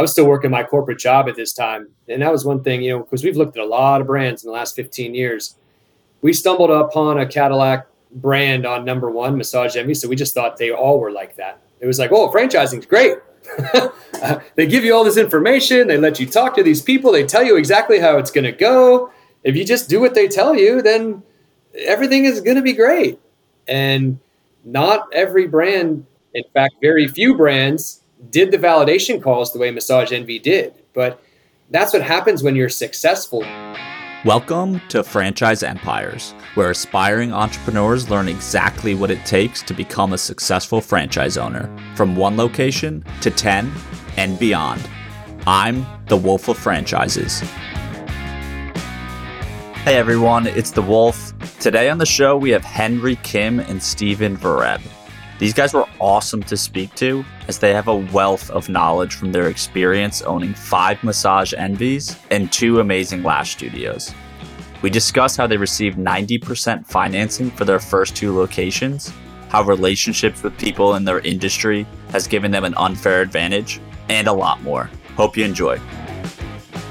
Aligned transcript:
I 0.00 0.02
was 0.02 0.12
still 0.12 0.24
working 0.24 0.50
my 0.50 0.62
corporate 0.62 0.98
job 0.98 1.28
at 1.28 1.36
this 1.36 1.52
time. 1.52 1.90
And 2.08 2.22
that 2.22 2.32
was 2.32 2.42
one 2.42 2.64
thing, 2.64 2.80
you 2.80 2.90
know, 2.90 3.00
because 3.00 3.22
we've 3.22 3.36
looked 3.36 3.58
at 3.58 3.62
a 3.62 3.66
lot 3.66 4.00
of 4.00 4.06
brands 4.06 4.42
in 4.42 4.48
the 4.48 4.54
last 4.54 4.74
15 4.74 5.14
years. 5.14 5.56
We 6.22 6.32
stumbled 6.32 6.70
upon 6.70 7.18
a 7.18 7.26
Cadillac 7.26 7.86
brand 8.10 8.64
on 8.64 8.86
number 8.86 9.10
one, 9.10 9.36
Massage 9.36 9.76
Envy. 9.76 9.92
So 9.92 10.08
we 10.08 10.16
just 10.16 10.32
thought 10.32 10.56
they 10.56 10.70
all 10.70 10.98
were 11.00 11.10
like 11.10 11.36
that. 11.36 11.60
It 11.80 11.86
was 11.86 11.98
like, 11.98 12.12
oh, 12.12 12.30
franchising's 12.30 12.86
great. 12.86 13.18
they 14.54 14.66
give 14.66 14.84
you 14.84 14.94
all 14.94 15.04
this 15.04 15.18
information. 15.18 15.86
They 15.86 15.98
let 15.98 16.18
you 16.18 16.24
talk 16.24 16.56
to 16.56 16.62
these 16.62 16.80
people. 16.80 17.12
They 17.12 17.26
tell 17.26 17.42
you 17.42 17.58
exactly 17.58 17.98
how 17.98 18.16
it's 18.16 18.30
going 18.30 18.44
to 18.44 18.52
go. 18.52 19.12
If 19.44 19.54
you 19.54 19.66
just 19.66 19.90
do 19.90 20.00
what 20.00 20.14
they 20.14 20.28
tell 20.28 20.54
you, 20.54 20.80
then 20.80 21.22
everything 21.74 22.24
is 22.24 22.40
going 22.40 22.56
to 22.56 22.62
be 22.62 22.72
great. 22.72 23.18
And 23.68 24.18
not 24.64 25.12
every 25.12 25.46
brand, 25.46 26.06
in 26.32 26.44
fact, 26.54 26.76
very 26.80 27.06
few 27.06 27.36
brands 27.36 27.99
did 28.28 28.50
the 28.50 28.58
validation 28.58 29.22
calls 29.22 29.52
the 29.52 29.58
way 29.58 29.70
Massage 29.70 30.12
Envy 30.12 30.38
did. 30.38 30.74
But 30.92 31.22
that's 31.70 31.92
what 31.92 32.02
happens 32.02 32.42
when 32.42 32.54
you're 32.54 32.68
successful. 32.68 33.40
Welcome 34.26 34.80
to 34.88 35.02
Franchise 35.02 35.62
Empires, 35.62 36.34
where 36.54 36.70
aspiring 36.70 37.32
entrepreneurs 37.32 38.10
learn 38.10 38.28
exactly 38.28 38.94
what 38.94 39.10
it 39.10 39.24
takes 39.24 39.62
to 39.62 39.72
become 39.72 40.12
a 40.12 40.18
successful 40.18 40.82
franchise 40.82 41.38
owner, 41.38 41.74
from 41.94 42.14
one 42.14 42.36
location 42.36 43.02
to 43.22 43.30
10 43.30 43.72
and 44.18 44.38
beyond. 44.38 44.86
I'm 45.46 45.86
the 46.08 46.18
Wolf 46.18 46.48
of 46.48 46.58
Franchises. 46.58 47.40
Hey 49.80 49.96
everyone, 49.96 50.46
it's 50.46 50.72
the 50.72 50.82
Wolf. 50.82 51.32
Today 51.58 51.88
on 51.88 51.96
the 51.96 52.04
show, 52.04 52.36
we 52.36 52.50
have 52.50 52.64
Henry 52.64 53.16
Kim 53.16 53.60
and 53.60 53.82
Stephen 53.82 54.36
Vereb. 54.36 54.82
These 55.40 55.54
guys 55.54 55.72
were 55.72 55.86
awesome 56.00 56.42
to 56.42 56.56
speak 56.58 56.94
to 56.96 57.24
as 57.48 57.58
they 57.58 57.72
have 57.72 57.88
a 57.88 57.96
wealth 57.96 58.50
of 58.50 58.68
knowledge 58.68 59.14
from 59.14 59.32
their 59.32 59.48
experience 59.48 60.20
owning 60.20 60.52
five 60.52 61.02
massage 61.02 61.54
envies 61.54 62.14
and 62.30 62.52
two 62.52 62.80
amazing 62.80 63.22
lash 63.22 63.52
studios. 63.52 64.12
We 64.82 64.90
discuss 64.90 65.38
how 65.38 65.46
they 65.46 65.56
received 65.56 65.96
90% 65.96 66.86
financing 66.86 67.50
for 67.52 67.64
their 67.64 67.78
first 67.78 68.14
two 68.14 68.36
locations, 68.36 69.14
how 69.48 69.62
relationships 69.62 70.42
with 70.42 70.58
people 70.58 70.96
in 70.96 71.06
their 71.06 71.20
industry 71.20 71.86
has 72.10 72.26
given 72.26 72.50
them 72.50 72.64
an 72.64 72.74
unfair 72.76 73.22
advantage, 73.22 73.80
and 74.10 74.28
a 74.28 74.32
lot 74.34 74.60
more. 74.62 74.90
Hope 75.16 75.38
you 75.38 75.46
enjoy. 75.46 75.80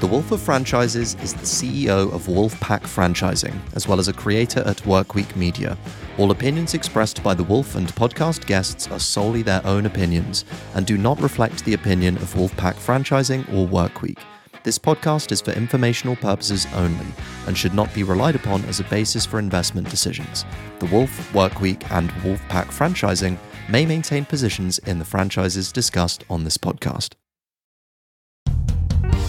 The 0.00 0.06
Wolf 0.06 0.32
of 0.32 0.40
Franchises 0.40 1.14
is 1.22 1.34
the 1.34 1.40
CEO 1.40 2.10
of 2.14 2.26
Wolfpack 2.26 2.84
Franchising, 2.84 3.54
as 3.74 3.86
well 3.86 4.00
as 4.00 4.08
a 4.08 4.14
creator 4.14 4.60
at 4.60 4.78
Workweek 4.78 5.36
Media. 5.36 5.76
All 6.16 6.30
opinions 6.30 6.72
expressed 6.72 7.22
by 7.22 7.34
the 7.34 7.44
Wolf 7.44 7.74
and 7.74 7.86
podcast 7.88 8.46
guests 8.46 8.90
are 8.90 8.98
solely 8.98 9.42
their 9.42 9.60
own 9.66 9.84
opinions 9.84 10.46
and 10.74 10.86
do 10.86 10.96
not 10.96 11.20
reflect 11.20 11.66
the 11.66 11.74
opinion 11.74 12.16
of 12.16 12.32
Wolfpack 12.32 12.76
Franchising 12.76 13.42
or 13.52 13.68
Workweek. 13.68 14.16
This 14.62 14.78
podcast 14.78 15.32
is 15.32 15.42
for 15.42 15.50
informational 15.50 16.16
purposes 16.16 16.66
only 16.76 17.06
and 17.46 17.56
should 17.56 17.74
not 17.74 17.92
be 17.92 18.02
relied 18.02 18.36
upon 18.36 18.64
as 18.64 18.80
a 18.80 18.84
basis 18.84 19.26
for 19.26 19.38
investment 19.38 19.90
decisions. 19.90 20.46
The 20.78 20.86
Wolf, 20.86 21.10
Workweek, 21.34 21.90
and 21.90 22.08
Wolfpack 22.22 22.68
Franchising 22.68 23.36
may 23.68 23.84
maintain 23.84 24.24
positions 24.24 24.78
in 24.78 24.98
the 24.98 25.04
franchises 25.04 25.70
discussed 25.70 26.24
on 26.30 26.44
this 26.44 26.56
podcast. 26.56 27.19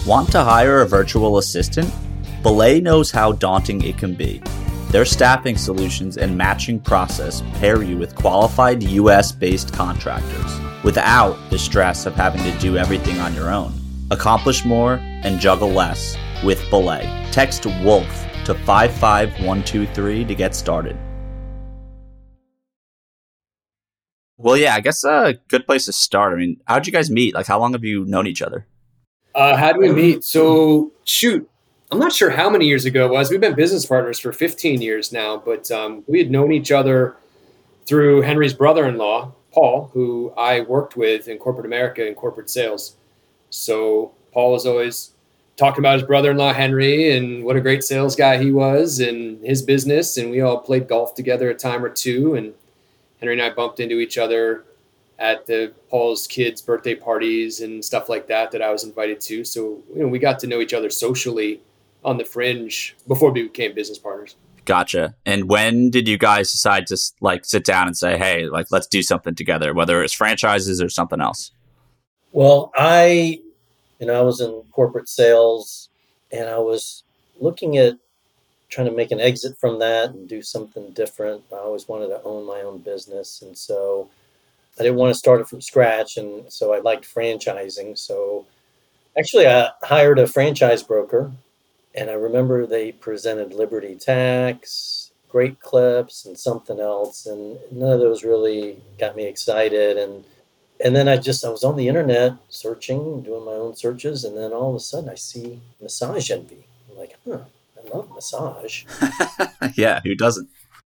Want 0.04 0.32
to 0.32 0.42
hire 0.42 0.80
a 0.80 0.88
virtual 0.88 1.38
assistant? 1.38 1.88
Belay 2.42 2.80
knows 2.80 3.12
how 3.12 3.30
daunting 3.30 3.84
it 3.84 3.98
can 3.98 4.14
be. 4.14 4.42
Their 4.88 5.04
staffing 5.04 5.56
solutions 5.56 6.16
and 6.16 6.36
matching 6.36 6.80
process 6.80 7.40
pair 7.60 7.84
you 7.84 7.96
with 7.96 8.16
qualified 8.16 8.82
US 8.82 9.30
based 9.30 9.72
contractors 9.72 10.58
without 10.82 11.38
the 11.50 11.58
stress 11.58 12.04
of 12.04 12.16
having 12.16 12.42
to 12.42 12.58
do 12.58 12.76
everything 12.76 13.20
on 13.20 13.32
your 13.32 13.52
own. 13.52 13.72
Accomplish 14.10 14.64
more 14.64 14.94
and 15.22 15.38
juggle 15.38 15.70
less 15.70 16.16
with 16.42 16.68
Belay. 16.68 17.06
Text 17.30 17.62
WOLF 17.62 18.44
to 18.46 18.54
55123 18.54 20.24
to 20.24 20.34
get 20.34 20.56
started. 20.56 20.96
Well, 24.36 24.56
yeah, 24.56 24.74
I 24.74 24.80
guess 24.80 25.04
a 25.04 25.34
good 25.46 25.64
place 25.64 25.84
to 25.84 25.92
start. 25.92 26.32
I 26.32 26.36
mean, 26.38 26.56
how'd 26.66 26.88
you 26.88 26.92
guys 26.92 27.08
meet? 27.08 27.36
Like, 27.36 27.46
how 27.46 27.60
long 27.60 27.74
have 27.74 27.84
you 27.84 28.04
known 28.04 28.26
each 28.26 28.42
other? 28.42 28.66
Uh, 29.34 29.56
how 29.56 29.72
did 29.72 29.78
we 29.78 29.90
meet? 29.92 30.24
So, 30.24 30.92
shoot, 31.04 31.48
I'm 31.90 31.98
not 31.98 32.12
sure 32.12 32.30
how 32.30 32.50
many 32.50 32.66
years 32.66 32.84
ago 32.84 33.06
it 33.06 33.12
was. 33.12 33.30
We've 33.30 33.40
been 33.40 33.54
business 33.54 33.86
partners 33.86 34.18
for 34.18 34.32
15 34.32 34.82
years 34.82 35.12
now, 35.12 35.36
but 35.36 35.70
um, 35.70 36.04
we 36.06 36.18
had 36.18 36.30
known 36.30 36.52
each 36.52 36.70
other 36.70 37.16
through 37.86 38.22
Henry's 38.22 38.54
brother 38.54 38.86
in 38.86 38.98
law, 38.98 39.32
Paul, 39.52 39.90
who 39.92 40.32
I 40.36 40.60
worked 40.60 40.96
with 40.96 41.28
in 41.28 41.38
corporate 41.38 41.66
America 41.66 42.06
in 42.06 42.14
corporate 42.14 42.50
sales. 42.50 42.96
So, 43.50 44.12
Paul 44.32 44.52
was 44.52 44.66
always 44.66 45.12
talking 45.56 45.80
about 45.80 45.98
his 45.98 46.06
brother 46.06 46.30
in 46.30 46.36
law, 46.36 46.52
Henry, 46.52 47.16
and 47.16 47.44
what 47.44 47.56
a 47.56 47.60
great 47.60 47.84
sales 47.84 48.16
guy 48.16 48.42
he 48.42 48.50
was 48.50 49.00
and 49.00 49.44
his 49.44 49.62
business. 49.62 50.16
And 50.16 50.30
we 50.30 50.40
all 50.40 50.58
played 50.58 50.88
golf 50.88 51.14
together 51.14 51.50
a 51.50 51.54
time 51.54 51.84
or 51.84 51.90
two. 51.90 52.34
And 52.34 52.54
Henry 53.20 53.34
and 53.34 53.42
I 53.42 53.50
bumped 53.50 53.80
into 53.80 53.98
each 54.00 54.18
other 54.18 54.64
at 55.22 55.46
the 55.46 55.72
Paul's 55.88 56.26
kids' 56.26 56.60
birthday 56.60 56.96
parties 56.96 57.60
and 57.60 57.82
stuff 57.84 58.08
like 58.08 58.26
that 58.26 58.50
that 58.50 58.60
I 58.60 58.72
was 58.72 58.82
invited 58.82 59.20
to. 59.22 59.44
So 59.44 59.80
you 59.94 60.02
know, 60.02 60.08
we 60.08 60.18
got 60.18 60.40
to 60.40 60.48
know 60.48 60.60
each 60.60 60.74
other 60.74 60.90
socially 60.90 61.60
on 62.04 62.18
the 62.18 62.24
fringe 62.24 62.96
before 63.06 63.30
we 63.30 63.44
became 63.44 63.72
business 63.72 63.98
partners. 63.98 64.34
Gotcha. 64.64 65.14
And 65.24 65.48
when 65.48 65.90
did 65.90 66.08
you 66.08 66.18
guys 66.18 66.50
decide 66.50 66.88
to 66.88 66.96
like 67.20 67.44
sit 67.44 67.64
down 67.64 67.86
and 67.86 67.96
say, 67.96 68.18
"Hey, 68.18 68.46
like 68.46 68.66
let's 68.72 68.88
do 68.88 69.00
something 69.02 69.36
together," 69.36 69.72
whether 69.72 70.02
it's 70.02 70.12
franchises 70.12 70.82
or 70.82 70.88
something 70.88 71.20
else? 71.20 71.52
Well, 72.32 72.72
I, 72.76 73.40
you 74.00 74.06
know, 74.06 74.14
I 74.14 74.22
was 74.22 74.40
in 74.40 74.62
corporate 74.72 75.08
sales, 75.08 75.88
and 76.32 76.48
I 76.48 76.58
was 76.58 77.04
looking 77.38 77.76
at 77.76 77.96
trying 78.70 78.88
to 78.88 78.92
make 78.92 79.12
an 79.12 79.20
exit 79.20 79.56
from 79.58 79.78
that 79.80 80.10
and 80.10 80.28
do 80.28 80.42
something 80.42 80.90
different. 80.90 81.44
I 81.52 81.56
always 81.56 81.86
wanted 81.86 82.08
to 82.08 82.22
own 82.24 82.44
my 82.44 82.62
own 82.62 82.78
business, 82.78 83.42
and 83.42 83.56
so 83.56 84.08
I 84.78 84.82
didn't 84.82 84.98
want 84.98 85.12
to 85.12 85.18
start 85.18 85.40
it 85.40 85.48
from 85.48 85.60
scratch, 85.60 86.16
and 86.16 86.50
so 86.50 86.72
I 86.72 86.80
liked 86.80 87.04
franchising. 87.04 87.98
So 87.98 88.46
actually, 89.18 89.46
I 89.46 89.70
hired 89.82 90.18
a 90.18 90.26
franchise 90.26 90.82
broker, 90.82 91.32
and 91.94 92.10
I 92.10 92.14
remember 92.14 92.66
they 92.66 92.92
presented 92.92 93.52
Liberty 93.52 93.94
Tax, 93.94 95.12
Great 95.28 95.60
Clips, 95.60 96.24
and 96.24 96.38
something 96.38 96.80
else, 96.80 97.26
and 97.26 97.58
none 97.70 97.92
of 97.92 98.00
those 98.00 98.24
really 98.24 98.78
got 98.98 99.14
me 99.14 99.24
excited. 99.24 99.98
And 99.98 100.24
and 100.82 100.96
then 100.96 101.06
I 101.06 101.18
just 101.18 101.44
I 101.44 101.50
was 101.50 101.64
on 101.64 101.76
the 101.76 101.88
internet 101.88 102.34
searching, 102.48 103.22
doing 103.22 103.44
my 103.44 103.52
own 103.52 103.76
searches, 103.76 104.24
and 104.24 104.36
then 104.36 104.52
all 104.52 104.70
of 104.70 104.76
a 104.76 104.80
sudden 104.80 105.10
I 105.10 105.16
see 105.16 105.60
Massage 105.80 106.30
Envy. 106.30 106.64
I'm 106.90 106.96
like, 106.96 107.16
huh, 107.28 107.40
I 107.76 107.94
love 107.94 108.10
massage. 108.10 108.84
yeah, 109.74 110.00
who 110.02 110.14
doesn't? 110.14 110.48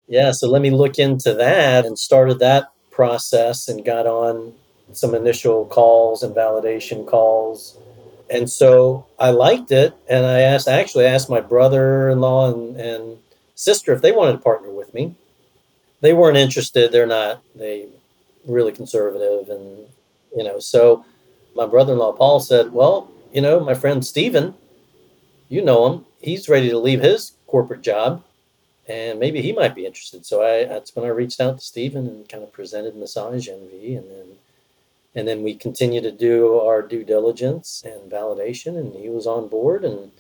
Yeah, 0.07 0.31
so 0.31 0.49
let 0.49 0.61
me 0.61 0.71
look 0.71 0.97
into 0.97 1.33
that 1.33 1.85
and 1.85 1.99
started 1.99 2.39
that 2.39 2.71
process 2.97 3.68
and 3.68 3.85
got 3.85 4.08
on 4.08 4.53
some 4.91 5.13
initial 5.13 5.66
calls 5.66 6.24
and 6.24 6.35
validation 6.35 7.08
calls. 7.08 7.78
And 8.28 8.50
so 8.50 9.06
I 9.19 9.30
liked 9.30 9.72
it. 9.72 9.94
And 10.09 10.25
I 10.25 10.40
asked, 10.40 10.68
I 10.68 10.80
actually 10.81 11.06
asked 11.06 11.30
my 11.30 11.40
brother 11.40 12.09
in 12.09 12.22
law 12.22 12.52
and, 12.52 12.75
and 12.75 13.19
sister 13.53 13.94
if 13.94 14.02
they 14.02 14.12
wanted 14.12 14.31
to 14.31 14.38
partner 14.40 14.72
with 14.72 14.96
me. 14.96 15.13
They 16.02 16.13
weren't 16.13 16.38
interested. 16.38 16.91
They're 16.91 17.06
not, 17.06 17.44
they 17.56 17.85
really 18.47 18.72
conservative. 18.72 19.47
And, 19.50 19.85
you 20.35 20.44
know, 20.44 20.58
so 20.58 21.06
my 21.56 21.68
brother 21.68 21.94
in 21.94 22.00
law, 22.00 22.14
Paul, 22.14 22.40
said, 22.40 22.74
Well, 22.74 23.12
you 23.31 23.41
know, 23.41 23.59
my 23.59 23.75
friend 23.75 24.03
Stephen, 24.03 24.56
you 25.50 25.64
know 25.64 25.85
him, 25.85 26.06
he's 26.19 26.50
ready 26.50 26.69
to 26.69 26.79
leave 26.79 27.02
his 27.02 27.34
corporate 27.46 27.84
job 27.84 28.24
and 28.87 29.19
maybe 29.19 29.41
he 29.41 29.51
might 29.51 29.75
be 29.75 29.85
interested. 29.85 30.25
So 30.25 30.43
I 30.43 30.65
that's 30.65 30.95
when 30.95 31.05
I 31.05 31.09
reached 31.09 31.41
out 31.41 31.59
to 31.59 31.65
Stephen 31.65 32.07
and 32.07 32.29
kind 32.29 32.43
of 32.43 32.51
presented 32.51 32.95
Massage 32.95 33.47
Envy, 33.47 33.95
and 33.95 34.09
then 34.09 34.25
and 35.15 35.27
then 35.27 35.43
we 35.43 35.55
continued 35.55 36.03
to 36.03 36.11
do 36.11 36.59
our 36.59 36.81
due 36.81 37.03
diligence 37.03 37.84
and 37.85 38.11
validation, 38.11 38.78
and 38.78 38.93
he 38.95 39.09
was 39.09 39.28
on 39.28 39.47
board, 39.47 39.84
and 39.84 40.11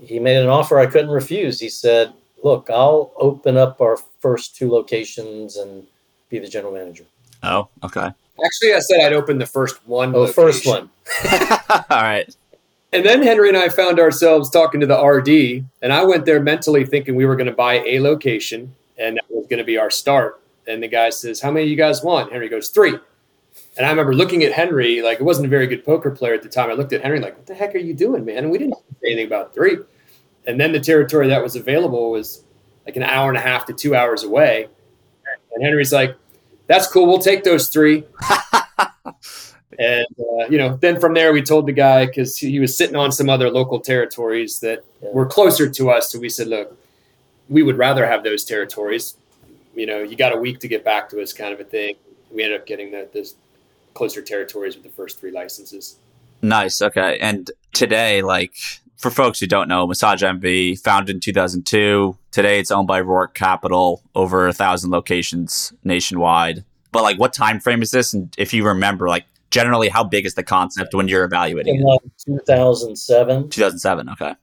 he 0.00 0.18
made 0.18 0.36
an 0.36 0.48
offer 0.48 0.78
I 0.78 0.86
couldn't 0.86 1.10
refuse. 1.10 1.60
He 1.60 1.68
said, 1.68 2.12
"Look, 2.42 2.70
I'll 2.70 3.12
open 3.16 3.56
up 3.56 3.80
our 3.80 3.96
first 4.20 4.56
two 4.56 4.70
locations 4.70 5.56
and 5.56 5.86
be 6.28 6.38
the 6.38 6.48
general 6.48 6.72
manager." 6.72 7.04
Oh, 7.42 7.68
okay. 7.82 8.10
Actually, 8.44 8.74
I 8.74 8.78
said 8.80 9.00
I'd 9.00 9.12
open 9.12 9.38
the 9.38 9.46
first 9.46 9.86
one. 9.86 10.14
Oh, 10.14 10.26
first 10.26 10.66
one. 10.66 10.90
All 11.90 12.02
right. 12.02 12.34
And 12.92 13.04
then 13.04 13.22
Henry 13.22 13.48
and 13.48 13.56
I 13.56 13.68
found 13.68 14.00
ourselves 14.00 14.50
talking 14.50 14.80
to 14.80 14.86
the 14.86 15.00
RD, 15.00 15.64
and 15.80 15.92
I 15.92 16.04
went 16.04 16.24
there 16.26 16.40
mentally 16.40 16.84
thinking 16.84 17.14
we 17.14 17.24
were 17.24 17.36
going 17.36 17.46
to 17.46 17.52
buy 17.52 17.84
a 17.86 18.00
location 18.00 18.74
and 19.00 19.16
that 19.16 19.24
was 19.30 19.46
going 19.46 19.58
to 19.58 19.64
be 19.64 19.78
our 19.78 19.90
start. 19.90 20.40
And 20.68 20.82
the 20.82 20.88
guy 20.88 21.10
says, 21.10 21.40
How 21.40 21.50
many 21.50 21.66
you 21.66 21.76
guys 21.76 22.02
want? 22.02 22.30
Henry 22.30 22.48
goes, 22.48 22.68
Three. 22.68 22.94
And 23.76 23.86
I 23.86 23.90
remember 23.90 24.14
looking 24.14 24.44
at 24.44 24.52
Henry, 24.52 25.02
like 25.02 25.18
it 25.18 25.24
wasn't 25.24 25.46
a 25.46 25.48
very 25.48 25.66
good 25.66 25.84
poker 25.84 26.10
player 26.10 26.34
at 26.34 26.42
the 26.42 26.48
time. 26.48 26.70
I 26.70 26.74
looked 26.74 26.92
at 26.92 27.02
Henry 27.02 27.18
like, 27.18 27.36
What 27.36 27.46
the 27.46 27.54
heck 27.54 27.74
are 27.74 27.78
you 27.78 27.94
doing, 27.94 28.24
man? 28.24 28.38
And 28.38 28.50
we 28.50 28.58
didn't 28.58 28.74
say 28.74 29.12
anything 29.12 29.26
about 29.26 29.54
three. 29.54 29.78
And 30.46 30.60
then 30.60 30.72
the 30.72 30.80
territory 30.80 31.28
that 31.28 31.42
was 31.42 31.56
available 31.56 32.10
was 32.10 32.44
like 32.86 32.96
an 32.96 33.02
hour 33.02 33.28
and 33.28 33.38
a 33.38 33.40
half 33.40 33.66
to 33.66 33.72
two 33.72 33.94
hours 33.94 34.22
away. 34.22 34.68
And 35.54 35.64
Henry's 35.64 35.92
like, 35.92 36.16
That's 36.66 36.86
cool. 36.86 37.06
We'll 37.06 37.18
take 37.18 37.42
those 37.42 37.68
three. 37.68 38.04
And 39.78 40.06
uh, 40.18 40.46
you 40.48 40.58
know, 40.58 40.76
then 40.76 40.98
from 41.00 41.14
there 41.14 41.32
we 41.32 41.42
told 41.42 41.66
the 41.66 41.72
guy 41.72 42.06
because 42.06 42.36
he 42.36 42.58
was 42.58 42.76
sitting 42.76 42.96
on 42.96 43.12
some 43.12 43.28
other 43.28 43.50
local 43.50 43.80
territories 43.80 44.60
that 44.60 44.84
were 45.00 45.26
closer 45.26 45.68
to 45.68 45.90
us. 45.90 46.10
So 46.10 46.18
we 46.18 46.28
said, 46.28 46.48
look, 46.48 46.76
we 47.48 47.62
would 47.62 47.78
rather 47.78 48.06
have 48.06 48.24
those 48.24 48.44
territories. 48.44 49.16
You 49.74 49.86
know, 49.86 50.02
you 50.02 50.16
got 50.16 50.32
a 50.32 50.36
week 50.36 50.60
to 50.60 50.68
get 50.68 50.84
back 50.84 51.08
to 51.10 51.20
us, 51.22 51.32
kind 51.32 51.52
of 51.52 51.60
a 51.60 51.64
thing. 51.64 51.94
We 52.32 52.42
ended 52.42 52.60
up 52.60 52.66
getting 52.66 52.90
the, 52.90 53.08
those 53.12 53.36
closer 53.94 54.22
territories 54.22 54.74
with 54.74 54.84
the 54.84 54.90
first 54.90 55.18
three 55.18 55.30
licenses. 55.30 55.96
Nice. 56.42 56.80
Okay. 56.80 57.18
And 57.18 57.50
today, 57.72 58.22
like 58.22 58.54
for 58.96 59.10
folks 59.10 59.40
who 59.40 59.46
don't 59.46 59.68
know, 59.68 59.86
Massage 59.86 60.22
Envy 60.22 60.76
founded 60.76 61.16
in 61.16 61.20
2002. 61.20 62.16
Today, 62.30 62.60
it's 62.60 62.70
owned 62.70 62.86
by 62.86 63.00
Roark 63.02 63.34
Capital, 63.34 64.02
over 64.14 64.46
a 64.46 64.52
thousand 64.52 64.90
locations 64.90 65.72
nationwide. 65.84 66.64
But 66.92 67.02
like, 67.02 67.18
what 67.18 67.32
time 67.32 67.60
frame 67.60 67.82
is 67.82 67.90
this? 67.90 68.12
And 68.12 68.34
if 68.38 68.52
you 68.52 68.64
remember, 68.64 69.08
like, 69.08 69.24
generally, 69.50 69.88
how 69.88 70.04
big 70.04 70.26
is 70.26 70.34
the 70.34 70.42
concept 70.42 70.94
when 70.94 71.08
you're 71.08 71.24
evaluating 71.24 71.76
In 71.76 71.82
it? 71.82 71.84
like 71.84 72.00
2007. 72.24 73.48
2007. 73.50 74.08
Okay. 74.10 74.34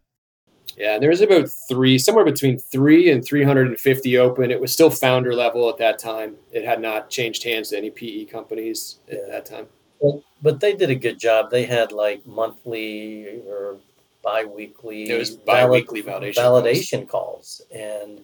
Yeah, 0.78 1.00
there 1.00 1.10
was 1.10 1.22
about 1.22 1.50
three, 1.68 1.98
somewhere 1.98 2.26
between 2.26 2.60
three 2.60 3.10
and 3.10 3.26
350 3.26 4.18
open. 4.20 4.52
It 4.52 4.62
was 4.62 4.72
still 4.72 4.92
founder 4.92 5.34
level 5.34 5.68
at 5.70 5.78
that 5.80 5.98
time. 5.98 6.36
It 6.52 6.66
had 6.66 6.82
not 6.82 7.10
changed 7.10 7.44
hands 7.44 7.70
to 7.70 7.78
any 7.78 7.90
PE 7.90 8.26
companies 8.26 8.98
at 9.12 9.28
that 9.30 9.46
time. 9.48 9.66
Well, 10.00 10.24
but 10.44 10.60
they 10.60 10.76
did 10.76 10.92
a 10.92 10.96
good 10.96 11.18
job. 11.20 11.50
They 11.50 11.66
had 11.66 11.92
like 11.92 12.28
monthly 12.28 13.42
or 13.48 13.78
bi-weekly 14.24 15.10
It 15.10 15.18
was 15.18 15.32
valid- 15.32 15.46
bi-weekly 15.88 16.04
validation 16.04 16.36
validation 16.36 17.08
calls. 17.08 17.62
and 17.74 18.22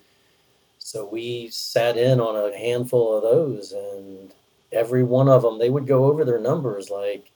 so 0.77 1.05
we 1.05 1.47
sat 1.49 1.97
in 1.97 2.19
on 2.19 2.35
a 2.35 2.55
handful 2.55 3.15
of 3.17 3.23
those 3.23 3.71
and 3.71 4.31
every 4.73 5.03
one 5.03 5.29
of 5.29 5.41
them 5.41 5.59
they 5.59 5.69
would 5.69 5.87
go 5.87 6.05
over 6.05 6.25
their 6.25 6.39
numbers 6.39 6.89
like 6.89 7.31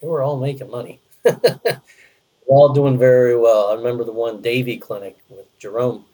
they 0.00 0.06
were 0.06 0.22
all 0.22 0.38
making 0.38 0.70
money 0.70 1.00
all 2.46 2.72
doing 2.72 2.98
very 2.98 3.36
well 3.36 3.68
i 3.68 3.74
remember 3.74 4.04
the 4.04 4.12
one 4.12 4.40
davy 4.40 4.76
clinic 4.76 5.18
with 5.28 5.46
jerome 5.58 6.04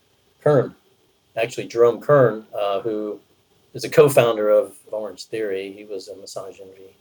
kern 0.41 0.75
actually 1.37 1.67
jerome 1.67 2.01
kern 2.01 2.47
uh, 2.59 2.81
who 2.81 3.21
is 3.75 3.85
a 3.85 3.91
co-founder 3.91 4.49
of 4.49 4.75
orangetheory 4.91 5.75
he 5.75 5.85
was 5.85 6.09
a 6.09 6.17
massage 6.17 6.61
envy 6.61 6.95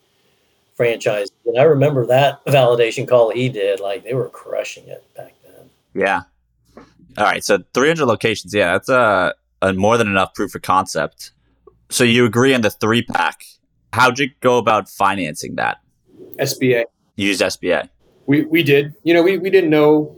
franchise. 0.82 1.30
And 1.46 1.60
I 1.60 1.64
remember 1.64 2.08
that 2.08 2.44
validation 2.46 3.08
call 3.08 3.30
he 3.30 3.50
did. 3.50 3.80
Like 3.80 4.04
they 4.04 4.16
were 4.16 4.30
crushing 4.30 4.88
it 4.88 5.04
back 5.16 5.36
then. 5.44 5.70
Yeah. 5.94 6.22
All 7.18 7.26
right. 7.26 7.44
So 7.44 7.60
300 7.76 8.06
locations. 8.06 8.52
Yeah, 8.52 8.74
that's 8.74 8.90
a, 8.90 9.36
a 9.62 9.74
more 9.74 9.98
than 9.98 10.08
enough 10.08 10.34
proof 10.34 10.56
of 10.56 10.64
concept. 10.64 11.34
So 11.92 12.06
you 12.06 12.26
agree 12.26 12.54
on 12.54 12.62
the 12.62 12.70
three 12.70 13.04
pack. 13.04 13.44
How'd 13.92 14.18
you 14.18 14.30
go 14.40 14.58
about 14.58 14.90
financing 14.90 15.56
that? 15.56 15.80
SBA. 16.40 16.86
You 17.18 17.28
used 17.28 17.42
SBA. 17.42 17.90
We, 18.26 18.46
we 18.46 18.64
did. 18.64 18.94
You 19.04 19.14
know, 19.14 19.22
we, 19.22 19.38
we 19.38 19.50
didn't 19.50 19.70
know 19.70 20.16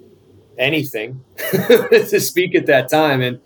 anything 0.59 1.23
to 1.51 2.19
speak 2.19 2.53
at 2.53 2.67
that 2.67 2.89
time. 2.89 3.21
And 3.21 3.41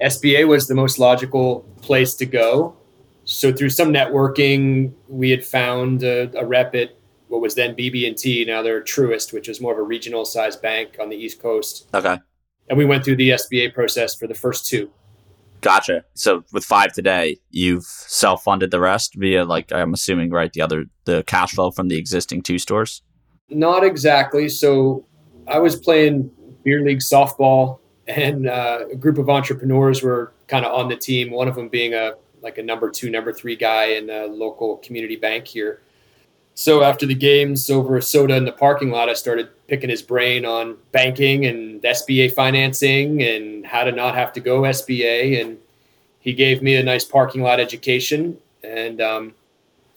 SBA 0.00 0.46
was 0.46 0.68
the 0.68 0.76
most 0.76 1.00
logical 1.00 1.60
place 1.82 2.14
to 2.14 2.26
go. 2.26 2.76
So 3.24 3.52
through 3.52 3.70
some 3.70 3.92
networking, 3.92 4.92
we 5.08 5.30
had 5.30 5.44
found 5.44 6.04
a, 6.04 6.30
a 6.38 6.46
rep 6.46 6.76
at 6.76 6.96
what 7.26 7.40
was 7.40 7.56
then 7.56 7.74
BB&T. 7.74 8.44
Now 8.44 8.62
they're 8.62 8.82
Truist, 8.82 9.32
which 9.32 9.48
is 9.48 9.60
more 9.60 9.72
of 9.72 9.78
a 9.78 9.82
regional 9.82 10.24
size 10.24 10.56
bank 10.56 10.96
on 11.00 11.08
the 11.08 11.16
East 11.16 11.42
Coast. 11.42 11.88
Okay. 11.92 12.18
And 12.68 12.78
we 12.78 12.84
went 12.84 13.04
through 13.04 13.16
the 13.16 13.30
SBA 13.30 13.74
process 13.74 14.14
for 14.14 14.28
the 14.28 14.34
first 14.34 14.66
two. 14.66 14.92
Gotcha. 15.64 16.04
So 16.12 16.44
with 16.52 16.62
five 16.62 16.92
today, 16.92 17.38
you've 17.50 17.84
self 17.84 18.44
funded 18.44 18.70
the 18.70 18.80
rest 18.80 19.14
via 19.16 19.44
like 19.46 19.72
I'm 19.72 19.94
assuming 19.94 20.28
right 20.28 20.52
the 20.52 20.60
other 20.60 20.84
the 21.06 21.24
cash 21.26 21.52
flow 21.52 21.70
from 21.70 21.88
the 21.88 21.96
existing 21.96 22.42
two 22.42 22.58
stores. 22.58 23.00
Not 23.48 23.82
exactly. 23.82 24.50
So 24.50 25.06
I 25.48 25.60
was 25.60 25.74
playing 25.74 26.30
beer 26.64 26.84
league 26.84 26.98
softball, 26.98 27.78
and 28.06 28.46
uh, 28.46 28.80
a 28.92 28.96
group 28.96 29.16
of 29.16 29.30
entrepreneurs 29.30 30.02
were 30.02 30.34
kind 30.48 30.66
of 30.66 30.74
on 30.74 30.90
the 30.90 30.96
team. 30.96 31.30
One 31.30 31.48
of 31.48 31.54
them 31.54 31.70
being 31.70 31.94
a 31.94 32.12
like 32.42 32.58
a 32.58 32.62
number 32.62 32.90
two, 32.90 33.08
number 33.08 33.32
three 33.32 33.56
guy 33.56 33.86
in 33.86 34.10
a 34.10 34.26
local 34.26 34.76
community 34.76 35.16
bank 35.16 35.46
here. 35.46 35.80
So 36.54 36.82
after 36.82 37.04
the 37.04 37.14
games 37.14 37.68
over 37.68 37.96
a 37.96 38.02
soda 38.02 38.36
in 38.36 38.44
the 38.44 38.52
parking 38.52 38.90
lot, 38.90 39.08
I 39.08 39.14
started 39.14 39.48
picking 39.66 39.90
his 39.90 40.02
brain 40.02 40.44
on 40.44 40.76
banking 40.92 41.46
and 41.46 41.82
SBA 41.82 42.32
financing 42.32 43.22
and 43.22 43.66
how 43.66 43.82
to 43.82 43.90
not 43.90 44.14
have 44.14 44.32
to 44.34 44.40
go 44.40 44.62
SBA. 44.62 45.40
And 45.40 45.58
he 46.20 46.32
gave 46.32 46.62
me 46.62 46.76
a 46.76 46.82
nice 46.82 47.04
parking 47.04 47.42
lot 47.42 47.58
education. 47.58 48.38
And 48.62 49.00
um, 49.00 49.34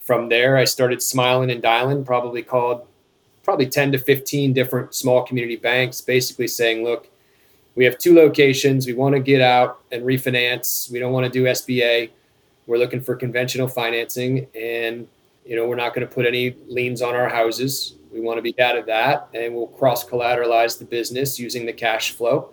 from 0.02 0.30
there, 0.30 0.58
I 0.58 0.66
started 0.66 1.02
smiling 1.04 1.52
and 1.52 1.62
dialing. 1.62 2.04
Probably 2.04 2.42
called 2.42 2.88
probably 3.44 3.68
10 3.68 3.92
to 3.92 4.00
15 4.00 4.52
different 4.54 4.96
small 4.96 5.24
community 5.24 5.56
banks, 5.56 6.02
basically 6.02 6.48
saying, 6.48 6.84
look, 6.84 7.08
we 7.76 7.86
have 7.86 8.00
two 8.00 8.16
locations. 8.16 8.88
We 8.88 8.94
want 8.94 9.14
to 9.14 9.20
get 9.20 9.42
out 9.42 9.80
and 9.92 10.04
refinance. 10.04 10.92
We 10.92 11.00
don't 11.00 11.14
want 11.14 11.26
to 11.26 11.32
do 11.32 11.46
SBA. 11.46 12.10
We're 12.66 12.78
looking 12.80 13.00
for 13.00 13.16
conventional 13.16 13.68
financing. 13.68 14.48
And, 14.60 15.08
you 15.48 15.56
know, 15.56 15.66
we're 15.66 15.76
not 15.76 15.94
going 15.94 16.06
to 16.06 16.14
put 16.14 16.26
any 16.26 16.56
liens 16.68 17.02
on 17.02 17.16
our 17.16 17.30
houses. 17.30 17.96
We 18.12 18.20
want 18.20 18.38
to 18.38 18.42
be 18.42 18.60
out 18.60 18.78
of 18.78 18.86
that. 18.88 19.30
And 19.34 19.56
we'll 19.56 19.68
cross 19.68 20.06
collateralize 20.06 20.78
the 20.78 20.86
business 20.86 21.40
using 21.40 21.66
the 21.66 21.74
cash 21.74 22.12
flow. 22.12 22.50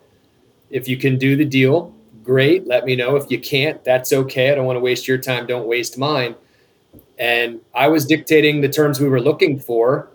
If 0.70 0.88
you 0.88 0.96
can 0.96 1.18
do 1.18 1.36
the 1.36 1.44
deal, 1.44 1.94
great. 2.22 2.66
Let 2.66 2.84
me 2.84 2.94
know. 2.94 3.16
If 3.16 3.30
you 3.30 3.40
can't, 3.40 3.82
that's 3.84 4.12
okay. 4.12 4.52
I 4.52 4.54
don't 4.54 4.64
want 4.64 4.76
to 4.76 4.80
waste 4.80 5.08
your 5.08 5.18
time. 5.18 5.46
Don't 5.46 5.66
waste 5.66 5.98
mine. 5.98 6.36
And 7.18 7.60
I 7.74 7.88
was 7.88 8.06
dictating 8.06 8.60
the 8.60 8.68
terms 8.68 9.00
we 9.00 9.08
were 9.08 9.20
looking 9.20 9.58
for 9.58 10.08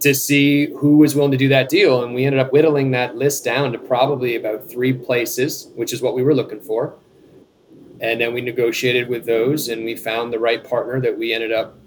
to 0.00 0.14
see 0.14 0.66
who 0.76 0.98
was 0.98 1.14
willing 1.14 1.30
to 1.32 1.36
do 1.36 1.48
that 1.48 1.68
deal. 1.68 2.04
And 2.04 2.14
we 2.14 2.24
ended 2.24 2.40
up 2.40 2.52
whittling 2.52 2.90
that 2.92 3.16
list 3.16 3.44
down 3.44 3.72
to 3.72 3.78
probably 3.78 4.36
about 4.36 4.68
three 4.68 4.92
places, 4.92 5.68
which 5.74 5.92
is 5.92 6.02
what 6.02 6.14
we 6.14 6.22
were 6.22 6.34
looking 6.34 6.60
for. 6.60 6.94
And 8.00 8.20
then 8.20 8.34
we 8.34 8.40
negotiated 8.40 9.08
with 9.08 9.24
those 9.24 9.68
and 9.68 9.84
we 9.84 9.96
found 9.96 10.32
the 10.32 10.38
right 10.38 10.62
partner 10.62 11.00
that 11.00 11.16
we 11.16 11.32
ended 11.32 11.52
up 11.52 11.78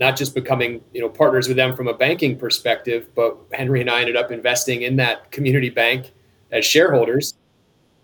not 0.00 0.16
just 0.16 0.34
becoming, 0.34 0.80
you 0.92 1.00
know, 1.00 1.08
partners 1.08 1.46
with 1.48 1.56
them 1.56 1.74
from 1.76 1.88
a 1.88 1.94
banking 1.94 2.36
perspective, 2.36 3.08
but 3.14 3.36
Henry 3.52 3.80
and 3.80 3.88
I 3.90 4.00
ended 4.00 4.16
up 4.16 4.30
investing 4.32 4.82
in 4.82 4.96
that 4.96 5.30
community 5.30 5.70
bank 5.70 6.12
as 6.50 6.64
shareholders. 6.64 7.34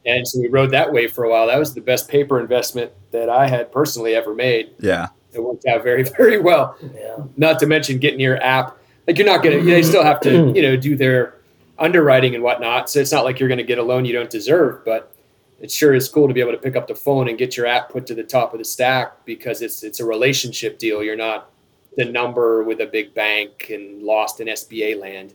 And 0.07 0.27
so 0.27 0.41
we 0.41 0.49
rode 0.49 0.71
that 0.71 0.93
way 0.93 1.09
for 1.09 1.25
a 1.25 1.31
while. 1.31 1.47
That 1.47 1.59
was 1.59 1.75
the 1.75 1.81
best 1.81 2.09
paper 2.09 2.41
investment 2.41 2.93
that 3.11 3.29
I 3.29 3.49
had 3.49 3.71
personally 3.73 4.15
ever 4.15 4.35
made. 4.35 4.71
Yeah. 4.79 5.09
It 5.33 5.41
worked 5.41 5.67
out 5.67 5.83
very, 5.83 6.03
very 6.17 6.39
well 6.39 6.77
Yeah. 6.95 7.17
not 7.37 7.59
to 7.61 7.67
mention 7.67 7.99
getting 7.99 8.21
your 8.21 8.43
app 8.43 8.77
like 9.07 9.19
you're 9.19 9.27
not 9.27 9.43
gonna 9.43 9.61
they 9.63 9.83
still 9.93 10.05
have 10.05 10.21
to 10.21 10.53
you 10.55 10.63
know 10.63 10.77
do 10.77 10.95
their 10.97 11.35
underwriting 11.79 12.35
and 12.35 12.45
whatnot 12.45 12.89
so 12.91 13.01
it's 13.01 13.11
not 13.11 13.25
like 13.25 13.41
you're 13.41 13.49
gonna 13.49 13.63
get 13.63 13.79
a 13.79 13.83
loan 13.83 14.05
you 14.05 14.13
don't 14.13 14.31
deserve 14.31 14.85
but 14.85 15.13
it 15.61 15.71
sure 15.71 15.95
is 15.95 16.09
cool 16.09 16.29
to 16.29 16.35
be 16.35 16.41
able 16.41 16.53
to 16.53 16.59
pick 16.59 16.77
up 16.77 16.87
the 16.87 16.95
phone 16.95 17.29
and 17.29 17.37
get 17.39 17.57
your 17.57 17.67
app 17.67 17.89
put 17.91 18.07
to 18.07 18.15
the 18.15 18.23
top 18.23 18.53
of 18.53 18.59
the 18.59 18.65
stack 18.65 19.25
because 19.25 19.63
it's 19.63 19.83
it's 19.83 19.99
a 20.01 20.05
relationship 20.05 20.79
deal 20.79 21.03
you're 21.03 21.17
not 21.17 21.51
the 21.97 22.05
number 22.05 22.63
with 22.63 22.81
a 22.81 22.87
big 22.87 23.15
bank 23.15 23.71
and 23.71 24.03
lost 24.03 24.41
in 24.41 24.49
sba 24.49 24.99
land 24.99 25.35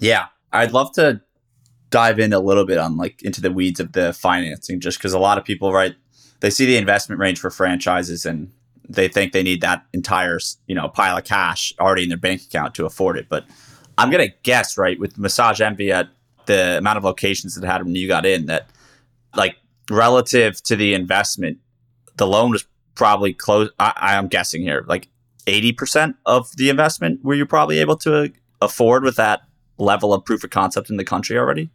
Yeah. 0.00 0.26
I'd 0.52 0.72
love 0.72 0.92
to 0.92 1.20
dive 1.90 2.18
in 2.18 2.32
a 2.32 2.38
little 2.38 2.64
bit 2.64 2.78
on 2.78 2.96
like 2.96 3.22
into 3.22 3.40
the 3.40 3.50
weeds 3.50 3.80
of 3.80 3.92
the 3.92 4.12
financing 4.12 4.80
just 4.80 4.98
because 4.98 5.12
a 5.12 5.18
lot 5.18 5.36
of 5.36 5.44
people, 5.44 5.72
right, 5.72 5.94
they 6.40 6.50
see 6.50 6.66
the 6.66 6.76
investment 6.76 7.20
range 7.20 7.40
for 7.40 7.50
franchises 7.50 8.24
and 8.24 8.52
they 8.88 9.08
think 9.08 9.32
they 9.32 9.42
need 9.42 9.60
that 9.62 9.84
entire, 9.92 10.38
you 10.66 10.74
know, 10.74 10.88
pile 10.88 11.16
of 11.16 11.24
cash 11.24 11.72
already 11.80 12.04
in 12.04 12.08
their 12.08 12.18
bank 12.18 12.42
account 12.42 12.74
to 12.74 12.86
afford 12.86 13.16
it. 13.16 13.28
But 13.28 13.44
I'm 13.96 14.10
going 14.10 14.28
to 14.28 14.34
guess, 14.42 14.76
right, 14.76 14.98
with 14.98 15.18
Massage 15.18 15.60
Envy 15.60 15.90
at 15.90 16.08
the 16.46 16.78
amount 16.78 16.98
of 16.98 17.04
locations 17.04 17.54
that 17.54 17.66
had 17.66 17.82
when 17.82 17.94
you 17.94 18.06
got 18.06 18.26
in 18.26 18.46
that 18.46 18.68
like 19.34 19.56
relative 19.90 20.62
to 20.64 20.76
the 20.76 20.94
investment, 20.94 21.58
the 22.16 22.26
loan 22.26 22.50
was 22.50 22.64
probably 22.94 23.32
close. 23.32 23.70
I, 23.78 23.92
I'm 23.96 24.28
guessing 24.28 24.62
here, 24.62 24.84
like 24.86 25.08
80% 25.46 26.14
of 26.26 26.54
the 26.56 26.70
investment 26.70 27.24
were 27.24 27.34
you 27.34 27.46
probably 27.46 27.78
able 27.78 27.96
to 27.98 28.32
afford 28.60 29.04
with 29.04 29.16
that 29.16 29.42
level 29.78 30.12
of 30.14 30.24
proof 30.24 30.44
of 30.44 30.50
concept 30.50 30.90
in 30.90 30.96
the 30.96 31.04
country 31.04 31.36
already? 31.38 31.70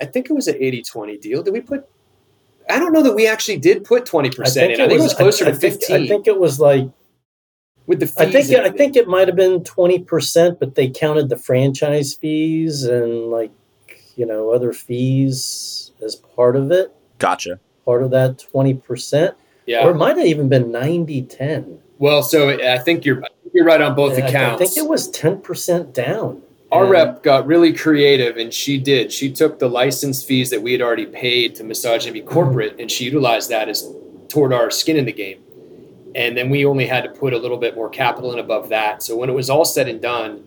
i 0.00 0.04
think 0.04 0.28
it 0.28 0.34
was 0.34 0.46
an 0.46 0.54
80-20 0.56 1.20
deal 1.22 1.42
did 1.42 1.52
we 1.54 1.60
put 1.62 1.88
i 2.68 2.78
don't 2.78 2.92
know 2.92 3.02
that 3.02 3.14
we 3.14 3.26
actually 3.26 3.56
did 3.56 3.82
put 3.82 4.04
20% 4.04 4.30
in 4.74 4.80
i 4.80 4.86
think 4.88 4.92
it 4.92 5.00
was 5.00 5.14
closer 5.14 5.46
I 5.46 5.50
to 5.52 5.56
think- 5.56 5.74
15 5.74 5.96
I 5.96 6.06
think 6.06 6.26
it 6.26 6.38
was 6.38 6.60
like 6.60 6.88
with 7.86 8.00
the 8.00 8.06
fees 8.06 8.16
I 8.18 8.30
think 8.30 8.50
it, 8.50 8.60
I 8.60 8.70
think 8.70 8.96
it 8.96 9.06
might 9.08 9.28
have 9.28 9.36
been 9.36 9.62
twenty 9.62 10.00
percent, 10.00 10.58
but 10.58 10.74
they 10.74 10.90
counted 10.90 11.28
the 11.28 11.36
franchise 11.36 12.14
fees 12.14 12.82
and 12.82 13.30
like 13.30 13.52
you 14.16 14.26
know 14.26 14.50
other 14.50 14.72
fees 14.72 15.92
as 16.04 16.16
part 16.16 16.56
of 16.56 16.72
it, 16.72 16.92
Gotcha. 17.18 17.60
part 17.84 18.02
of 18.02 18.10
that 18.10 18.40
twenty 18.50 18.74
percent, 18.74 19.36
yeah 19.66 19.86
or 19.86 19.92
it 19.92 19.94
might 19.94 20.16
have 20.16 20.26
even 20.26 20.48
been 20.48 20.64
90-10. 20.64 21.78
Well 21.98 22.22
so 22.22 22.50
i 22.50 22.78
think 22.78 23.04
you're 23.04 23.22
you're 23.56 23.64
right 23.64 23.80
on 23.80 23.94
both 23.94 24.18
I- 24.18 24.26
accounts 24.26 24.62
I 24.62 24.66
think 24.66 24.76
it 24.76 24.88
was 24.88 25.08
ten 25.08 25.40
percent 25.40 25.94
down. 25.94 26.42
Our 26.70 26.82
And- 26.82 26.92
rep 26.92 27.22
got 27.22 27.46
really 27.46 27.72
creative 27.72 28.36
and 28.36 28.52
she 28.52 28.76
did. 28.76 29.12
She 29.12 29.32
took 29.32 29.58
the 29.58 29.68
license 29.68 30.22
fees 30.22 30.50
that 30.50 30.60
we 30.62 30.72
had 30.72 30.82
already 30.82 31.06
paid 31.06 31.54
to 31.56 31.64
Massage 31.64 32.06
Envy 32.06 32.20
mm-hmm. 32.20 32.28
corporate 32.28 32.76
and 32.78 32.90
she 32.90 33.04
utilized 33.04 33.50
that 33.50 33.68
as 33.68 33.88
toward 34.28 34.52
our 34.52 34.70
skin 34.70 34.96
in 34.96 35.06
the 35.06 35.12
game. 35.12 35.38
And 36.14 36.36
then 36.36 36.50
we 36.50 36.64
only 36.66 36.86
had 36.86 37.04
to 37.04 37.10
put 37.10 37.32
a 37.32 37.38
little 37.38 37.56
bit 37.56 37.74
more 37.74 37.88
capital 37.88 38.32
in 38.32 38.38
above 38.38 38.68
that. 38.70 39.02
So 39.02 39.16
when 39.16 39.30
it 39.30 39.34
was 39.34 39.48
all 39.48 39.64
said 39.64 39.88
and 39.88 40.00
done, 40.00 40.42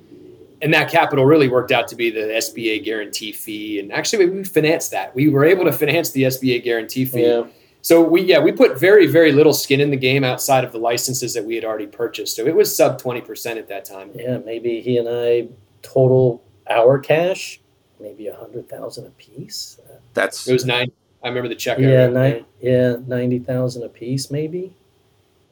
and 0.61 0.73
that 0.73 0.91
capital 0.91 1.25
really 1.25 1.47
worked 1.47 1.71
out 1.71 1.87
to 1.87 1.95
be 1.95 2.09
the 2.09 2.21
SBA 2.21 2.83
guarantee 2.83 3.31
fee. 3.31 3.79
And 3.79 3.93
actually, 3.93 4.27
we 4.29 4.43
financed 4.43 4.91
that. 4.91 5.15
We 5.15 5.29
were 5.29 5.45
able 5.45 5.63
to 5.65 5.71
finance 5.71 6.11
the 6.11 6.23
SBA 6.23 6.63
guarantee 6.63 7.05
fee. 7.05 7.21
Yeah. 7.21 7.43
So 7.89 8.03
we 8.03 8.21
yeah 8.21 8.37
we 8.37 8.51
put 8.51 8.79
very 8.79 9.07
very 9.07 9.31
little 9.31 9.51
skin 9.51 9.79
in 9.79 9.89
the 9.89 9.97
game 9.97 10.23
outside 10.23 10.63
of 10.63 10.71
the 10.71 10.77
licenses 10.77 11.33
that 11.33 11.43
we 11.43 11.55
had 11.55 11.65
already 11.65 11.87
purchased. 11.87 12.35
So 12.35 12.45
it 12.45 12.55
was 12.55 12.69
sub 12.77 12.99
twenty 12.99 13.19
percent 13.19 13.57
at 13.57 13.67
that 13.69 13.83
time. 13.83 14.11
Yeah, 14.13 14.37
maybe 14.37 14.79
he 14.79 14.99
and 14.99 15.09
I 15.09 15.47
total 15.81 16.43
our 16.69 16.99
cash 16.99 17.59
maybe 17.99 18.27
a 18.27 18.35
hundred 18.35 18.69
thousand 18.69 19.07
a 19.07 19.09
piece. 19.09 19.79
That's 20.13 20.47
it 20.47 20.53
was 20.53 20.65
nine. 20.65 20.91
I 21.23 21.29
remember 21.29 21.49
the 21.49 21.55
check. 21.55 21.79
Yeah, 21.79 22.05
nine, 22.09 22.45
yeah, 22.61 22.97
ninety 23.07 23.39
thousand 23.39 23.81
a 23.81 23.89
piece, 23.89 24.29
maybe. 24.29 24.75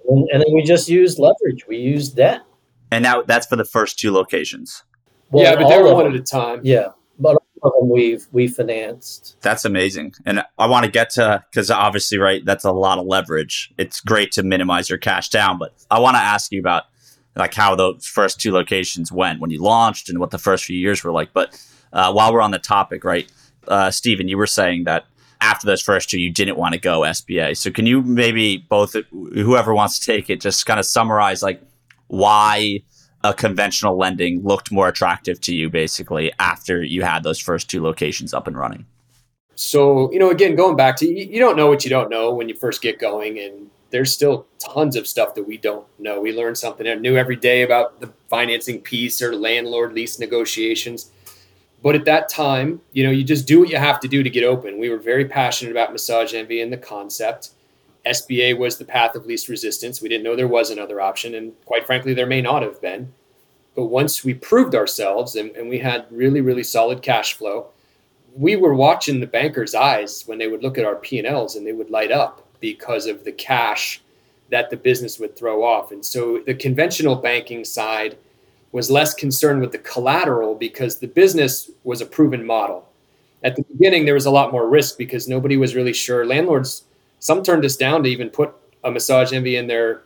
And, 0.07 0.29
and, 0.31 0.43
then 0.43 0.53
we 0.53 0.61
just 0.61 0.87
used 0.87 1.17
leverage. 1.17 1.65
We 1.67 1.77
used 1.77 2.17
debt. 2.17 2.43
And 2.91 3.01
now 3.01 3.23
that's 3.23 3.47
for 3.47 3.55
the 3.55 3.65
first 3.65 3.97
two 3.97 4.11
locations. 4.11 4.83
Well, 5.31 5.43
yeah, 5.43 5.55
but 5.55 5.69
they 5.69 5.81
were 5.81 5.91
one 5.91 6.05
at 6.05 6.13
a 6.13 6.21
time. 6.21 6.61
Yeah, 6.63 6.89
but 7.17 7.29
all 7.35 7.46
of 7.63 7.71
them 7.79 7.89
we've 7.89 8.27
we 8.31 8.47
financed. 8.47 9.37
That's 9.41 9.65
amazing, 9.65 10.13
and 10.25 10.43
I 10.57 10.67
want 10.67 10.85
to 10.85 10.91
get 10.91 11.09
to 11.11 11.43
because 11.49 11.69
obviously, 11.71 12.17
right, 12.17 12.43
that's 12.45 12.63
a 12.63 12.71
lot 12.71 12.97
of 12.97 13.05
leverage. 13.05 13.73
It's 13.77 13.99
great 13.99 14.31
to 14.33 14.43
minimize 14.43 14.89
your 14.89 14.99
cash 14.99 15.29
down, 15.29 15.57
but 15.57 15.73
I 15.91 15.99
want 15.99 16.15
to 16.15 16.21
ask 16.21 16.51
you 16.51 16.59
about 16.59 16.83
like 17.35 17.53
how 17.53 17.75
those 17.75 18.05
first 18.05 18.39
two 18.39 18.51
locations 18.51 19.11
went 19.11 19.39
when 19.39 19.51
you 19.51 19.61
launched 19.61 20.09
and 20.09 20.19
what 20.19 20.31
the 20.31 20.37
first 20.37 20.65
few 20.65 20.77
years 20.77 21.03
were 21.03 21.11
like. 21.11 21.33
But 21.33 21.61
uh, 21.93 22.11
while 22.11 22.33
we're 22.33 22.41
on 22.41 22.51
the 22.51 22.59
topic, 22.59 23.03
right, 23.03 23.31
uh, 23.67 23.91
Stephen, 23.91 24.27
you 24.27 24.37
were 24.37 24.47
saying 24.47 24.85
that 24.85 25.05
after 25.41 25.67
those 25.67 25.81
first 25.81 26.09
two, 26.09 26.19
you 26.19 26.31
didn't 26.31 26.57
want 26.57 26.73
to 26.73 26.79
go 26.79 27.01
SBA. 27.01 27.57
So 27.57 27.69
can 27.69 27.85
you 27.85 28.01
maybe 28.01 28.57
both, 28.57 28.95
whoever 29.11 29.73
wants 29.73 29.99
to 29.99 30.05
take 30.05 30.29
it, 30.29 30.41
just 30.41 30.65
kind 30.65 30.79
of 30.79 30.85
summarize 30.85 31.43
like 31.43 31.61
why 32.07 32.79
a 33.27 33.33
conventional 33.33 33.97
lending 33.97 34.41
looked 34.43 34.71
more 34.71 34.87
attractive 34.87 35.41
to 35.41 35.53
you 35.53 35.69
basically 35.69 36.31
after 36.39 36.81
you 36.81 37.03
had 37.03 37.23
those 37.23 37.39
first 37.39 37.69
two 37.69 37.83
locations 37.83 38.33
up 38.33 38.47
and 38.47 38.57
running? 38.57 38.85
So, 39.55 40.11
you 40.13 40.19
know, 40.19 40.29
again, 40.29 40.55
going 40.55 40.77
back 40.77 40.95
to 40.97 41.07
you 41.07 41.39
don't 41.39 41.57
know 41.57 41.67
what 41.67 41.83
you 41.83 41.89
don't 41.89 42.09
know 42.09 42.33
when 42.33 42.47
you 42.47 42.55
first 42.55 42.81
get 42.81 42.99
going. 42.99 43.39
And 43.39 43.69
there's 43.89 44.13
still 44.13 44.45
tons 44.59 44.95
of 44.95 45.07
stuff 45.07 45.35
that 45.35 45.47
we 45.47 45.57
don't 45.57 45.85
know. 45.99 46.21
We 46.21 46.31
learn 46.31 46.55
something 46.55 47.01
new 47.01 47.17
every 47.17 47.35
day 47.35 47.63
about 47.63 47.99
the 47.99 48.07
financing 48.29 48.81
piece 48.81 49.21
or 49.21 49.35
landlord 49.35 49.93
lease 49.93 50.19
negotiations. 50.19 51.11
But 51.83 51.95
at 51.95 52.05
that 52.05 52.29
time, 52.29 52.81
you 52.91 53.03
know, 53.03 53.11
you 53.11 53.23
just 53.23 53.47
do 53.47 53.59
what 53.59 53.69
you 53.69 53.77
have 53.77 53.99
to 54.01 54.07
do 54.07 54.23
to 54.23 54.29
get 54.29 54.43
open. 54.43 54.79
We 54.79 54.89
were 54.89 54.97
very 54.97 55.25
passionate 55.25 55.71
about 55.71 55.91
Massage 55.91 56.33
Envy 56.33 56.61
and 56.61 56.71
the 56.71 56.77
concept. 56.77 57.51
SBA 58.05 58.57
was 58.57 58.77
the 58.77 58.85
path 58.85 59.15
of 59.15 59.25
least 59.25 59.49
resistance. 59.49 60.01
We 60.01 60.09
didn't 60.09 60.23
know 60.23 60.35
there 60.35 60.47
was 60.47 60.69
another 60.69 61.01
option. 61.01 61.35
And 61.35 61.53
quite 61.65 61.85
frankly, 61.85 62.13
there 62.13 62.25
may 62.25 62.41
not 62.41 62.61
have 62.61 62.81
been. 62.81 63.13
But 63.77 63.85
once 63.85 64.23
we 64.23 64.33
proved 64.33 64.73
ourselves 64.73 65.35
and, 65.35 65.51
and 65.51 65.69
we 65.69 65.77
had 65.77 66.07
really, 66.09 66.41
really 66.41 66.63
solid 66.63 67.03
cash 67.03 67.35
flow, 67.35 67.67
we 68.35 68.55
were 68.55 68.73
watching 68.73 69.19
the 69.19 69.27
bankers' 69.27 69.75
eyes 69.75 70.23
when 70.25 70.39
they 70.39 70.47
would 70.47 70.63
look 70.63 70.79
at 70.79 70.85
our 70.85 70.95
P&Ls 70.95 71.55
and 71.55 71.65
they 71.65 71.73
would 71.73 71.91
light 71.91 72.11
up 72.11 72.43
because 72.59 73.05
of 73.05 73.23
the 73.23 73.31
cash 73.31 74.01
that 74.49 74.71
the 74.71 74.77
business 74.77 75.19
would 75.19 75.35
throw 75.35 75.63
off. 75.63 75.91
And 75.91 76.03
so 76.03 76.41
the 76.47 76.55
conventional 76.55 77.15
banking 77.15 77.63
side 77.63 78.17
was 78.71 78.89
less 78.89 79.13
concerned 79.13 79.61
with 79.61 79.71
the 79.71 79.77
collateral 79.77 80.55
because 80.55 80.97
the 80.97 81.07
business 81.07 81.69
was 81.83 82.01
a 82.01 82.05
proven 82.07 82.43
model. 82.43 82.89
At 83.43 83.55
the 83.55 83.63
beginning, 83.63 84.05
there 84.05 84.15
was 84.15 84.25
a 84.25 84.31
lot 84.31 84.51
more 84.51 84.67
risk 84.67 84.97
because 84.97 85.27
nobody 85.27 85.55
was 85.55 85.75
really 85.75 85.93
sure. 85.93 86.25
Landlords, 86.25 86.85
some 87.19 87.43
turned 87.43 87.63
us 87.63 87.77
down 87.77 88.01
to 88.03 88.09
even 88.09 88.31
put 88.31 88.55
a 88.83 88.89
massage 88.89 89.33
envy 89.33 89.55
in 89.55 89.67
their 89.67 90.01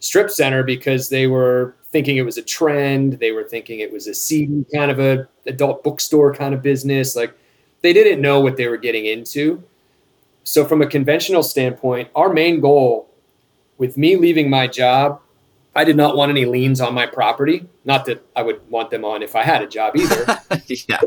strip 0.00 0.30
center 0.30 0.62
because 0.62 1.08
they 1.08 1.26
were 1.26 1.74
thinking 1.90 2.16
it 2.16 2.22
was 2.22 2.36
a 2.36 2.42
trend. 2.42 3.14
They 3.14 3.32
were 3.32 3.44
thinking 3.44 3.80
it 3.80 3.92
was 3.92 4.06
a 4.06 4.14
CD 4.14 4.64
kind 4.74 4.90
of 4.90 4.98
a 4.98 5.28
adult 5.46 5.82
bookstore 5.82 6.34
kind 6.34 6.54
of 6.54 6.62
business. 6.62 7.16
Like 7.16 7.34
they 7.82 7.92
didn't 7.92 8.20
know 8.20 8.40
what 8.40 8.56
they 8.56 8.68
were 8.68 8.76
getting 8.76 9.06
into. 9.06 9.62
So, 10.44 10.64
from 10.64 10.80
a 10.80 10.86
conventional 10.86 11.42
standpoint, 11.42 12.08
our 12.14 12.32
main 12.32 12.60
goal 12.60 13.10
with 13.78 13.96
me 13.96 14.16
leaving 14.16 14.48
my 14.48 14.66
job, 14.68 15.20
I 15.74 15.84
did 15.84 15.96
not 15.96 16.16
want 16.16 16.30
any 16.30 16.44
liens 16.44 16.80
on 16.80 16.94
my 16.94 17.06
property. 17.06 17.66
Not 17.84 18.04
that 18.06 18.24
I 18.36 18.42
would 18.42 18.68
want 18.70 18.90
them 18.90 19.04
on 19.04 19.22
if 19.22 19.34
I 19.34 19.42
had 19.42 19.62
a 19.62 19.66
job 19.66 19.96
either. 19.96 20.24
yeah. 20.88 21.00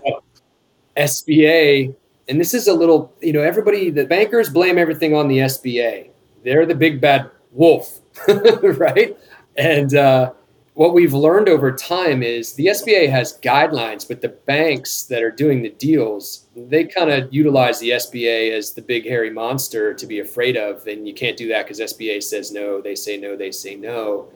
SBA, 0.98 1.96
and 2.28 2.40
this 2.40 2.54
is 2.54 2.68
a 2.68 2.74
little, 2.74 3.14
you 3.22 3.32
know, 3.32 3.42
everybody, 3.42 3.90
the 3.90 4.06
bankers 4.06 4.50
blame 4.50 4.78
everything 4.78 5.16
on 5.16 5.28
the 5.28 5.40
SBA. 5.40 6.10
They're 6.44 6.66
the 6.66 6.76
big 6.76 7.00
bad 7.00 7.32
wolf, 7.52 8.00
right? 8.78 9.18
And 9.58 9.94
uh, 9.96 10.34
what 10.80 10.94
we've 10.94 11.14
learned 11.14 11.50
over 11.50 11.74
time 11.74 12.24
is 12.24 12.54
the 12.54 12.68
SBA 12.68 13.10
has 13.10 13.38
guidelines, 13.40 14.08
but 14.08 14.22
the 14.22 14.30
banks 14.30 15.04
that 15.04 15.22
are 15.22 15.30
doing 15.30 15.62
the 15.62 15.72
deals, 15.72 16.46
they 16.56 16.86
kind 16.86 17.10
of 17.10 17.34
utilize 17.34 17.82
the 17.82 17.90
SBA 17.90 18.52
as 18.52 18.72
the 18.72 18.82
big 18.82 19.06
hairy 19.06 19.30
monster 19.30 19.94
to 19.94 20.08
be 20.08 20.20
afraid 20.20 20.56
of. 20.56 20.88
And 20.88 21.06
you 21.06 21.14
can't 21.14 21.36
do 21.36 21.50
that 21.50 21.66
because 21.66 21.82
SBA 21.82 22.24
says 22.24 22.54
no, 22.54 22.80
they 22.80 22.96
say 22.96 23.18
no, 23.18 23.36
they 23.36 23.52
say 23.52 23.76
no. 23.76 24.30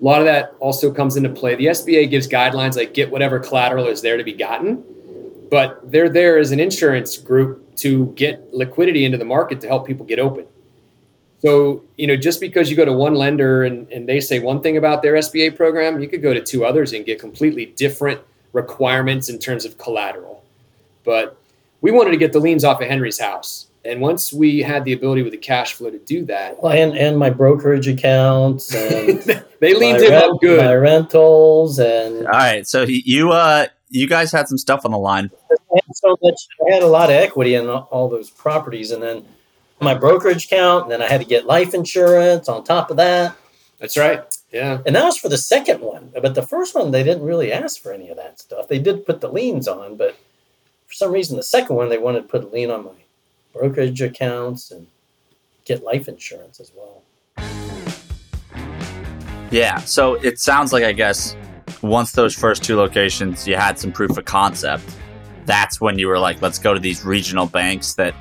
A 0.00 0.04
lot 0.04 0.18
of 0.18 0.26
that 0.26 0.54
also 0.58 0.92
comes 0.92 1.16
into 1.16 1.30
play. 1.30 1.54
The 1.54 1.66
SBA 1.66 2.10
gives 2.10 2.26
guidelines 2.26 2.76
like 2.76 2.92
get 2.92 3.08
whatever 3.08 3.38
collateral 3.38 3.86
is 3.86 4.02
there 4.02 4.16
to 4.16 4.24
be 4.24 4.32
gotten, 4.32 4.84
but 5.52 5.80
they're 5.90 6.08
there 6.10 6.36
as 6.38 6.50
an 6.50 6.58
insurance 6.58 7.16
group 7.16 7.76
to 7.76 8.06
get 8.16 8.52
liquidity 8.52 9.04
into 9.04 9.18
the 9.18 9.24
market 9.24 9.60
to 9.60 9.68
help 9.68 9.86
people 9.86 10.04
get 10.04 10.18
open. 10.18 10.46
So, 11.46 11.84
you 11.96 12.08
know, 12.08 12.16
just 12.16 12.40
because 12.40 12.70
you 12.70 12.76
go 12.76 12.84
to 12.84 12.92
one 12.92 13.14
lender 13.14 13.62
and, 13.62 13.88
and 13.92 14.08
they 14.08 14.18
say 14.18 14.40
one 14.40 14.62
thing 14.62 14.76
about 14.76 15.02
their 15.02 15.14
SBA 15.14 15.54
program, 15.54 16.00
you 16.00 16.08
could 16.08 16.20
go 16.20 16.34
to 16.34 16.40
two 16.40 16.64
others 16.64 16.92
and 16.92 17.06
get 17.06 17.20
completely 17.20 17.66
different 17.66 18.20
requirements 18.52 19.28
in 19.28 19.38
terms 19.38 19.64
of 19.64 19.78
collateral. 19.78 20.42
But 21.04 21.38
we 21.82 21.92
wanted 21.92 22.10
to 22.10 22.16
get 22.16 22.32
the 22.32 22.40
liens 22.40 22.64
off 22.64 22.80
of 22.80 22.88
Henry's 22.88 23.20
house. 23.20 23.68
And 23.84 24.00
once 24.00 24.32
we 24.32 24.60
had 24.60 24.84
the 24.84 24.92
ability 24.92 25.22
with 25.22 25.30
the 25.30 25.38
cash 25.38 25.74
flow 25.74 25.88
to 25.88 26.00
do 26.00 26.24
that, 26.24 26.60
well, 26.60 26.72
and, 26.72 26.98
and 26.98 27.16
my 27.16 27.30
brokerage 27.30 27.86
accounts, 27.86 28.74
and 28.74 29.20
they 29.60 29.72
leaned 29.74 30.02
him 30.02 30.10
rent, 30.10 30.24
up 30.24 30.40
good. 30.40 30.64
My 30.64 30.74
rentals 30.74 31.78
and 31.78 32.26
all 32.26 32.32
right. 32.32 32.66
So 32.66 32.82
you 32.82 33.30
uh 33.30 33.68
you 33.88 34.08
guys 34.08 34.32
had 34.32 34.48
some 34.48 34.58
stuff 34.58 34.84
on 34.84 34.90
the 34.90 34.98
line. 34.98 35.30
I 35.52 35.54
had 35.74 35.94
so 35.94 36.16
much. 36.20 36.48
I 36.68 36.74
had 36.74 36.82
a 36.82 36.88
lot 36.88 37.08
of 37.08 37.14
equity 37.14 37.54
in 37.54 37.68
all 37.68 38.08
those 38.08 38.30
properties, 38.30 38.90
and 38.90 39.00
then 39.00 39.24
my 39.80 39.94
brokerage 39.94 40.46
account, 40.46 40.84
and 40.84 40.92
then 40.92 41.02
I 41.02 41.06
had 41.06 41.20
to 41.20 41.26
get 41.26 41.46
life 41.46 41.74
insurance 41.74 42.48
on 42.48 42.64
top 42.64 42.90
of 42.90 42.96
that. 42.96 43.36
That's 43.78 43.96
right. 43.96 44.24
Yeah. 44.50 44.80
And 44.86 44.96
that 44.96 45.04
was 45.04 45.18
for 45.18 45.28
the 45.28 45.36
second 45.36 45.80
one. 45.80 46.10
But 46.14 46.34
the 46.34 46.42
first 46.42 46.74
one, 46.74 46.90
they 46.90 47.02
didn't 47.02 47.24
really 47.24 47.52
ask 47.52 47.82
for 47.82 47.92
any 47.92 48.08
of 48.08 48.16
that 48.16 48.40
stuff. 48.40 48.68
They 48.68 48.78
did 48.78 49.04
put 49.04 49.20
the 49.20 49.28
liens 49.28 49.68
on, 49.68 49.96
but 49.96 50.16
for 50.86 50.94
some 50.94 51.12
reason, 51.12 51.36
the 51.36 51.42
second 51.42 51.76
one, 51.76 51.88
they 51.90 51.98
wanted 51.98 52.22
to 52.22 52.28
put 52.28 52.44
a 52.44 52.46
lien 52.46 52.70
on 52.70 52.84
my 52.84 52.92
brokerage 53.52 54.00
accounts 54.00 54.70
and 54.70 54.86
get 55.64 55.82
life 55.82 56.08
insurance 56.08 56.60
as 56.60 56.72
well. 56.74 57.02
Yeah. 59.50 59.78
So 59.80 60.14
it 60.14 60.40
sounds 60.40 60.72
like, 60.72 60.84
I 60.84 60.92
guess, 60.92 61.36
once 61.82 62.12
those 62.12 62.34
first 62.34 62.64
two 62.64 62.76
locations, 62.76 63.46
you 63.46 63.56
had 63.56 63.78
some 63.78 63.92
proof 63.92 64.16
of 64.16 64.24
concept. 64.24 64.84
That's 65.44 65.80
when 65.80 65.98
you 65.98 66.08
were 66.08 66.18
like, 66.18 66.40
let's 66.40 66.58
go 66.58 66.72
to 66.72 66.80
these 66.80 67.04
regional 67.04 67.46
banks 67.46 67.94
that 67.94 68.14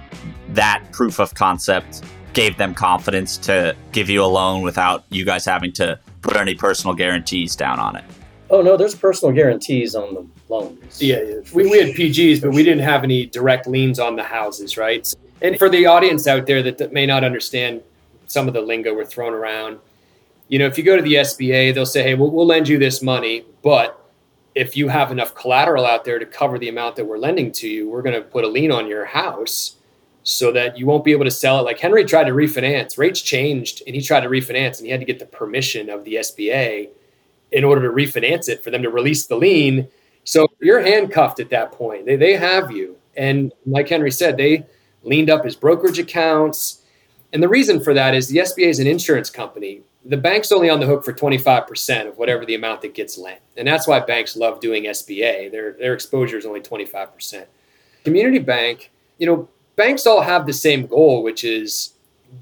that 0.56 0.84
proof 0.92 1.20
of 1.20 1.34
concept 1.34 2.04
gave 2.34 2.58
them 2.58 2.74
confidence 2.74 3.38
to 3.38 3.76
give 3.94 4.10
you 4.10 4.24
a 4.24 4.26
loan 4.26 4.62
without 4.62 5.06
you 5.10 5.24
guys 5.24 5.46
having 5.46 5.72
to 5.72 6.00
put 6.22 6.36
any 6.36 6.54
personal 6.54 6.94
guarantees 6.94 7.56
down 7.56 7.80
on 7.80 7.96
it. 7.96 8.04
Oh 8.50 8.62
no, 8.62 8.78
there's 8.78 8.94
personal 8.94 9.34
guarantees 9.34 9.96
on 9.96 10.14
the 10.14 10.26
loans. 10.50 11.02
Yeah, 11.02 11.22
yeah. 11.22 11.36
We, 11.54 11.64
we 11.70 11.80
had 11.80 11.96
PGs, 11.96 12.42
but 12.42 12.52
we 12.52 12.64
didn't 12.64 12.84
have 12.84 13.04
any 13.04 13.26
direct 13.26 13.68
liens 13.68 14.00
on 14.00 14.16
the 14.16 14.24
houses, 14.24 14.78
right? 14.78 15.12
And 15.42 15.58
for 15.58 15.70
the 15.70 15.86
audience 15.86 16.28
out 16.28 16.46
there 16.46 16.62
that, 16.64 16.78
that 16.78 16.94
may 16.94 17.06
not 17.06 17.24
understand 17.24 17.82
some 18.28 18.48
of 18.48 18.54
the 18.54 18.62
lingo 18.62 18.94
we're 18.94 19.06
throwing 19.06 19.34
around, 19.34 19.80
you 20.48 20.60
know, 20.60 20.68
if 20.68 20.78
you 20.78 20.84
go 20.84 20.96
to 20.96 21.02
the 21.02 21.16
SBA, 21.16 21.74
they'll 21.74 21.86
say, 21.86 22.04
"Hey, 22.04 22.14
we'll, 22.14 22.30
we'll 22.30 22.46
lend 22.46 22.68
you 22.68 22.78
this 22.78 23.02
money, 23.02 23.46
but 23.64 24.02
if 24.54 24.78
you 24.78 24.90
have 24.90 25.12
enough 25.12 25.34
collateral 25.34 25.86
out 25.86 26.06
there 26.06 26.20
to 26.20 26.26
cover 26.26 26.60
the 26.60 26.70
amount 26.70 26.98
that 26.98 27.06
we're 27.06 27.18
lending 27.18 27.52
to 27.54 27.68
you, 27.68 27.90
we're 27.90 28.04
going 28.04 28.16
to 28.16 28.22
put 28.22 28.44
a 28.44 28.48
lien 28.48 28.72
on 28.72 28.88
your 28.88 29.06
house." 29.06 29.76
So 30.26 30.52
that 30.52 30.78
you 30.78 30.88
won't 30.88 31.06
be 31.06 31.12
able 31.12 31.24
to 31.24 31.32
sell 31.32 31.60
it. 31.60 31.62
Like 31.62 31.80
Henry 31.80 32.04
tried 32.04 32.26
to 32.26 32.32
refinance, 32.32 32.98
rates 32.98 33.22
changed, 33.22 33.84
and 33.86 33.96
he 33.96 34.02
tried 34.02 34.22
to 34.22 34.28
refinance, 34.28 34.80
and 34.80 34.86
he 34.86 34.92
had 34.92 35.00
to 35.00 35.06
get 35.06 35.20
the 35.20 35.26
permission 35.26 35.88
of 35.88 36.04
the 36.04 36.16
SBA 36.16 36.90
in 37.52 37.64
order 37.64 37.82
to 37.84 37.94
refinance 37.94 38.50
it 38.50 38.64
for 38.64 38.72
them 38.72 38.82
to 38.82 38.90
release 38.90 39.28
the 39.28 39.36
lien. 39.36 39.88
So 40.24 40.48
you're 40.60 40.82
handcuffed 40.82 41.40
at 41.40 41.52
that 41.52 41.72
point. 41.72 42.08
They, 42.08 42.16
they 42.16 42.36
have 42.36 42.72
you. 42.72 42.98
And 43.16 43.54
like 43.68 43.88
Henry 43.88 44.10
said, 44.10 44.36
they 44.36 44.66
leaned 45.04 45.30
up 45.30 45.46
his 45.46 45.56
brokerage 45.56 46.00
accounts. 46.00 46.82
And 47.32 47.44
the 47.44 47.48
reason 47.48 47.80
for 47.80 47.94
that 47.94 48.16
is 48.16 48.28
the 48.28 48.40
SBA 48.40 48.68
is 48.68 48.80
an 48.80 48.88
insurance 48.88 49.30
company. 49.30 49.82
The 50.06 50.18
bank's 50.18 50.52
only 50.52 50.72
on 50.72 50.80
the 50.80 50.88
hook 50.88 51.06
for 51.06 51.14
25% 51.14 52.08
of 52.08 52.18
whatever 52.18 52.46
the 52.46 52.56
amount 52.56 52.82
that 52.82 52.96
gets 52.96 53.16
lent. 53.16 53.42
And 53.58 53.68
that's 53.68 53.88
why 53.88 54.00
banks 54.00 54.36
love 54.36 54.60
doing 54.60 54.86
SBA. 54.86 55.52
Their, 55.52 55.74
their 55.74 55.94
exposure 55.94 56.38
is 56.38 56.48
only 56.48 56.62
25%. 56.62 57.46
Community 58.04 58.40
bank, 58.40 58.92
you 59.20 59.28
know, 59.28 59.48
banks 59.76 60.06
all 60.06 60.22
have 60.22 60.46
the 60.46 60.54
same 60.54 60.88
goal, 60.88 61.24
which 61.24 61.44
is 61.44 61.94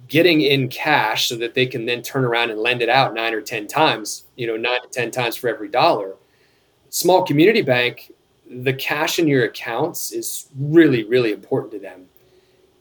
getting 0.08 0.42
in 0.42 0.70
cash 0.70 1.28
so 1.28 1.36
that 1.38 1.54
they 1.54 1.66
can 1.66 1.86
then 1.86 2.02
turn 2.02 2.24
around 2.24 2.52
and 2.52 2.60
lend 2.60 2.82
it 2.82 2.90
out 2.90 3.14
nine 3.14 3.34
or 3.34 3.42
10 3.42 3.68
times, 3.68 4.24
you 4.36 4.48
know, 4.48 4.58
nine 4.58 4.82
to 4.82 4.88
10 4.90 5.12
times 5.12 5.36
for 5.36 5.50
every 5.50 5.68
dollar. 5.68 6.16
Small 6.90 7.24
community 7.24 7.62
bank, 7.62 8.12
the 8.50 8.74
cash 8.74 9.20
in 9.20 9.28
your 9.28 9.46
accounts 9.46 10.12
is 10.12 10.48
really, 10.60 11.04
really 11.04 11.32
important 11.32 11.72
to 11.74 11.80
them. 11.80 12.06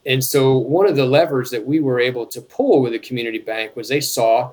And 0.04 0.22
so 0.22 0.58
one 0.58 0.88
of 0.88 0.96
the 0.96 1.06
levers 1.06 1.50
that 1.50 1.64
we 1.64 1.80
were 1.80 2.00
able 2.00 2.26
to 2.26 2.40
pull 2.40 2.82
with 2.82 2.92
a 2.92 2.98
community 2.98 3.38
bank 3.38 3.76
was 3.76 3.88
they 3.88 4.00
saw, 4.00 4.52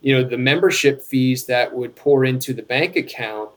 you 0.00 0.14
know, 0.14 0.26
the 0.26 0.38
membership 0.38 1.02
fees 1.02 1.46
that 1.46 1.74
would 1.74 1.96
pour 1.96 2.24
into 2.24 2.54
the 2.54 2.62
bank 2.62 2.96
account. 2.96 3.50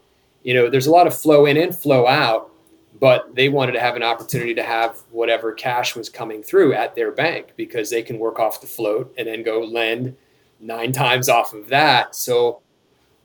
You 0.44 0.56
know, 0.56 0.70
there's 0.70 0.88
a 0.88 0.92
lot 0.92 1.08
of 1.08 1.18
flow 1.18 1.46
in 1.46 1.58
and 1.58 1.76
flow 1.76 2.08
out 2.08 2.52
but 3.00 3.36
they 3.36 3.50
wanted 3.50 3.74
to 3.74 3.80
have 3.80 3.96
an 3.96 4.04
opportunity 4.04 4.54
to 4.56 4.64
have 4.64 4.98
whatever 5.12 5.52
cash 5.52 5.96
was 5.96 6.10
coming 6.10 6.42
through 6.42 6.74
at 6.74 6.96
their 6.96 7.12
bank 7.12 7.54
because 7.56 7.90
they 7.90 8.02
can 8.02 8.18
work 8.18 8.40
off 8.40 8.62
the 8.62 8.68
float 8.68 9.14
and 9.18 9.28
then 9.28 9.44
go 9.44 9.62
lend 9.62 10.16
nine 10.60 10.92
times 10.92 11.30
off 11.30 11.54
of 11.54 11.68
that. 11.70 12.16
So, 12.16 12.62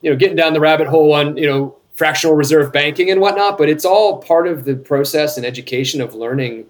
you 0.01 0.09
know, 0.09 0.15
getting 0.15 0.35
down 0.35 0.53
the 0.53 0.59
rabbit 0.59 0.87
hole 0.87 1.13
on, 1.13 1.37
you 1.37 1.47
know, 1.47 1.77
fractional 1.95 2.35
reserve 2.35 2.71
banking 2.71 3.09
and 3.09 3.21
whatnot, 3.21 3.57
but 3.57 3.69
it's 3.69 3.85
all 3.85 4.21
part 4.21 4.47
of 4.47 4.65
the 4.65 4.75
process 4.75 5.37
and 5.37 5.45
education 5.45 6.01
of 6.01 6.13
learning 6.13 6.65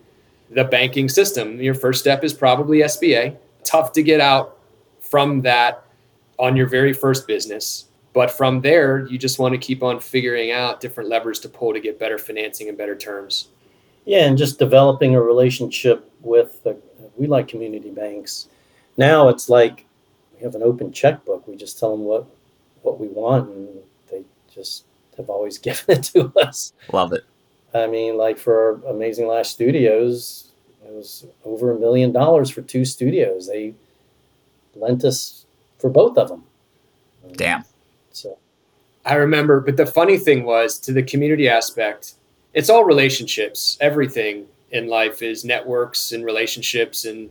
the 0.50 0.63
banking 0.63 1.10
system. 1.10 1.62
Your 1.62 1.74
first 1.74 2.00
step 2.00 2.24
is 2.24 2.33
probably 2.33 2.79
SBA. 2.79 3.36
Tough 3.63 3.93
to 3.93 4.03
get 4.03 4.19
out 4.19 4.57
from 5.00 5.41
that 5.41 5.86
on 6.38 6.55
your 6.55 6.67
very 6.67 6.93
first 6.93 7.27
business. 7.27 7.86
But 8.13 8.29
from 8.29 8.62
there, 8.62 9.08
you 9.08 9.17
just 9.17 9.39
want 9.39 9.53
to 9.53 9.58
keep 9.58 9.82
on 9.82 10.00
figuring 10.00 10.51
out 10.51 10.79
different 10.79 11.10
levers 11.10 11.39
to 11.39 11.50
pull 11.50 11.74
to 11.74 11.79
get 11.79 12.00
better 12.00 12.20
financing 12.20 12.70
and 12.70 12.77
better 12.77 12.96
terms. 12.96 13.48
Yeah, 14.05 14.25
and 14.25 14.38
just 14.38 14.60
developing 14.60 15.15
a 15.15 15.22
relationship 15.22 16.10
with 16.22 16.62
the, 16.63 16.77
we 17.17 17.25
like 17.25 17.48
community 17.48 17.89
banks. 17.89 18.48
Now 18.98 19.29
it's 19.29 19.50
like 19.50 19.86
we 20.36 20.43
have 20.43 20.53
an 20.55 20.62
open 20.62 20.91
checkbook. 20.91 21.48
We 21.48 21.55
just 21.55 21.79
tell 21.79 21.96
them 21.96 22.05
what 22.05 22.25
what 22.84 23.00
we 23.00 23.08
want, 23.08 23.50
and 23.50 23.70
they 24.12 24.24
just 24.53 24.84
have 25.17 25.29
always 25.29 25.58
given 25.60 25.98
it 25.98 26.03
to 26.03 26.32
us. 26.39 26.74
Love 26.91 27.13
it. 27.13 27.24
I 27.74 27.88
mean, 27.88 28.17
like 28.17 28.38
for 28.38 28.82
Amazing 28.88 29.27
Lash 29.27 29.50
Studios, 29.50 30.51
it 30.86 30.93
was 30.93 31.25
over 31.43 31.72
a 31.72 31.79
million 31.79 32.12
dollars 32.12 32.51
for 32.51 32.62
two 32.62 32.86
studios. 32.86 33.48
They 33.48 33.74
lent 34.75 35.03
us 35.03 35.46
for 35.79 35.89
both 35.89 36.17
of 36.17 36.29
them. 36.29 36.43
Damn. 37.34 37.63
So 38.13 38.38
I 39.05 39.15
remember, 39.15 39.60
but 39.60 39.77
the 39.77 39.86
funny 39.86 40.17
thing 40.17 40.43
was 40.43 40.79
to 40.79 40.93
the 40.93 41.03
community 41.03 41.50
aspect, 41.50 42.13
it's 42.53 42.70
all 42.70 42.86
relationships. 42.86 43.77
Everything 43.82 44.46
in 44.72 44.88
life 44.88 45.22
is 45.22 45.43
networks 45.43 46.12
and 46.12 46.24
relationships. 46.24 47.05
And 47.05 47.29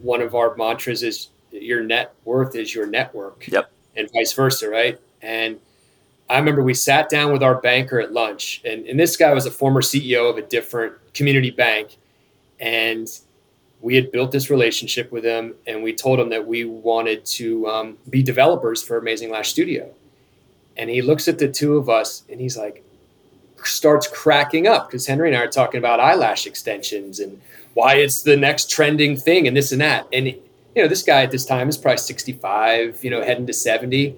one 0.00 0.20
of 0.20 0.34
our 0.34 0.54
mantras 0.56 1.02
is 1.02 1.28
your 1.50 1.82
net 1.82 2.14
worth 2.24 2.54
is 2.54 2.74
your 2.74 2.86
network. 2.86 3.48
Yep. 3.48 3.70
And 3.96 4.08
vice 4.12 4.32
versa, 4.32 4.68
right? 4.68 5.00
And 5.22 5.58
I 6.28 6.38
remember 6.38 6.62
we 6.62 6.74
sat 6.74 7.08
down 7.08 7.32
with 7.32 7.42
our 7.42 7.60
banker 7.60 8.00
at 8.00 8.12
lunch, 8.12 8.60
and, 8.64 8.86
and 8.86 9.00
this 9.00 9.16
guy 9.16 9.32
was 9.32 9.46
a 9.46 9.50
former 9.50 9.80
CEO 9.80 10.28
of 10.28 10.36
a 10.36 10.42
different 10.42 10.94
community 11.14 11.50
bank. 11.50 11.96
And 12.60 13.08
we 13.80 13.94
had 13.94 14.12
built 14.12 14.30
this 14.30 14.50
relationship 14.50 15.10
with 15.10 15.24
him, 15.24 15.54
and 15.66 15.82
we 15.82 15.94
told 15.94 16.20
him 16.20 16.28
that 16.28 16.46
we 16.46 16.64
wanted 16.64 17.24
to 17.24 17.66
um, 17.68 17.98
be 18.10 18.22
developers 18.22 18.82
for 18.82 18.98
Amazing 18.98 19.30
Lash 19.30 19.48
Studio 19.48 19.92
and 20.78 20.88
he 20.88 21.02
looks 21.02 21.28
at 21.28 21.38
the 21.38 21.48
two 21.48 21.76
of 21.76 21.88
us 21.88 22.22
and 22.30 22.40
he's 22.40 22.56
like 22.56 22.84
starts 23.64 24.06
cracking 24.06 24.66
up 24.66 24.88
because 24.88 25.06
henry 25.06 25.28
and 25.28 25.36
i 25.36 25.40
are 25.40 25.48
talking 25.48 25.78
about 25.78 25.98
eyelash 25.98 26.46
extensions 26.46 27.18
and 27.18 27.40
why 27.74 27.94
it's 27.94 28.22
the 28.22 28.36
next 28.36 28.70
trending 28.70 29.16
thing 29.16 29.46
and 29.46 29.56
this 29.56 29.72
and 29.72 29.80
that 29.80 30.06
and 30.12 30.26
you 30.26 30.40
know 30.76 30.88
this 30.88 31.02
guy 31.02 31.22
at 31.22 31.30
this 31.30 31.44
time 31.44 31.68
is 31.68 31.76
probably 31.76 31.98
65 31.98 33.02
you 33.02 33.10
know 33.10 33.22
heading 33.22 33.46
to 33.46 33.52
70 33.52 34.14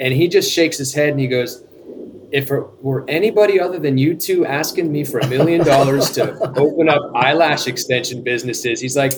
and 0.00 0.14
he 0.14 0.26
just 0.26 0.50
shakes 0.50 0.78
his 0.78 0.94
head 0.94 1.10
and 1.10 1.20
he 1.20 1.28
goes 1.28 1.62
if 2.32 2.50
it 2.50 2.82
were 2.82 3.04
anybody 3.08 3.60
other 3.60 3.78
than 3.78 3.98
you 3.98 4.14
two 4.14 4.46
asking 4.46 4.90
me 4.90 5.04
for 5.04 5.20
a 5.20 5.26
million 5.26 5.62
dollars 5.64 6.10
to 6.12 6.32
open 6.58 6.88
up 6.88 7.02
eyelash 7.14 7.66
extension 7.66 8.22
businesses 8.22 8.80
he's 8.80 8.96
like 8.96 9.12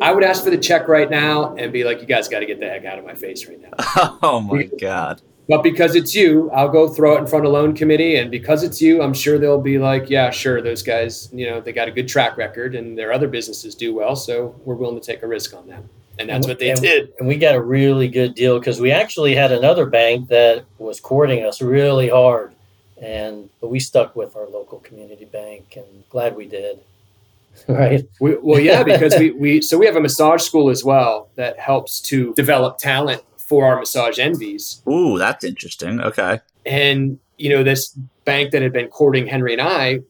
I 0.00 0.12
would 0.12 0.24
ask 0.24 0.44
for 0.44 0.50
the 0.50 0.58
check 0.58 0.88
right 0.88 1.10
now 1.10 1.54
and 1.56 1.72
be 1.72 1.82
like, 1.82 2.00
you 2.00 2.06
guys 2.06 2.28
got 2.28 2.40
to 2.40 2.46
get 2.46 2.60
the 2.60 2.68
heck 2.68 2.84
out 2.84 2.98
of 2.98 3.04
my 3.04 3.14
face 3.14 3.48
right 3.48 3.60
now. 3.60 4.18
Oh 4.22 4.40
my 4.40 4.64
God. 4.64 5.22
But 5.48 5.62
because 5.62 5.94
it's 5.94 6.14
you, 6.14 6.50
I'll 6.50 6.68
go 6.68 6.88
throw 6.88 7.16
it 7.16 7.20
in 7.20 7.26
front 7.26 7.46
of 7.46 7.52
loan 7.52 7.74
committee. 7.74 8.16
And 8.16 8.30
because 8.30 8.64
it's 8.64 8.80
you, 8.82 9.00
I'm 9.00 9.14
sure 9.14 9.38
they'll 9.38 9.60
be 9.60 9.78
like, 9.78 10.10
yeah, 10.10 10.30
sure, 10.30 10.60
those 10.60 10.82
guys, 10.82 11.28
you 11.32 11.48
know, 11.48 11.60
they 11.60 11.72
got 11.72 11.86
a 11.86 11.92
good 11.92 12.08
track 12.08 12.36
record 12.36 12.74
and 12.74 12.98
their 12.98 13.12
other 13.12 13.28
businesses 13.28 13.74
do 13.74 13.94
well. 13.94 14.16
So 14.16 14.56
we're 14.64 14.74
willing 14.74 14.98
to 15.00 15.06
take 15.06 15.22
a 15.22 15.26
risk 15.28 15.54
on 15.54 15.68
them. 15.68 15.88
And 16.18 16.28
that's 16.28 16.48
what 16.48 16.58
they 16.58 16.70
and, 16.70 16.80
did. 16.80 17.12
And 17.18 17.28
we 17.28 17.36
got 17.36 17.54
a 17.54 17.60
really 17.60 18.08
good 18.08 18.34
deal 18.34 18.58
because 18.58 18.80
we 18.80 18.90
actually 18.90 19.34
had 19.34 19.52
another 19.52 19.86
bank 19.86 20.28
that 20.28 20.64
was 20.78 20.98
courting 20.98 21.44
us 21.44 21.60
really 21.60 22.08
hard. 22.08 22.52
And 23.00 23.50
but 23.60 23.68
we 23.68 23.78
stuck 23.78 24.16
with 24.16 24.34
our 24.34 24.46
local 24.48 24.78
community 24.78 25.26
bank 25.26 25.74
and 25.76 25.84
glad 26.08 26.34
we 26.34 26.46
did. 26.46 26.78
right. 27.68 28.06
We, 28.20 28.36
well, 28.36 28.60
yeah, 28.60 28.82
because 28.82 29.14
we, 29.18 29.30
we, 29.30 29.62
so 29.62 29.78
we 29.78 29.86
have 29.86 29.96
a 29.96 30.00
massage 30.00 30.42
school 30.42 30.68
as 30.70 30.84
well 30.84 31.28
that 31.36 31.58
helps 31.58 32.00
to 32.02 32.34
develop 32.34 32.78
talent 32.78 33.22
for 33.46 33.64
our 33.64 33.78
massage 33.78 34.18
envies. 34.18 34.82
Ooh, 34.88 35.18
that's 35.18 35.44
interesting. 35.44 36.00
Okay. 36.00 36.40
And, 36.66 37.18
you 37.38 37.48
know, 37.48 37.62
this 37.62 37.96
bank 38.24 38.50
that 38.50 38.60
had 38.60 38.72
been 38.72 38.88
courting 38.88 39.26
Henry 39.26 39.52
and 39.52 39.62
I, 39.62 40.00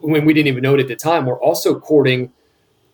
when 0.00 0.24
we 0.24 0.34
didn't 0.34 0.48
even 0.48 0.62
know 0.62 0.74
it 0.74 0.80
at 0.80 0.88
the 0.88 0.96
time, 0.96 1.24
were 1.24 1.40
also 1.40 1.78
courting 1.78 2.32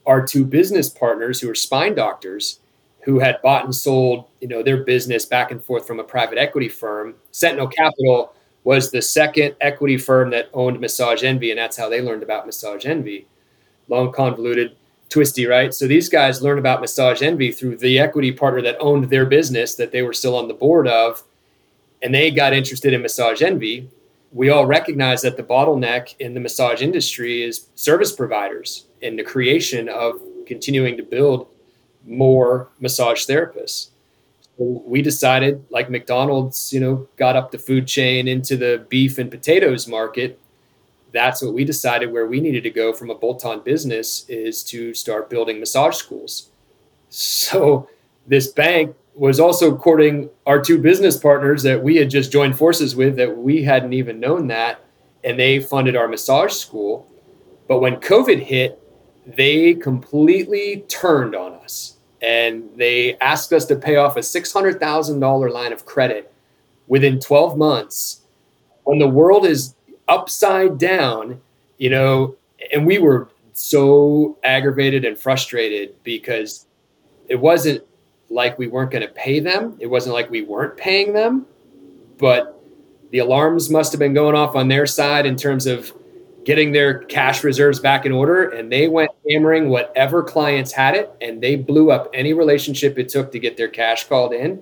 our 0.05 0.25
two 0.25 0.45
business 0.45 0.89
partners 0.89 1.41
who 1.41 1.51
are 1.51 1.55
spine 1.55 1.95
doctors 1.95 2.61
who 3.05 3.19
had 3.21 3.41
bought 3.41 3.65
and 3.65 3.75
sold, 3.75 4.27
you 4.41 4.49
know, 4.49 4.63
their 4.63 4.85
business 4.85 5.25
back 5.25 5.51
and 5.51 5.65
forth 5.65 5.87
from 5.87 6.01
a 6.01 6.05
private 6.05 6.39
equity 6.39 6.69
firm. 6.69 7.15
Sentinel 7.31 7.69
Capital 7.69 8.35
was 8.65 8.91
the 8.91 9.01
second 9.01 9.55
equity 9.61 9.97
firm 9.97 10.31
that 10.31 10.51
owned 10.53 10.81
Massage 10.81 11.23
Envy, 11.23 11.51
and 11.51 11.59
that's 11.59 11.77
how 11.77 11.89
they 11.89 12.03
learned 12.03 12.25
about 12.25 12.47
Massage 12.47 12.85
Envy. 12.85 13.27
Long 13.89 14.13
convoluted 14.13 14.77
twisty, 15.09 15.47
right? 15.47 15.73
So 15.73 15.87
these 15.87 16.09
guys 16.09 16.42
learn 16.42 16.59
about 16.59 16.81
Massage 16.81 17.23
Envy 17.23 17.53
through 17.53 17.77
the 17.77 17.99
equity 17.99 18.33
partner 18.33 18.62
that 18.62 18.77
owned 18.81 19.11
their 19.11 19.27
business 19.27 19.75
that 19.77 19.92
they 19.92 20.03
were 20.03 20.12
still 20.12 20.37
on 20.37 20.49
the 20.49 20.55
board 20.55 20.88
of, 20.88 21.23
and 22.03 22.14
they 22.14 22.31
got 22.31 22.53
interested 22.53 22.92
in 22.92 23.03
Massage 23.03 23.42
Envy. 23.42 23.88
We 24.33 24.51
all 24.51 24.66
recognize 24.66 25.23
that 25.23 25.37
the 25.37 25.42
bottleneck 25.42 26.14
in 26.19 26.35
the 26.35 26.40
massage 26.40 26.83
industry 26.83 27.42
is 27.42 27.69
service 27.75 28.12
providers 28.12 28.87
and 29.01 29.19
the 29.19 29.23
creation 29.23 29.88
of 29.88 30.21
continuing 30.47 30.97
to 30.97 31.03
build 31.03 31.49
more 32.05 32.69
massage 32.81 33.25
therapists. 33.27 33.88
We 34.59 35.03
decided, 35.03 35.64
like 35.71 35.90
McDonald's, 35.90 36.73
you 36.73 36.81
know, 36.81 37.09
got 37.16 37.37
up 37.37 37.51
the 37.51 37.59
food 37.59 37.87
chain 37.87 38.27
into 38.27 38.57
the 38.57 38.87
beef 38.88 39.19
and 39.19 39.31
potatoes 39.31 39.87
market 39.87 40.40
that's 41.12 41.42
what 41.42 41.55
we 41.55 41.64
decided 41.64 42.12
where 42.12 42.27
we 42.27 42.40
needed 42.40 42.62
to 42.64 42.71
go 42.71 42.92
from 42.92 43.11
a 43.11 43.14
bolt-on 43.14 43.61
business 43.62 44.29
is 44.29 44.62
to 44.64 44.92
start 44.92 45.31
building 45.31 45.61
massage 45.61 45.97
schools. 45.97 46.51
So 47.09 47.88
this 48.27 48.49
bank 48.49 48.95
was 49.14 49.40
also 49.40 49.75
courting 49.77 50.29
our 50.45 50.61
two 50.61 50.79
business 50.79 51.16
partners 51.16 51.62
that 51.62 51.83
we 51.83 51.97
had 51.97 52.11
just 52.11 52.31
joined 52.31 52.59
forces 52.59 52.95
with 52.95 53.16
that 53.16 53.37
we 53.37 53.62
hadn't 53.62 53.95
even 53.95 54.21
known 54.21 54.47
that 54.49 54.85
and 55.25 55.38
they 55.38 55.59
funded 55.59 55.97
our 55.97 56.09
massage 56.09 56.53
school. 56.53 57.09
But 57.66 57.81
when 57.81 57.97
COVID 57.97 58.40
hit, 58.40 58.81
they 59.27 59.75
completely 59.75 60.85
turned 60.88 61.35
on 61.35 61.55
us 61.55 61.97
and 62.21 62.69
they 62.77 63.16
asked 63.19 63.53
us 63.53 63.64
to 63.66 63.77
pay 63.77 63.97
off 63.97 64.16
a 64.16 64.21
$600,000 64.21 65.53
line 65.53 65.73
of 65.73 65.87
credit 65.87 66.33
within 66.87 67.19
12 67.19 67.57
months 67.57 68.23
when 68.85 68.99
the 68.99 69.09
world 69.09 69.47
is 69.47 69.75
upside 70.09 70.79
down, 70.79 71.40
you 71.79 71.90
know, 71.90 72.37
and 72.73 72.87
we 72.87 72.99
were 72.99 73.29
so 73.53 74.38
aggravated 74.45 75.05
and 75.05 75.19
frustrated 75.19 75.95
because 76.03 76.66
it 77.29 77.37
wasn't 77.37 77.83
like 78.31 78.59
we 78.59 78.66
weren't 78.66 78.90
going 78.90 79.07
to 79.07 79.12
pay 79.12 79.40
them. 79.40 79.77
It 79.81 79.87
wasn't 79.87 80.14
like 80.14 80.31
we 80.31 80.42
weren't 80.42 80.77
paying 80.77 81.12
them, 81.12 81.47
but 82.19 82.61
the 83.11 83.19
alarms 83.19 83.71
must 83.71 83.92
have 83.92 83.99
been 83.99 84.14
going 84.14 84.35
off 84.35 84.57
on 84.57 84.69
their 84.69 84.87
side 84.87 85.27
in 85.27 85.37
terms 85.37 85.66
of 85.66 85.92
getting 86.45 86.73
their 86.73 87.01
cash 87.05 87.42
reserves 87.42 87.81
back 87.81 88.07
in 88.07 88.12
order. 88.12 88.51
And 88.51 88.71
they 88.71 88.88
went 88.88 89.11
hammering 89.29 89.69
whatever 89.69 90.23
clients 90.23 90.73
had 90.73 90.95
it 90.95 91.12
and 91.21 91.42
they 91.42 91.57
blew 91.57 91.90
up 91.90 92.09
any 92.14 92.33
relationship 92.33 92.99
it 92.99 93.09
took 93.09 93.33
to 93.33 93.38
get 93.38 93.57
their 93.57 93.69
cash 93.69 94.05
called 94.09 94.33
in 94.33 94.61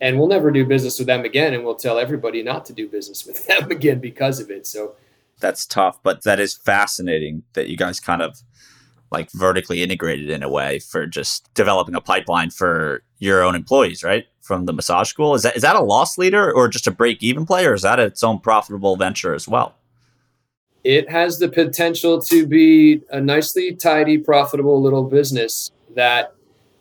and 0.00 0.18
we'll 0.18 0.28
never 0.28 0.50
do 0.50 0.64
business 0.64 0.98
with 0.98 1.06
them 1.06 1.24
again 1.24 1.54
and 1.54 1.64
we'll 1.64 1.74
tell 1.74 1.98
everybody 1.98 2.42
not 2.42 2.64
to 2.66 2.72
do 2.72 2.88
business 2.88 3.26
with 3.26 3.46
them 3.48 3.70
again 3.70 4.00
because 4.00 4.40
of 4.40 4.50
it. 4.50 4.66
So 4.66 4.94
that's 5.40 5.66
tough 5.66 6.02
but 6.02 6.24
that 6.24 6.40
is 6.40 6.54
fascinating 6.54 7.44
that 7.52 7.68
you 7.68 7.76
guys 7.76 8.00
kind 8.00 8.22
of 8.22 8.42
like 9.10 9.30
vertically 9.32 9.82
integrated 9.82 10.28
in 10.30 10.42
a 10.42 10.48
way 10.48 10.80
for 10.80 11.06
just 11.06 11.52
developing 11.54 11.94
a 11.94 12.00
pipeline 12.00 12.50
for 12.50 13.02
your 13.18 13.42
own 13.42 13.54
employees 13.54 14.02
right? 14.02 14.26
From 14.40 14.64
the 14.64 14.72
massage 14.72 15.08
school. 15.08 15.34
Is 15.34 15.42
that 15.42 15.56
is 15.56 15.62
that 15.62 15.76
a 15.76 15.82
loss 15.82 16.18
leader 16.18 16.52
or 16.52 16.68
just 16.68 16.86
a 16.86 16.90
break 16.90 17.22
even 17.22 17.46
play 17.46 17.66
or 17.66 17.74
is 17.74 17.82
that 17.82 17.98
its 17.98 18.22
own 18.22 18.40
profitable 18.40 18.96
venture 18.96 19.34
as 19.34 19.46
well? 19.46 19.74
It 20.84 21.10
has 21.10 21.38
the 21.38 21.48
potential 21.48 22.20
to 22.22 22.46
be 22.46 23.02
a 23.10 23.20
nicely 23.20 23.74
tidy 23.74 24.16
profitable 24.16 24.80
little 24.80 25.04
business 25.04 25.70
that 25.94 26.34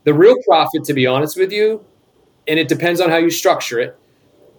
The 0.04 0.14
real 0.14 0.38
profit, 0.44 0.86
to 0.86 0.94
be 0.94 1.06
honest 1.06 1.38
with 1.38 1.52
you, 1.52 1.84
and 2.48 2.60
it 2.60 2.68
depends 2.68 3.02
on 3.02 3.10
how 3.10 3.18
you 3.18 3.30
structure 3.30 3.80
it. 3.80 3.98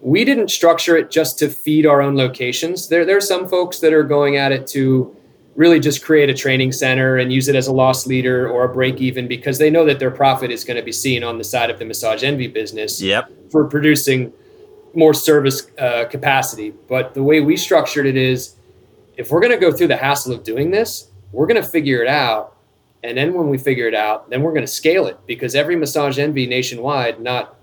We 0.01 0.23
didn't 0.23 0.49
structure 0.49 0.95
it 0.95 1.11
just 1.11 1.37
to 1.39 1.49
feed 1.49 1.85
our 1.85 2.01
own 2.01 2.15
locations. 2.15 2.87
There, 2.87 3.05
there 3.05 3.17
are 3.17 3.21
some 3.21 3.47
folks 3.47 3.79
that 3.79 3.91
are 3.91 4.03
going 4.03 4.37
at 4.37 4.51
it 4.51 4.65
to 4.67 5.15
really 5.55 5.79
just 5.79 6.03
create 6.05 6.29
a 6.29 6.33
training 6.33 6.71
center 6.71 7.17
and 7.17 7.33
use 7.33 7.49
it 7.49 7.55
as 7.55 7.67
a 7.67 7.73
loss 7.73 8.07
leader 8.07 8.49
or 8.49 8.63
a 8.63 8.69
break 8.73 9.01
even 9.01 9.27
because 9.27 9.57
they 9.57 9.69
know 9.69 9.83
that 9.85 9.99
their 9.99 10.11
profit 10.11 10.51
is 10.51 10.63
going 10.63 10.77
to 10.77 10.83
be 10.83 10.91
seen 10.91 11.21
on 11.21 11.37
the 11.37 11.43
side 11.43 11.69
of 11.69 11.79
the 11.79 11.85
massage 11.85 12.23
envy 12.23 12.47
business 12.47 13.01
Yep. 13.01 13.29
for 13.51 13.65
producing 13.65 14.31
more 14.93 15.13
service 15.13 15.69
uh, 15.77 16.05
capacity. 16.05 16.73
But 16.87 17.13
the 17.13 17.23
way 17.23 17.41
we 17.41 17.57
structured 17.57 18.05
it 18.05 18.15
is 18.15 18.55
if 19.17 19.31
we're 19.31 19.41
going 19.41 19.51
to 19.51 19.57
go 19.57 19.71
through 19.73 19.87
the 19.87 19.97
hassle 19.97 20.33
of 20.33 20.43
doing 20.43 20.71
this, 20.71 21.09
we're 21.33 21.47
going 21.47 21.61
to 21.61 21.67
figure 21.67 22.01
it 22.01 22.07
out. 22.07 22.55
And 23.03 23.17
then 23.17 23.33
when 23.33 23.49
we 23.49 23.57
figure 23.57 23.87
it 23.87 23.93
out, 23.95 24.29
then 24.29 24.41
we're 24.41 24.53
going 24.53 24.65
to 24.65 24.71
scale 24.71 25.07
it 25.07 25.17
because 25.25 25.55
every 25.55 25.75
massage 25.75 26.17
envy 26.19 26.47
nationwide, 26.47 27.19
not 27.19 27.58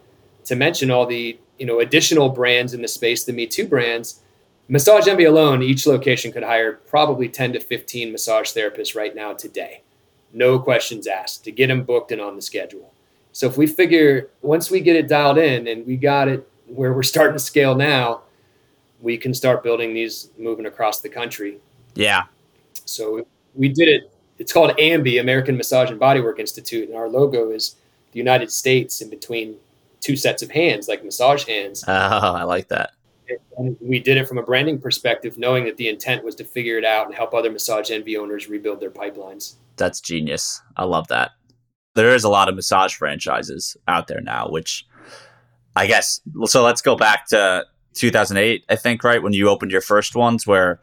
to 0.46 0.56
mention 0.56 0.90
all 0.90 1.06
the 1.06 1.38
you 1.58 1.66
know 1.66 1.80
additional 1.80 2.28
brands 2.28 2.74
in 2.74 2.82
the 2.82 2.88
space, 2.88 3.24
the 3.24 3.32
Me 3.32 3.46
Too 3.46 3.66
brands, 3.66 4.22
Massage 4.68 5.06
Envy 5.06 5.24
alone, 5.24 5.62
each 5.62 5.86
location 5.86 6.32
could 6.32 6.42
hire 6.42 6.74
probably 6.88 7.28
10 7.28 7.52
to 7.52 7.60
15 7.60 8.10
massage 8.10 8.50
therapists 8.52 8.96
right 8.96 9.14
now 9.14 9.32
today. 9.32 9.82
No 10.32 10.58
questions 10.58 11.06
asked 11.06 11.44
to 11.44 11.52
get 11.52 11.68
them 11.68 11.84
booked 11.84 12.10
and 12.10 12.20
on 12.20 12.34
the 12.34 12.42
schedule. 12.42 12.92
So 13.32 13.46
if 13.46 13.56
we 13.56 13.66
figure 13.66 14.30
once 14.42 14.70
we 14.70 14.80
get 14.80 14.96
it 14.96 15.08
dialed 15.08 15.38
in 15.38 15.68
and 15.68 15.86
we 15.86 15.96
got 15.96 16.26
it 16.26 16.48
where 16.66 16.92
we're 16.92 17.04
starting 17.04 17.34
to 17.34 17.38
scale 17.38 17.74
now, 17.74 18.22
we 19.00 19.16
can 19.16 19.34
start 19.34 19.62
building 19.62 19.94
these 19.94 20.30
moving 20.38 20.66
across 20.66 21.00
the 21.00 21.08
country. 21.08 21.58
Yeah. 21.94 22.24
So 22.86 23.26
we 23.54 23.68
did 23.68 23.88
it. 23.88 24.12
It's 24.38 24.52
called 24.52 24.76
AMBI, 24.78 25.20
American 25.20 25.56
Massage 25.56 25.90
and 25.90 26.00
Bodywork 26.00 26.38
Institute, 26.38 26.88
and 26.88 26.98
our 26.98 27.08
logo 27.08 27.50
is 27.50 27.76
the 28.12 28.18
United 28.18 28.50
States 28.50 29.00
in 29.00 29.10
between 29.10 29.56
two 30.00 30.16
sets 30.16 30.42
of 30.42 30.50
hands, 30.50 30.88
like 30.88 31.04
massage 31.04 31.44
hands. 31.44 31.84
Oh, 31.86 31.92
I 31.92 32.42
like 32.42 32.68
that. 32.68 32.92
And 33.58 33.76
we 33.80 33.98
did 33.98 34.16
it 34.16 34.28
from 34.28 34.38
a 34.38 34.42
branding 34.42 34.80
perspective, 34.80 35.36
knowing 35.36 35.64
that 35.64 35.76
the 35.76 35.88
intent 35.88 36.24
was 36.24 36.34
to 36.36 36.44
figure 36.44 36.78
it 36.78 36.84
out 36.84 37.06
and 37.06 37.14
help 37.14 37.34
other 37.34 37.50
massage 37.50 37.90
envy 37.90 38.16
owners 38.16 38.48
rebuild 38.48 38.80
their 38.80 38.90
pipelines. 38.90 39.54
That's 39.76 40.00
genius. 40.00 40.62
I 40.76 40.84
love 40.84 41.08
that. 41.08 41.32
There 41.94 42.14
is 42.14 42.24
a 42.24 42.28
lot 42.28 42.48
of 42.48 42.54
massage 42.54 42.94
franchises 42.94 43.76
out 43.88 44.06
there 44.06 44.20
now, 44.20 44.48
which 44.48 44.86
I 45.74 45.86
guess. 45.86 46.20
So 46.44 46.62
let's 46.62 46.82
go 46.82 46.94
back 46.94 47.26
to 47.28 47.64
2008, 47.94 48.64
I 48.68 48.76
think, 48.76 49.02
right? 49.02 49.22
When 49.22 49.32
you 49.32 49.48
opened 49.48 49.72
your 49.72 49.80
first 49.80 50.14
ones, 50.14 50.46
where, 50.46 50.80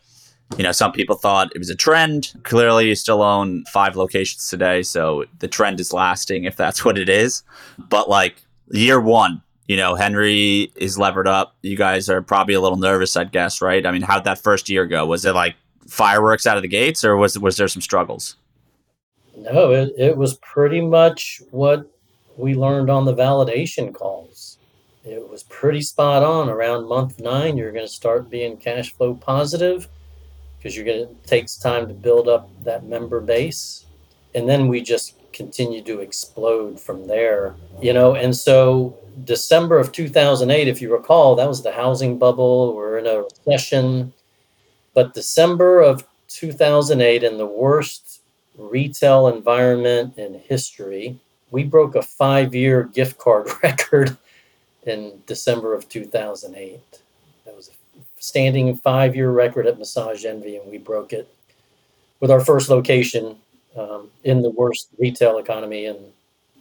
you 0.58 0.64
know, 0.64 0.72
some 0.72 0.92
people 0.92 1.16
thought 1.16 1.52
it 1.56 1.60
was 1.60 1.70
a 1.70 1.76
trend. 1.76 2.34
Clearly, 2.44 2.90
you 2.90 2.96
still 2.96 3.22
own 3.22 3.64
five 3.66 3.96
locations 3.96 4.50
today. 4.50 4.82
So 4.82 5.26
the 5.40 5.48
trend 5.48 5.80
is 5.80 5.94
lasting 5.94 6.44
if 6.44 6.56
that's 6.56 6.84
what 6.84 6.98
it 6.98 7.08
is. 7.10 7.44
But 7.78 8.10
like 8.10 8.43
year 8.72 9.00
one, 9.00 9.42
you 9.68 9.78
know, 9.78 9.96
Henry 9.96 10.72
is 10.76 10.98
levered 10.98 11.28
up. 11.28 11.56
You 11.62 11.78
guys 11.78 12.10
are 12.10 12.22
probably 12.22 12.54
a 12.54 12.62
little 12.62 12.78
nervous, 12.78 13.16
I'd 13.16 13.32
guess, 13.32 13.62
right? 13.62 13.86
I 13.86 13.92
mean, 13.92 14.02
how'd 14.02 14.26
that 14.26 14.40
first 14.40 14.70
year 14.70 14.86
go? 14.86 15.06
Was 15.06 15.26
it 15.26 15.34
like 15.34 15.56
fireworks 15.88 16.46
out 16.46 16.58
of 16.58 16.64
the 16.64 16.70
gates 16.70 17.04
or 17.04 17.16
was, 17.18 17.38
was 17.38 17.58
there 17.58 17.68
some 17.68 17.82
struggles? 17.82 18.36
No, 19.36 19.72
it, 19.72 19.94
it 19.98 20.18
was 20.18 20.36
pretty 20.36 20.82
much 20.82 21.42
what 21.52 21.90
we 22.38 22.56
learned 22.56 22.90
on 22.90 23.06
the 23.06 23.16
validation 23.16 23.94
calls. 23.94 24.58
It 25.06 25.28
was 25.28 25.44
pretty 25.44 25.82
spot 25.82 26.24
on. 26.24 26.50
Around 26.50 26.88
month 26.88 27.20
nine, 27.20 27.58
you're 27.58 27.72
going 27.72 27.86
to 27.86 27.92
start 27.92 28.30
being 28.30 28.58
cash 28.58 28.94
flow 28.94 29.16
positive 29.16 29.88
because 30.58 30.76
you're 30.76 30.86
going 30.86 31.08
to 31.08 31.28
takes 31.28 31.58
time 31.58 31.88
to 31.88 31.94
build 31.94 32.30
up 32.30 32.50
that 32.64 32.86
member 32.86 33.20
base, 33.20 33.86
and 34.34 34.48
then 34.48 34.70
we 34.70 34.82
just 34.82 35.16
continue 35.34 35.82
to 35.84 36.00
explode 36.00 36.80
from 36.80 37.08
there. 37.08 37.56
You 37.82 37.94
know, 37.94 38.16
and 38.16 38.36
so 38.36 38.98
December 39.24 39.80
of 39.80 39.92
2008, 39.92 40.68
if 40.68 40.82
you 40.82 40.92
recall, 40.92 41.36
that 41.36 41.48
was 41.48 41.64
the 41.64 41.72
housing 41.72 42.18
bubble. 42.18 42.76
We're 42.76 42.98
in 42.98 43.08
a 43.08 43.24
recession, 43.24 44.14
but 44.94 45.14
December 45.14 45.82
of 45.82 46.06
2008, 46.28 47.24
in 47.24 47.38
the 47.38 47.46
worst 47.46 48.22
retail 48.58 49.28
environment 49.28 50.18
in 50.18 50.36
history. 50.36 51.20
We 51.52 51.64
broke 51.64 51.96
a 51.96 52.02
five 52.02 52.56
year 52.56 52.84
gift 52.84 53.18
card 53.18 53.48
record 53.64 54.18
in 54.86 55.22
December 55.26 55.74
of 55.74 55.90
2008. 55.90 56.80
That 57.46 57.56
was 57.56 57.70
a 57.70 58.22
standing 58.22 58.76
five 58.78 59.16
year 59.16 59.32
record 59.32 59.68
at 59.68 59.80
Massage 59.80 60.26
Envy, 60.26 60.58
and 60.58 60.70
we 60.70 60.78
broke 60.78 61.14
it 61.14 61.28
with 62.20 62.32
our 62.32 62.40
first 62.40 62.70
location 62.70 63.38
um, 63.78 64.10
in 64.24 64.42
the 64.42 64.50
worst 64.50 64.90
retail 64.98 65.38
economy 65.38 65.86
in 65.86 65.98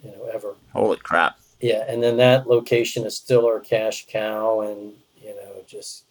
you 0.02 0.10
know 0.10 0.24
ever. 0.32 0.54
Holy 0.72 0.96
crap. 0.98 1.38
Yeah, 1.60 1.84
and 1.88 2.02
then 2.02 2.16
that 2.16 2.48
location 2.48 3.04
is 3.06 3.16
still 3.16 3.46
our 3.46 3.60
cash 3.60 4.06
cow, 4.08 4.60
and 4.62 4.92
you 5.22 5.34
know 5.36 5.62
just 5.66 6.04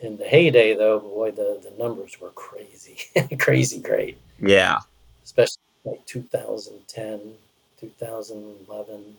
in 0.00 0.16
the 0.16 0.24
heyday 0.24 0.74
though, 0.74 1.00
boy, 1.00 1.30
the 1.30 1.60
the 1.62 1.72
numbers 1.82 2.20
were 2.20 2.30
crazy, 2.30 2.98
crazy 3.38 3.80
great 3.80 4.18
Yeah. 4.40 4.78
especially 5.24 5.62
like 5.84 6.04
2010, 6.06 7.20
2011. 7.80 9.16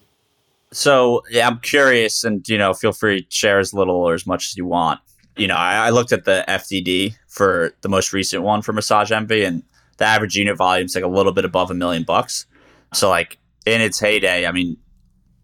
So 0.72 1.24
yeah, 1.30 1.48
I'm 1.48 1.60
curious, 1.60 2.24
and 2.24 2.48
you 2.48 2.58
know, 2.58 2.74
feel 2.74 2.92
free 2.94 3.24
to 3.24 3.28
share 3.30 3.60
as 3.60 3.74
little 3.74 3.96
or 3.96 4.14
as 4.14 4.28
much 4.28 4.46
as 4.52 4.58
you 4.58 4.66
want. 4.66 5.00
You 5.36 5.48
know, 5.48 5.56
I, 5.56 5.88
I 5.88 5.90
looked 5.92 6.12
at 6.12 6.26
the 6.26 6.44
FDD 6.48 7.16
for 7.28 7.74
the 7.82 7.90
most 7.90 8.12
recent 8.12 8.44
one 8.44 8.62
for 8.62 8.74
Massage 8.74 9.12
Envy, 9.12 9.44
and 9.44 9.64
the 9.98 10.06
average 10.06 10.36
unit 10.36 10.58
volume 10.58 10.86
is 10.86 10.96
like 10.96 11.04
a 11.04 11.10
little 11.10 11.32
bit 11.32 11.46
above 11.46 11.72
a 11.72 11.74
million 11.74 12.04
bucks. 12.04 12.46
So 12.94 13.10
like 13.10 13.38
in 13.66 13.82
its 13.82 14.00
heyday, 14.00 14.46
I 14.46 14.52
mean, 14.52 14.78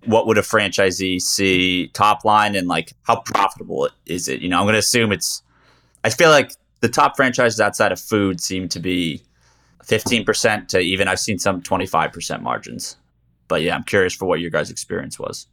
what 0.06 0.28
would 0.28 0.38
a 0.38 0.42
franchisee 0.42 1.22
see 1.22 1.88
top 1.90 2.26
line 2.26 2.56
and 2.56 2.68
like 2.68 2.94
how 3.04 3.22
profitable 3.22 3.90
is 4.06 4.28
it? 4.28 4.42
You 4.42 4.50
know, 4.50 4.60
I'm 4.60 4.66
going 4.66 4.74
to 4.74 4.80
assume 4.80 5.12
it's. 5.12 5.42
I 6.04 6.10
feel 6.10 6.30
like 6.30 6.52
the 6.82 6.90
top 6.90 7.16
franchises 7.16 7.62
outside 7.62 7.92
of 7.92 8.00
food 8.00 8.42
seem 8.42 8.68
to 8.70 8.80
be 8.80 9.22
15% 9.86 10.68
to 10.70 10.80
even 10.80 11.08
I've 11.08 11.20
seen 11.20 11.40
some 11.40 11.62
25% 11.62 12.42
margins. 12.42 12.98
But 13.48 13.62
yeah, 13.62 13.76
I'm 13.76 13.84
curious 13.84 14.14
for 14.14 14.26
what 14.26 14.42
your 14.42 14.50
guys' 14.50 14.70
experience 14.70 15.18
was. 15.18 15.48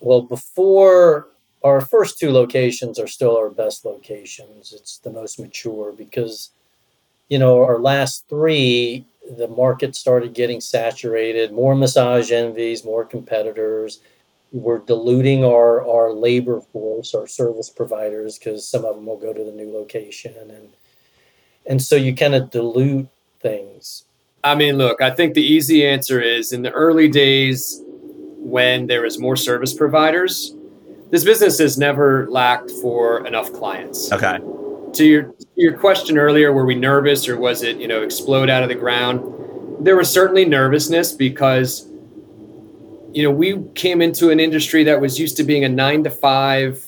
Well, 0.00 0.22
before 0.22 1.28
our 1.66 1.80
first 1.80 2.18
two 2.18 2.30
locations 2.30 2.98
are 2.98 3.08
still 3.08 3.36
our 3.36 3.50
best 3.50 3.84
locations. 3.84 4.72
It's 4.72 4.98
the 4.98 5.10
most 5.10 5.40
mature 5.40 5.92
because, 5.92 6.50
you 7.28 7.38
know, 7.38 7.62
our 7.62 7.78
last 7.78 8.28
three, 8.28 9.04
the 9.36 9.48
market 9.48 9.96
started 9.96 10.34
getting 10.34 10.60
saturated, 10.60 11.52
more 11.52 11.74
massage 11.74 12.30
envies, 12.30 12.84
more 12.84 13.04
competitors. 13.04 14.00
We're 14.52 14.78
diluting 14.78 15.44
our, 15.44 15.86
our 15.86 16.12
labor 16.12 16.60
force, 16.60 17.14
our 17.14 17.26
service 17.26 17.68
providers, 17.68 18.38
because 18.38 18.66
some 18.66 18.84
of 18.84 18.94
them 18.94 19.06
will 19.06 19.16
go 19.16 19.32
to 19.32 19.44
the 19.44 19.52
new 19.52 19.72
location. 19.72 20.34
And, 20.48 20.68
and 21.66 21.82
so 21.82 21.96
you 21.96 22.14
kind 22.14 22.34
of 22.34 22.50
dilute 22.50 23.08
things. 23.40 24.04
I 24.44 24.54
mean, 24.54 24.78
look, 24.78 25.02
I 25.02 25.10
think 25.10 25.34
the 25.34 25.42
easy 25.42 25.86
answer 25.86 26.20
is 26.20 26.52
in 26.52 26.62
the 26.62 26.70
early 26.70 27.08
days 27.08 27.82
when 28.38 28.86
there 28.86 29.02
was 29.02 29.18
more 29.18 29.34
service 29.34 29.74
providers, 29.74 30.54
this 31.10 31.24
business 31.24 31.58
has 31.58 31.76
never 31.76 32.28
lacked 32.30 32.70
for 32.70 33.26
enough 33.26 33.52
clients. 33.52 34.12
Okay. 34.12 34.38
To 34.92 35.04
your 35.04 35.34
your 35.56 35.76
question 35.76 36.18
earlier, 36.18 36.52
were 36.52 36.66
we 36.66 36.74
nervous 36.74 37.28
or 37.28 37.36
was 37.36 37.62
it, 37.62 37.78
you 37.78 37.88
know, 37.88 38.02
explode 38.02 38.50
out 38.50 38.62
of 38.62 38.68
the 38.68 38.74
ground? 38.74 39.22
There 39.84 39.96
was 39.96 40.10
certainly 40.10 40.44
nervousness 40.44 41.12
because 41.12 41.88
you 43.12 43.22
know, 43.22 43.30
we 43.30 43.62
came 43.74 44.02
into 44.02 44.28
an 44.28 44.38
industry 44.38 44.84
that 44.84 45.00
was 45.00 45.18
used 45.18 45.38
to 45.38 45.42
being 45.42 45.64
a 45.64 45.68
9 45.70 46.04
to 46.04 46.10
5 46.10 46.86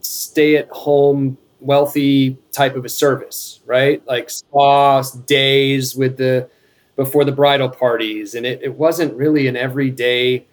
stay 0.00 0.56
at 0.56 0.66
home 0.70 1.36
wealthy 1.60 2.38
type 2.52 2.74
of 2.74 2.86
a 2.86 2.88
service, 2.88 3.60
right? 3.66 4.04
Like 4.06 4.30
spa 4.30 5.02
days 5.26 5.94
with 5.94 6.16
the 6.16 6.48
before 6.96 7.24
the 7.24 7.32
bridal 7.32 7.68
parties 7.68 8.34
and 8.34 8.46
it, 8.46 8.60
it 8.62 8.74
wasn't 8.74 9.12
really 9.14 9.46
an 9.46 9.56
everyday 9.56 10.44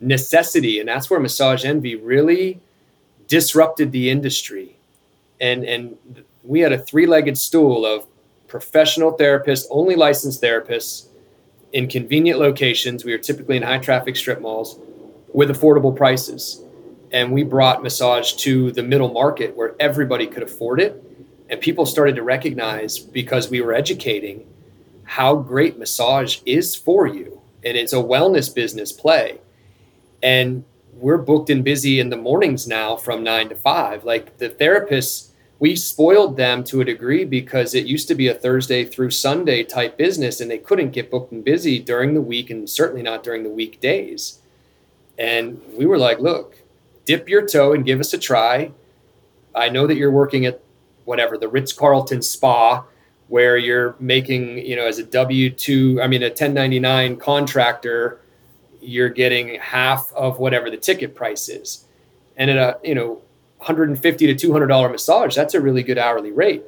necessity 0.00 0.78
and 0.78 0.88
that's 0.88 1.10
where 1.10 1.18
massage 1.18 1.64
envy 1.64 1.96
really 1.96 2.60
disrupted 3.26 3.90
the 3.90 4.08
industry 4.08 4.76
and 5.40 5.64
and 5.64 5.96
we 6.42 6.60
had 6.60 6.72
a 6.72 6.78
three-legged 6.78 7.38
stool 7.38 7.86
of 7.86 8.06
professional 8.48 9.16
therapists 9.16 9.64
only 9.70 9.94
licensed 9.94 10.42
therapists 10.42 11.06
in 11.72 11.88
convenient 11.88 12.38
locations. 12.38 13.04
We 13.04 13.12
were 13.12 13.18
typically 13.18 13.56
in 13.56 13.62
high 13.62 13.78
traffic 13.78 14.16
strip 14.16 14.40
malls 14.40 14.78
with 15.32 15.50
affordable 15.50 15.96
prices. 15.96 16.62
And 17.12 17.32
we 17.32 17.42
brought 17.42 17.82
massage 17.82 18.34
to 18.34 18.72
the 18.72 18.82
middle 18.82 19.12
market 19.12 19.56
where 19.56 19.74
everybody 19.80 20.26
could 20.26 20.42
afford 20.42 20.80
it. 20.80 21.02
And 21.48 21.60
people 21.60 21.84
started 21.84 22.16
to 22.16 22.22
recognize 22.22 22.98
because 22.98 23.50
we 23.50 23.60
were 23.60 23.74
educating 23.74 24.46
how 25.04 25.36
great 25.36 25.78
massage 25.78 26.38
is 26.46 26.74
for 26.74 27.06
you. 27.06 27.40
And 27.64 27.76
it's 27.76 27.92
a 27.92 27.96
wellness 27.96 28.54
business 28.54 28.92
play. 28.92 29.40
And 30.22 30.64
we're 30.94 31.18
booked 31.18 31.50
and 31.50 31.64
busy 31.64 32.00
in 32.00 32.10
the 32.10 32.16
mornings 32.16 32.66
now 32.66 32.96
from 32.96 33.22
nine 33.22 33.48
to 33.50 33.54
five. 33.56 34.04
Like 34.04 34.38
the 34.38 34.48
therapists, 34.48 35.31
we 35.62 35.76
spoiled 35.76 36.36
them 36.36 36.64
to 36.64 36.80
a 36.80 36.84
degree 36.84 37.24
because 37.24 37.72
it 37.72 37.86
used 37.86 38.08
to 38.08 38.16
be 38.16 38.26
a 38.26 38.34
Thursday 38.34 38.84
through 38.84 39.10
Sunday 39.10 39.62
type 39.62 39.96
business 39.96 40.40
and 40.40 40.50
they 40.50 40.58
couldn't 40.58 40.90
get 40.90 41.08
booked 41.08 41.30
and 41.30 41.44
busy 41.44 41.78
during 41.78 42.14
the 42.14 42.20
week 42.20 42.50
and 42.50 42.68
certainly 42.68 43.00
not 43.00 43.22
during 43.22 43.44
the 43.44 43.48
weekdays. 43.48 44.40
And 45.16 45.62
we 45.78 45.86
were 45.86 45.98
like, 45.98 46.18
look, 46.18 46.56
dip 47.04 47.28
your 47.28 47.46
toe 47.46 47.74
and 47.74 47.84
give 47.84 48.00
us 48.00 48.12
a 48.12 48.18
try. 48.18 48.72
I 49.54 49.68
know 49.68 49.86
that 49.86 49.94
you're 49.94 50.10
working 50.10 50.46
at 50.46 50.60
whatever, 51.04 51.38
the 51.38 51.46
Ritz 51.46 51.72
Carlton 51.72 52.22
Spa, 52.22 52.84
where 53.28 53.56
you're 53.56 53.94
making, 54.00 54.66
you 54.66 54.74
know, 54.74 54.88
as 54.88 54.98
a 54.98 55.04
W 55.04 55.48
2, 55.48 56.00
I 56.02 56.08
mean, 56.08 56.24
a 56.24 56.26
1099 56.26 57.18
contractor, 57.18 58.20
you're 58.80 59.10
getting 59.10 59.60
half 59.60 60.12
of 60.14 60.40
whatever 60.40 60.70
the 60.70 60.76
ticket 60.76 61.14
price 61.14 61.48
is. 61.48 61.84
And 62.36 62.50
at 62.50 62.56
a, 62.56 62.80
you 62.82 62.96
know, 62.96 63.22
150 63.62 64.34
to 64.34 64.48
$200 64.48 64.90
massage, 64.90 65.36
that's 65.36 65.54
a 65.54 65.60
really 65.60 65.84
good 65.84 65.98
hourly 65.98 66.32
rate. 66.32 66.64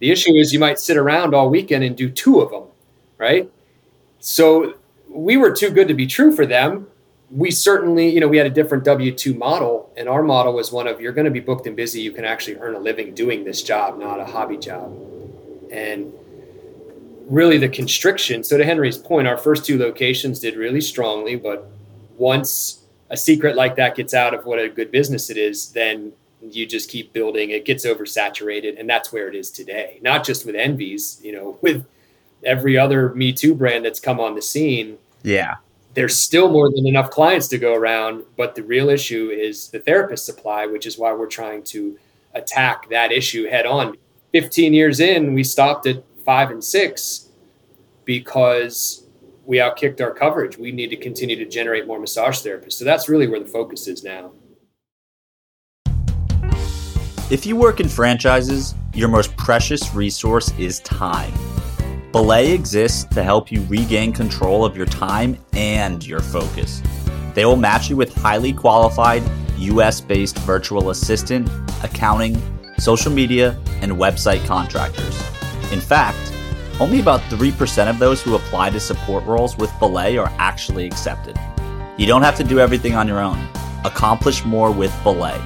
The 0.00 0.10
issue 0.10 0.34
is 0.34 0.52
you 0.52 0.58
might 0.58 0.78
sit 0.78 0.98
around 0.98 1.34
all 1.34 1.48
weekend 1.48 1.82
and 1.82 1.96
do 1.96 2.10
two 2.10 2.40
of 2.40 2.50
them, 2.50 2.64
right? 3.16 3.50
So 4.20 4.74
we 5.08 5.38
were 5.38 5.54
too 5.54 5.70
good 5.70 5.88
to 5.88 5.94
be 5.94 6.06
true 6.06 6.36
for 6.36 6.44
them. 6.44 6.88
We 7.30 7.50
certainly, 7.50 8.10
you 8.10 8.20
know, 8.20 8.28
we 8.28 8.36
had 8.36 8.46
a 8.46 8.50
different 8.50 8.84
W 8.84 9.12
2 9.12 9.32
model, 9.34 9.90
and 9.96 10.06
our 10.06 10.22
model 10.22 10.52
was 10.52 10.70
one 10.70 10.86
of 10.86 11.00
you're 11.00 11.12
going 11.12 11.24
to 11.24 11.30
be 11.30 11.40
booked 11.40 11.66
and 11.66 11.74
busy. 11.74 12.02
You 12.02 12.12
can 12.12 12.26
actually 12.26 12.56
earn 12.58 12.74
a 12.74 12.78
living 12.78 13.14
doing 13.14 13.44
this 13.44 13.62
job, 13.62 13.98
not 13.98 14.20
a 14.20 14.26
hobby 14.26 14.58
job. 14.58 14.94
And 15.72 16.12
really 17.26 17.56
the 17.56 17.70
constriction. 17.70 18.44
So, 18.44 18.58
to 18.58 18.64
Henry's 18.64 18.98
point, 18.98 19.26
our 19.26 19.38
first 19.38 19.64
two 19.64 19.78
locations 19.78 20.40
did 20.40 20.56
really 20.56 20.82
strongly, 20.82 21.36
but 21.36 21.70
once 22.18 22.84
a 23.10 23.16
secret 23.16 23.56
like 23.56 23.76
that 23.76 23.96
gets 23.96 24.12
out 24.14 24.34
of 24.34 24.44
what 24.44 24.58
a 24.58 24.68
good 24.68 24.90
business 24.90 25.30
it 25.30 25.36
is, 25.36 25.70
then 25.72 26.12
you 26.52 26.66
just 26.66 26.90
keep 26.90 27.12
building 27.12 27.50
it 27.50 27.64
gets 27.64 27.86
oversaturated 27.86 28.78
and 28.78 28.88
that's 28.88 29.12
where 29.12 29.28
it 29.28 29.34
is 29.34 29.50
today. 29.50 29.98
Not 30.02 30.24
just 30.24 30.44
with 30.46 30.54
envies 30.54 31.20
you 31.22 31.32
know 31.32 31.58
with 31.60 31.86
every 32.44 32.76
other 32.76 33.14
me 33.14 33.32
too 33.32 33.54
brand 33.54 33.84
that's 33.84 34.00
come 34.00 34.20
on 34.20 34.34
the 34.34 34.42
scene 34.42 34.98
yeah. 35.22 35.54
there's 35.94 36.14
still 36.14 36.50
more 36.50 36.70
than 36.70 36.86
enough 36.86 37.08
clients 37.10 37.48
to 37.48 37.56
go 37.56 37.74
around 37.74 38.22
but 38.36 38.54
the 38.54 38.62
real 38.62 38.90
issue 38.90 39.30
is 39.30 39.68
the 39.68 39.78
therapist 39.78 40.26
supply 40.26 40.66
which 40.66 40.84
is 40.84 40.98
why 40.98 41.10
we're 41.12 41.26
trying 41.26 41.62
to 41.62 41.98
attack 42.34 42.88
that 42.90 43.12
issue 43.12 43.48
head 43.48 43.66
on. 43.66 43.96
15 44.32 44.74
years 44.74 45.00
in 45.00 45.32
we 45.32 45.44
stopped 45.44 45.86
at 45.86 46.02
five 46.24 46.50
and 46.50 46.62
six 46.62 47.28
because 48.04 49.04
we 49.46 49.58
outkicked 49.58 50.00
our 50.00 50.10
coverage. 50.10 50.58
We 50.58 50.72
need 50.72 50.88
to 50.88 50.96
continue 50.96 51.36
to 51.36 51.44
generate 51.44 51.86
more 51.86 52.00
massage 52.00 52.40
therapists. 52.40 52.72
So 52.72 52.84
that's 52.84 53.08
really 53.08 53.26
where 53.26 53.40
the 53.40 53.46
focus 53.46 53.86
is 53.86 54.02
now 54.02 54.32
if 57.34 57.44
you 57.44 57.56
work 57.56 57.80
in 57.80 57.88
franchises, 57.88 58.76
your 58.94 59.08
most 59.08 59.36
precious 59.36 59.92
resource 59.92 60.56
is 60.56 60.78
time. 60.78 61.34
Belay 62.12 62.52
exists 62.52 63.02
to 63.12 63.24
help 63.24 63.50
you 63.50 63.60
regain 63.68 64.12
control 64.12 64.64
of 64.64 64.76
your 64.76 64.86
time 64.86 65.36
and 65.52 66.06
your 66.06 66.20
focus. 66.20 66.80
They 67.34 67.44
will 67.44 67.56
match 67.56 67.90
you 67.90 67.96
with 67.96 68.14
highly 68.14 68.52
qualified, 68.52 69.24
US 69.58 70.00
based 70.00 70.38
virtual 70.38 70.90
assistant, 70.90 71.50
accounting, 71.82 72.40
social 72.78 73.10
media, 73.10 73.58
and 73.82 73.90
website 73.90 74.46
contractors. 74.46 75.20
In 75.72 75.80
fact, 75.80 76.32
only 76.78 77.00
about 77.00 77.20
3% 77.22 77.90
of 77.90 77.98
those 77.98 78.22
who 78.22 78.36
apply 78.36 78.70
to 78.70 78.78
support 78.78 79.24
roles 79.24 79.58
with 79.58 79.76
Belay 79.80 80.16
are 80.18 80.32
actually 80.38 80.86
accepted. 80.86 81.36
You 81.98 82.06
don't 82.06 82.22
have 82.22 82.36
to 82.36 82.44
do 82.44 82.60
everything 82.60 82.94
on 82.94 83.08
your 83.08 83.18
own. 83.18 83.44
Accomplish 83.84 84.44
more 84.44 84.70
with 84.70 84.94
Belay. 85.02 85.40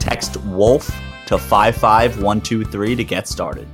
Text 0.00 0.32
WOLF 0.32 0.90
to 1.28 1.36
55123 1.36 2.96
to 2.96 3.04
get 3.04 3.28
started. 3.28 3.68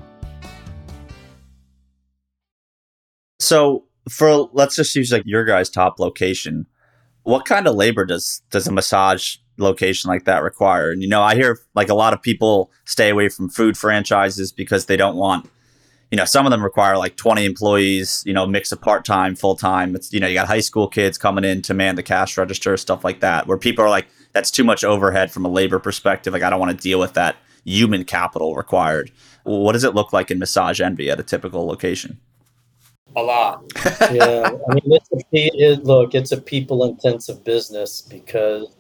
So, 3.39 3.85
for 4.09 4.51
let's 4.53 4.75
just 4.75 4.95
use 4.97 5.13
like 5.13 5.23
your 5.25 5.45
guys' 5.45 5.71
top 5.71 5.99
location. 6.01 6.67
What 7.23 7.47
kind 7.47 7.67
of 7.67 7.77
labor 7.77 8.05
does 8.05 8.43
does 8.51 8.67
a 8.67 8.73
massage 8.73 9.37
location 9.57 10.09
like 10.09 10.25
that 10.25 10.43
require? 10.43 10.91
And 10.91 11.01
you 11.01 11.09
know, 11.09 11.23
I 11.23 11.37
hear 11.37 11.61
like 11.75 11.89
a 11.89 11.95
lot 11.95 12.13
of 12.13 12.21
people 12.21 12.73
stay 12.85 13.09
away 13.09 13.29
from 13.29 13.49
food 13.49 13.79
franchises 13.79 14.51
because 14.51 14.87
they 14.87 14.97
don't 14.97 15.17
want 15.17 15.49
you 16.11 16.17
know, 16.17 16.25
some 16.25 16.47
of 16.47 16.51
them 16.51 16.63
require 16.63 16.97
like 16.97 17.17
20 17.17 17.45
employees, 17.45 18.23
you 18.25 18.33
know, 18.33 18.47
mix 18.47 18.71
of 18.71 18.81
part 18.81 19.05
time, 19.05 19.35
full 19.35 19.57
time. 19.57 19.97
It's, 19.97 20.13
you 20.13 20.21
know, 20.21 20.29
you 20.29 20.35
got 20.35 20.47
high 20.47 20.61
school 20.61 20.87
kids 20.87 21.19
coming 21.19 21.43
in 21.43 21.61
to 21.63 21.75
man 21.75 21.97
the 21.97 22.05
cash 22.05 22.37
register, 22.39 22.77
stuff 22.77 23.03
like 23.03 23.19
that, 23.19 23.49
where 23.49 23.59
people 23.59 23.85
are 23.85 23.91
like, 23.91 24.07
that's 24.33 24.53
too 24.53 24.63
much 24.63 24.85
overhead 24.85 25.33
from 25.33 25.45
a 25.45 25.49
labor 25.49 25.81
perspective. 25.81 26.33
Like, 26.33 26.43
I 26.43 26.51
don't 26.51 26.61
want 26.61 26.71
to 26.71 26.81
deal 26.81 27.01
with 27.01 27.15
that 27.15 27.35
human 27.65 28.05
capital 28.05 28.55
required. 28.55 29.11
What 29.45 29.73
does 29.73 29.85
it 29.85 29.95
look 29.95 30.13
like 30.13 30.31
in 30.31 30.39
Massage 30.39 30.81
Envy 30.81 31.11
at 31.11 31.21
a 31.21 31.23
typical 31.23 31.67
location? 31.67 32.19
A 33.17 33.23
lot. 33.23 33.63
yeah, 34.13 34.51
I 34.69 34.75
mean, 34.75 34.83
it's 34.87 35.09
a, 35.13 35.25
it, 35.33 35.85
look, 35.85 36.15
it's 36.15 36.33
a 36.33 36.41
people 36.41 36.85
intensive 36.85 37.45
business 37.45 38.01
because 38.01 38.75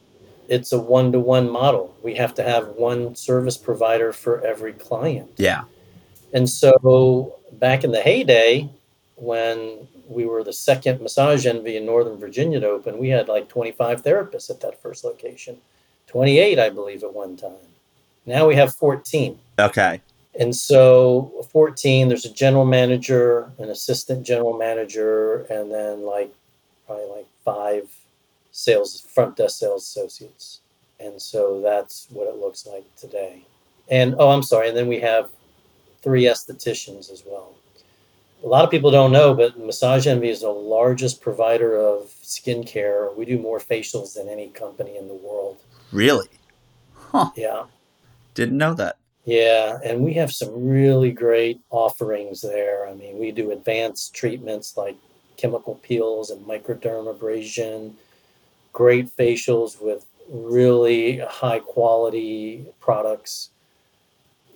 it's 0.49 0.73
a 0.73 0.79
one 0.79 1.13
to 1.13 1.21
one 1.21 1.49
model. 1.49 1.97
We 2.03 2.15
have 2.17 2.35
to 2.35 2.43
have 2.43 2.69
one 2.69 3.15
service 3.15 3.57
provider 3.57 4.13
for 4.13 4.45
every 4.45 4.73
client. 4.73 5.31
Yeah. 5.37 5.65
And 6.33 6.51
so 6.51 7.37
back 7.53 7.85
in 7.85 7.93
the 7.93 8.01
heyday, 8.01 8.69
when 9.17 9.87
we 10.09 10.27
were 10.27 10.43
the 10.43 10.53
second 10.53 11.01
Massage 11.01 11.47
Envy 11.47 11.77
in 11.77 11.87
Northern 11.87 12.19
Virginia 12.19 12.61
to 12.61 12.69
open, 12.69 12.99
we 12.99 13.09
had 13.09 13.29
like 13.29 13.49
25 13.49 14.03
therapists 14.03 14.51
at 14.51 14.61
that 14.61 14.83
first 14.83 15.05
location, 15.05 15.59
28, 16.09 16.59
I 16.59 16.71
believe, 16.71 17.03
at 17.05 17.15
one 17.15 17.37
time. 17.37 17.53
Now 18.27 18.47
we 18.47 18.55
have 18.55 18.75
14. 18.75 19.39
Okay. 19.59 20.01
And 20.39 20.55
so 20.55 21.47
14, 21.53 22.09
there's 22.09 22.25
a 22.25 22.33
general 22.33 22.65
manager, 22.65 23.51
an 23.59 23.69
assistant 23.69 24.27
general 24.27 24.57
manager, 24.57 25.43
and 25.43 25.71
then 25.71 26.03
like 26.03 26.35
probably 26.87 27.07
like 27.17 27.27
five 27.45 27.89
sales 28.51 29.01
front 29.01 29.37
desk 29.37 29.59
sales 29.59 29.85
associates. 29.85 30.61
And 30.99 31.21
so 31.21 31.61
that's 31.61 32.09
what 32.11 32.29
it 32.29 32.37
looks 32.37 32.67
like 32.67 32.85
today. 32.97 33.45
And 33.89 34.15
oh, 34.19 34.31
I'm 34.31 34.43
sorry. 34.43 34.69
And 34.69 34.77
then 34.77 34.89
we 34.89 35.01
have 35.01 35.31
three 36.03 36.25
estheticians 36.25 37.13
as 37.13 37.23
well. 37.27 37.55
A 38.43 38.47
lot 38.47 38.65
of 38.65 38.71
people 38.71 38.91
don't 38.91 39.13
know, 39.13 39.35
but 39.35 39.59
Massage 39.59 40.07
Envy 40.07 40.29
is 40.29 40.43
the 40.43 40.51
largest 40.51 41.23
provider 41.23 41.77
of 41.77 42.09
skincare. 42.23 43.15
We 43.17 43.25
do 43.25 43.39
more 43.39 43.59
facials 43.59 44.15
than 44.15 44.29
any 44.29 44.49
company 44.49 44.97
in 44.97 45.09
the 45.09 45.15
world. 45.15 45.57
Really? 45.93 46.29
Huh. 46.95 47.31
Yeah. 47.37 47.65
Didn't 48.35 48.59
know 48.59 48.75
that. 48.75 48.97
Yeah, 49.25 49.79
and 49.83 50.05
we 50.05 50.13
have 50.15 50.33
some 50.33 50.69
really 50.69 51.11
great 51.11 51.61
offerings 51.71 52.43
there. 52.43 52.87
I 52.87 52.95
mean, 52.95 53.19
we 53.19 53.31
do 53.31 53.53
advanced 53.53 54.15
treatments 54.15 54.77
like 54.77 54.97
chemical 55.37 55.77
peels 55.77 56.31
and 56.31 56.45
microdermabrasion, 56.45 57.95
great 58.73 59.17
facials 59.17 59.81
with 59.81 60.05
really 60.29 61.19
high 61.19 61.61
quality 61.61 62.67
products. 62.81 63.51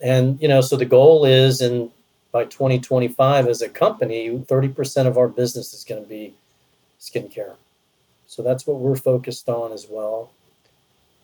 And, 0.02 0.40
you 0.40 0.48
know, 0.48 0.60
so 0.60 0.76
the 0.76 0.84
goal 0.84 1.24
is 1.24 1.60
in 1.60 1.90
by 2.30 2.44
2025 2.44 3.48
as 3.48 3.62
a 3.62 3.68
company, 3.68 4.28
30% 4.30 5.06
of 5.06 5.16
our 5.16 5.28
business 5.28 5.72
is 5.72 5.82
going 5.82 6.02
to 6.02 6.08
be 6.08 6.34
skincare. 7.00 7.54
So 8.26 8.42
that's 8.42 8.66
what 8.66 8.78
we're 8.78 8.96
focused 8.96 9.48
on 9.48 9.72
as 9.72 9.86
well. 9.88 10.30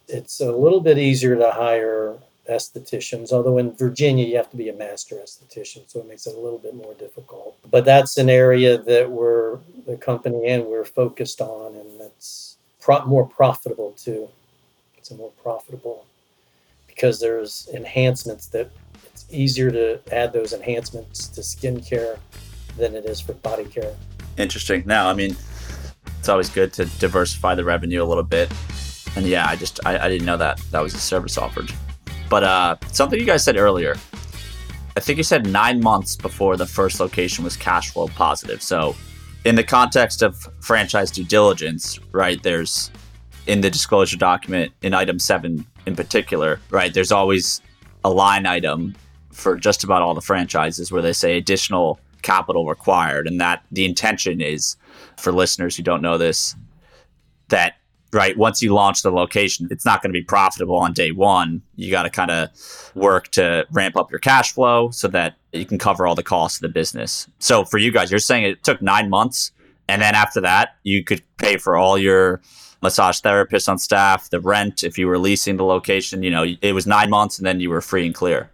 It's 0.09 0.41
a 0.41 0.51
little 0.51 0.81
bit 0.81 0.97
easier 0.97 1.37
to 1.37 1.51
hire 1.51 2.17
estheticians, 2.49 3.33
although 3.33 3.59
in 3.59 3.73
Virginia 3.73 4.27
you 4.27 4.37
have 4.37 4.51
to 4.51 4.57
be 4.57 4.69
a 4.69 4.75
master 4.75 5.17
esthetician, 5.17 5.89
so 5.89 6.01
it 6.01 6.09
makes 6.09 6.27
it 6.27 6.35
a 6.35 6.39
little 6.39 6.59
bit 6.59 6.75
more 6.75 6.95
difficult. 6.95 7.57
But 7.71 7.85
that's 7.85 8.17
an 8.17 8.29
area 8.29 8.79
that 8.79 9.11
we're 9.11 9.59
the 9.87 9.97
company 9.97 10.47
and 10.49 10.67
we're 10.67 10.85
focused 10.85 11.41
on, 11.41 11.75
and 11.75 12.01
that's 12.01 12.57
pro- 12.81 13.05
more 13.07 13.27
profitable 13.27 13.93
too. 13.93 14.29
It's 14.97 15.11
a 15.11 15.15
more 15.15 15.33
profitable 15.43 16.07
because 16.87 17.21
there's 17.21 17.69
enhancements 17.75 18.47
that 18.49 18.71
it's 19.13 19.27
easier 19.31 19.71
to 19.71 20.01
add 20.13 20.33
those 20.33 20.53
enhancements 20.53 21.29
to 21.29 21.41
skincare 21.41 22.19
than 22.77 22.95
it 22.95 23.05
is 23.05 23.21
for 23.21 23.33
body 23.35 23.65
care. 23.65 23.95
Interesting. 24.37 24.83
Now, 24.87 25.09
I 25.09 25.15
mean, 25.15 25.37
it's 26.19 26.29
always 26.29 26.49
good 26.49 26.73
to 26.75 26.87
diversify 26.99 27.55
the 27.55 27.65
revenue 27.65 28.03
a 28.03 28.07
little 28.07 28.25
bit. 28.25 28.53
And 29.17 29.27
yeah, 29.27 29.47
I 29.47 29.57
just 29.57 29.79
I, 29.87 29.99
I 29.99 30.09
didn't 30.09 30.27
know 30.27 30.37
that 30.37 30.59
that 30.71 30.81
was 30.81 30.95
a 30.95 30.99
service 30.99 31.39
offered. 31.39 31.73
But 32.35 32.43
uh, 32.43 32.77
something 32.91 33.21
you 33.21 33.27
guys 33.27 33.45
said 33.45 33.57
earlier, 33.57 33.95
I 34.97 34.99
think 34.99 35.19
you 35.19 35.23
said 35.23 35.47
nine 35.47 35.79
months 35.79 36.17
before 36.17 36.57
the 36.57 36.67
first 36.67 36.99
location 36.99 37.45
was 37.45 37.57
cash 37.57 37.91
flow 37.91 38.09
positive. 38.09 38.61
So, 38.61 38.97
in 39.45 39.55
the 39.55 39.63
context 39.63 40.21
of 40.21 40.49
franchise 40.59 41.13
due 41.13 41.23
diligence, 41.23 42.01
right, 42.11 42.43
there's 42.43 42.91
in 43.47 43.61
the 43.61 43.71
disclosure 43.71 44.17
document 44.17 44.73
in 44.83 44.95
item 44.95 45.21
seven 45.21 45.65
in 45.87 45.95
particular, 45.95 46.59
right, 46.71 46.93
there's 46.93 47.13
always 47.13 47.61
a 48.03 48.11
line 48.11 48.47
item 48.47 48.97
for 49.31 49.57
just 49.57 49.85
about 49.85 50.03
all 50.03 50.13
the 50.13 50.21
franchises 50.21 50.91
where 50.91 51.03
they 51.03 51.13
say 51.13 51.37
additional 51.37 52.01
capital 52.23 52.67
required. 52.67 53.29
And 53.29 53.41
that 53.41 53.65
the 53.71 53.85
intention 53.85 54.41
is 54.41 54.77
for 55.19 55.31
listeners 55.31 55.77
who 55.77 55.85
don't 55.85 56.03
know 56.03 56.19
this, 56.19 56.57
that 57.51 57.77
right? 58.15 58.37
Once 58.37 58.63
you 58.63 58.73
launch 58.73 59.03
the 59.03 59.11
location, 59.11 59.69
it's 59.71 59.85
not 59.85 60.03
going 60.03 60.13
to 60.13 60.19
be 60.19 60.25
profitable 60.25 60.77
on 60.77 60.93
day 60.93 61.11
one. 61.11 61.63
You 61.77 61.91
got 61.91 62.05
to 62.05 62.11
kind 62.11 62.31
of 62.31 62.49
work 62.95 63.29
to 63.33 63.67
ramp 63.73 63.97
up 63.97 64.11
your 64.11 64.21
cash 64.21 64.53
flow 64.53 64.91
so 64.91 65.09
that 65.09 65.37
you 65.53 65.67
can 65.67 65.79
cover 65.79 66.07
all 66.07 66.15
the 66.15 66.23
costs 66.23 66.59
of 66.59 66.63
the 66.63 66.69
business. 66.69 67.29
So 67.39 67.65
for 67.65 67.79
you 67.79 67.91
guys, 67.91 68.11
you're 68.11 68.21
saying 68.21 68.45
it 68.45 68.63
took 68.63 68.81
nine 68.81 69.11
months. 69.11 69.53
And 69.89 70.01
then 70.01 70.15
after 70.15 70.41
that, 70.41 70.77
you 70.83 71.05
could 71.05 71.23
pay 71.37 71.59
for 71.59 71.77
all 71.77 71.99
your 71.99 72.41
massage 72.81 73.21
therapists 73.21 73.69
on 73.69 73.79
staff, 73.79 74.31
the 74.31 74.41
rent, 74.41 74.85
if 74.85 74.97
you 74.97 75.07
were 75.07 75.19
leasing 75.19 75.57
the 75.57 75.65
location, 75.65 76.23
you 76.23 76.31
know, 76.31 76.45
it 76.61 76.73
was 76.73 76.87
nine 76.87 77.11
months 77.11 77.39
and 77.39 77.47
then 77.47 77.59
you 77.59 77.71
were 77.71 77.81
free 77.81 78.07
and 78.07 78.15
clear. 78.15 78.51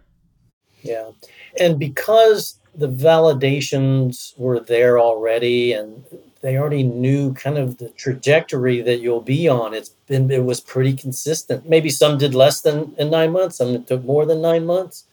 Yeah. 0.81 1.11
And 1.59 1.77
because 1.77 2.57
the 2.73 2.87
validations 2.87 4.37
were 4.37 4.59
there 4.59 4.99
already 4.99 5.73
and 5.73 6.03
they 6.41 6.57
already 6.57 6.83
knew 6.83 7.33
kind 7.33 7.57
of 7.57 7.77
the 7.77 7.89
trajectory 7.89 8.81
that 8.81 8.99
you'll 8.99 9.21
be 9.21 9.47
on. 9.47 9.73
It's 9.73 9.89
been 10.07 10.29
it 10.31 10.43
was 10.43 10.59
pretty 10.59 10.93
consistent. 10.93 11.69
Maybe 11.69 11.89
some 11.89 12.17
did 12.17 12.33
less 12.35 12.61
than 12.61 12.93
in 12.97 13.09
nine 13.09 13.31
months, 13.31 13.57
some 13.57 13.83
took 13.85 14.03
more 14.03 14.25
than 14.25 14.41
nine 14.41 14.65
months, 14.65 15.05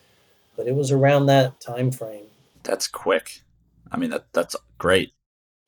but 0.57 0.67
it 0.67 0.75
was 0.75 0.91
around 0.91 1.27
that 1.27 1.61
time 1.61 1.91
frame. 1.91 2.25
That's 2.62 2.88
quick. 2.88 3.43
I 3.93 3.99
mean 3.99 4.11
that 4.11 4.33
that's 4.33 4.57
great. 4.79 5.12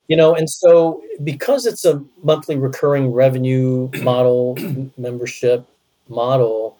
You 0.07 0.17
know, 0.17 0.35
and 0.35 0.49
so 0.49 1.01
because 1.23 1.65
it's 1.65 1.85
a 1.85 2.03
monthly 2.23 2.57
recurring 2.57 3.11
revenue 3.11 3.89
model, 4.01 4.57
membership 4.97 5.65
model, 6.09 6.77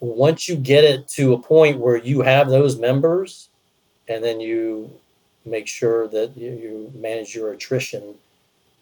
once 0.00 0.48
you 0.48 0.56
get 0.56 0.82
it 0.82 1.06
to 1.08 1.32
a 1.32 1.38
point 1.38 1.78
where 1.78 1.96
you 1.96 2.20
have 2.22 2.48
those 2.48 2.76
members 2.78 3.48
and 4.08 4.22
then 4.22 4.40
you 4.40 4.90
make 5.44 5.66
sure 5.66 6.08
that 6.08 6.36
you, 6.36 6.50
you 6.50 6.92
manage 6.94 7.34
your 7.34 7.52
attrition. 7.52 8.14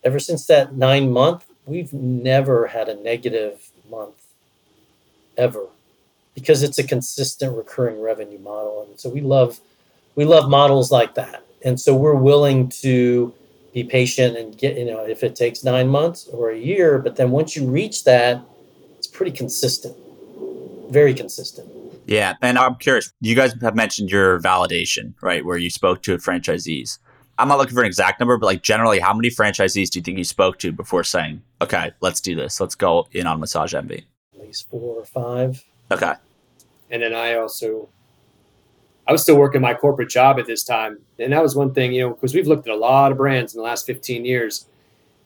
Ever 0.05 0.19
since 0.19 0.47
that 0.47 0.75
nine 0.75 1.13
month, 1.13 1.47
we've 1.67 1.93
never 1.93 2.69
had 2.69 2.89
a 2.89 2.95
negative 2.95 3.71
month 3.91 4.25
ever 5.37 5.67
because 6.35 6.63
it's 6.63 6.79
a 6.79 6.87
consistent 6.87 7.57
recurring 7.57 8.01
revenue 8.01 8.39
model. 8.39 8.87
And 8.89 8.99
so 8.99 9.09
we 9.09 9.21
love 9.21 9.61
we 10.17 10.25
love 10.25 10.51
models 10.51 10.91
like 10.91 11.15
that. 11.15 11.45
And 11.65 11.81
so 11.81 11.95
we're 11.95 12.15
willing 12.15 12.69
to 12.81 13.33
be 13.73 13.85
patient 13.85 14.37
and 14.37 14.57
get, 14.57 14.77
you 14.77 14.85
know, 14.85 15.05
if 15.07 15.23
it 15.23 15.37
takes 15.37 15.63
nine 15.63 15.89
months 15.89 16.27
or 16.29 16.51
a 16.51 16.59
year, 16.59 16.99
but 16.99 17.17
then 17.17 17.31
once 17.31 17.55
you 17.55 17.69
reach 17.69 18.05
that, 18.05 18.41
it's 18.99 19.07
pretty 19.07 19.31
consistent, 19.31 19.97
very 20.91 21.15
consistent. 21.15 21.71
Yeah. 22.11 22.35
And 22.43 22.59
I'm 22.59 22.75
curious, 22.75 23.13
you 23.21 23.37
guys 23.37 23.55
have 23.63 23.77
mentioned 23.77 24.11
your 24.11 24.41
validation, 24.41 25.15
right? 25.23 25.45
Where 25.45 25.57
you 25.57 25.71
spoke 25.71 26.03
to 26.03 26.17
franchisees. 26.17 26.99
I'm 27.39 27.47
not 27.47 27.59
looking 27.59 27.75
for 27.75 27.81
an 27.81 27.87
exact 27.87 28.19
number, 28.19 28.37
but 28.37 28.47
like 28.47 28.63
generally, 28.63 28.99
how 28.99 29.15
many 29.15 29.31
franchisees 29.31 29.91
do 29.91 30.01
you 30.01 30.03
think 30.03 30.19
you 30.19 30.25
spoke 30.25 30.59
to 30.59 30.73
before 30.73 31.05
saying, 31.05 31.41
okay, 31.63 31.93
let's 32.01 32.21
do 32.21 32.35
this? 32.35 32.61
Let's 32.61 32.75
go 32.75 33.07
in 33.13 33.29
on 33.29 33.39
Massage 33.39 33.75
Envy? 33.75 34.05
At 34.35 34.45
least 34.45 34.69
four 34.69 34.97
or 34.97 35.05
five. 35.05 35.65
Okay. 35.93 36.15
And 36.91 37.01
then 37.01 37.15
I 37.15 37.35
also, 37.37 37.89
I 39.07 39.13
was 39.13 39.23
still 39.23 39.37
working 39.37 39.61
my 39.61 39.75
corporate 39.75 40.11
job 40.11 40.41
at 40.41 40.47
this 40.47 40.65
time. 40.65 40.99
And 41.21 41.33
that 41.33 41.43
was 41.43 41.55
one 41.55 41.73
thing, 41.73 41.93
you 41.93 42.03
know, 42.03 42.11
because 42.11 42.35
we've 42.35 42.49
looked 42.49 42.67
at 42.67 42.75
a 42.75 42.77
lot 42.77 43.13
of 43.13 43.19
brands 43.19 43.55
in 43.55 43.59
the 43.59 43.65
last 43.65 43.87
15 43.87 44.25
years. 44.25 44.67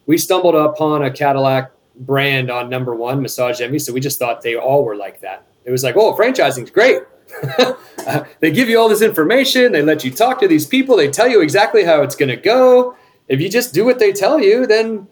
We 0.05 0.19
stumbled 0.19 0.55
upon 0.55 1.03
a 1.03 1.11
Cadillac 1.11 1.73
brand 1.97 2.51
on 2.51 2.69
number 2.69 2.95
one, 2.95 3.23
Massage 3.23 3.63
Envy. 3.63 3.79
So 3.79 3.95
we 3.95 4.01
just 4.01 4.19
thought 4.19 4.43
they 4.43 4.55
all 4.55 4.85
were 4.85 4.97
like 4.97 5.23
that. 5.23 5.47
It 5.65 5.71
was 5.71 5.83
like, 5.83 5.97
oh, 5.97 6.15
franchising's 6.15 6.71
great. 6.71 7.03
they 8.41 8.53
give 8.53 8.69
you 8.69 8.79
all 8.79 8.89
this 8.89 9.03
information. 9.03 9.73
They 9.73 9.83
let 9.83 10.05
you 10.05 10.11
talk 10.11 10.41
to 10.41 10.49
these 10.49 10.67
people. 10.67 10.97
They 10.97 11.11
tell 11.11 11.29
you 11.29 11.41
exactly 11.41 11.85
how 11.85 12.03
it's 12.03 12.17
going 12.17 12.29
to 12.29 12.37
go. 12.37 12.97
If 13.29 13.41
you 13.41 13.49
just 13.49 13.73
do 13.73 13.85
what 13.85 13.99
they 13.99 14.13
tell 14.13 14.41
you, 14.41 14.67
then 14.67 15.09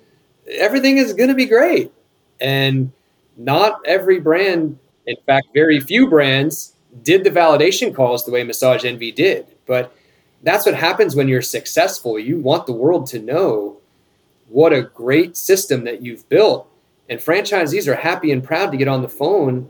everything 0.48 0.98
is 0.98 1.14
going 1.14 1.30
to 1.30 1.34
be 1.34 1.46
great. 1.46 1.92
And 2.40 2.92
not 3.36 3.80
every 3.86 4.20
brand, 4.20 4.78
in 5.06 5.16
fact, 5.26 5.48
very 5.54 5.80
few 5.80 6.08
brands 6.08 6.74
did 7.02 7.24
the 7.24 7.30
validation 7.30 7.94
calls 7.94 8.26
the 8.26 8.32
way 8.32 8.44
Massage 8.44 8.84
Envy 8.84 9.12
did. 9.12 9.46
But 9.66 9.94
that's 10.42 10.66
what 10.66 10.74
happens 10.74 11.16
when 11.16 11.28
you're 11.28 11.42
successful. 11.42 12.18
You 12.18 12.38
want 12.38 12.66
the 12.66 12.72
world 12.72 13.06
to 13.08 13.18
know 13.18 13.78
what 14.48 14.72
a 14.72 14.82
great 14.82 15.36
system 15.36 15.84
that 15.84 16.02
you've 16.02 16.28
built. 16.28 16.68
And 17.08 17.20
franchisees 17.20 17.88
are 17.88 17.96
happy 17.96 18.30
and 18.30 18.44
proud 18.44 18.70
to 18.72 18.76
get 18.76 18.88
on 18.88 19.02
the 19.02 19.08
phone 19.08 19.68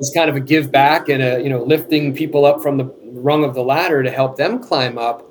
as 0.00 0.10
kind 0.14 0.30
of 0.30 0.36
a 0.36 0.40
give 0.40 0.70
back 0.70 1.08
and 1.08 1.22
a 1.22 1.42
you 1.42 1.48
know 1.48 1.62
lifting 1.62 2.14
people 2.14 2.44
up 2.44 2.62
from 2.62 2.76
the 2.76 2.84
rung 3.12 3.44
of 3.44 3.54
the 3.54 3.62
ladder 3.62 4.02
to 4.02 4.10
help 4.10 4.36
them 4.36 4.62
climb 4.62 4.98
up 4.98 5.26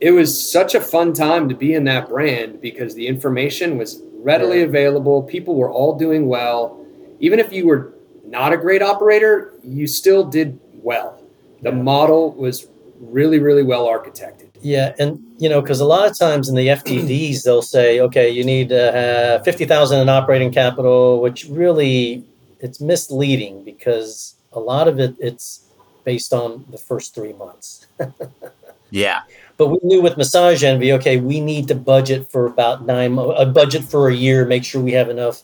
it 0.00 0.12
was 0.12 0.50
such 0.50 0.74
a 0.74 0.80
fun 0.80 1.12
time 1.12 1.48
to 1.48 1.54
be 1.54 1.74
in 1.74 1.84
that 1.84 2.08
brand 2.08 2.60
because 2.60 2.94
the 2.94 3.06
information 3.06 3.76
was 3.76 4.02
readily 4.22 4.62
available. 4.62 5.22
People 5.22 5.56
were 5.56 5.70
all 5.70 5.98
doing 5.98 6.26
well. 6.26 6.84
Even 7.20 7.38
if 7.38 7.52
you 7.52 7.66
were 7.66 7.94
not 8.26 8.52
a 8.52 8.56
great 8.56 8.82
operator 8.82 9.52
you 9.62 9.86
still 9.86 10.24
did 10.24 10.58
well. 10.82 11.20
The 11.62 11.72
model 11.72 12.32
was 12.32 12.68
really 13.00 13.38
really 13.38 13.62
well 13.62 13.86
architected. 13.86 14.50
Yeah 14.62 14.94
and 14.98 15.20
you 15.38 15.48
know 15.48 15.60
because 15.60 15.80
a 15.80 15.84
lot 15.84 16.08
of 16.08 16.16
times 16.16 16.48
in 16.48 16.54
the 16.54 16.68
FDDs 16.68 17.42
they'll 17.42 17.62
say 17.62 18.00
okay 18.00 18.30
you 18.30 18.44
need 18.44 18.70
have 18.70 19.44
50000 19.44 20.00
in 20.00 20.08
operating 20.08 20.52
capital 20.52 21.20
which 21.20 21.46
really 21.46 22.24
it's 22.60 22.80
misleading 22.80 23.64
because 23.64 24.34
a 24.52 24.60
lot 24.60 24.88
of 24.88 24.98
it 24.98 25.14
it's 25.18 25.64
based 26.04 26.32
on 26.32 26.64
the 26.70 26.78
first 26.78 27.14
three 27.14 27.32
months. 27.32 27.86
yeah. 28.90 29.20
But 29.56 29.68
we 29.68 29.78
knew 29.82 30.00
with 30.00 30.16
Massage 30.16 30.64
Envy, 30.64 30.92
okay, 30.94 31.18
we 31.18 31.40
need 31.40 31.68
to 31.68 31.74
budget 31.74 32.30
for 32.30 32.46
about 32.46 32.86
nine, 32.86 33.18
a 33.18 33.44
budget 33.44 33.84
for 33.84 34.08
a 34.08 34.14
year, 34.14 34.46
make 34.46 34.64
sure 34.64 34.80
we 34.80 34.92
have 34.92 35.10
enough 35.10 35.42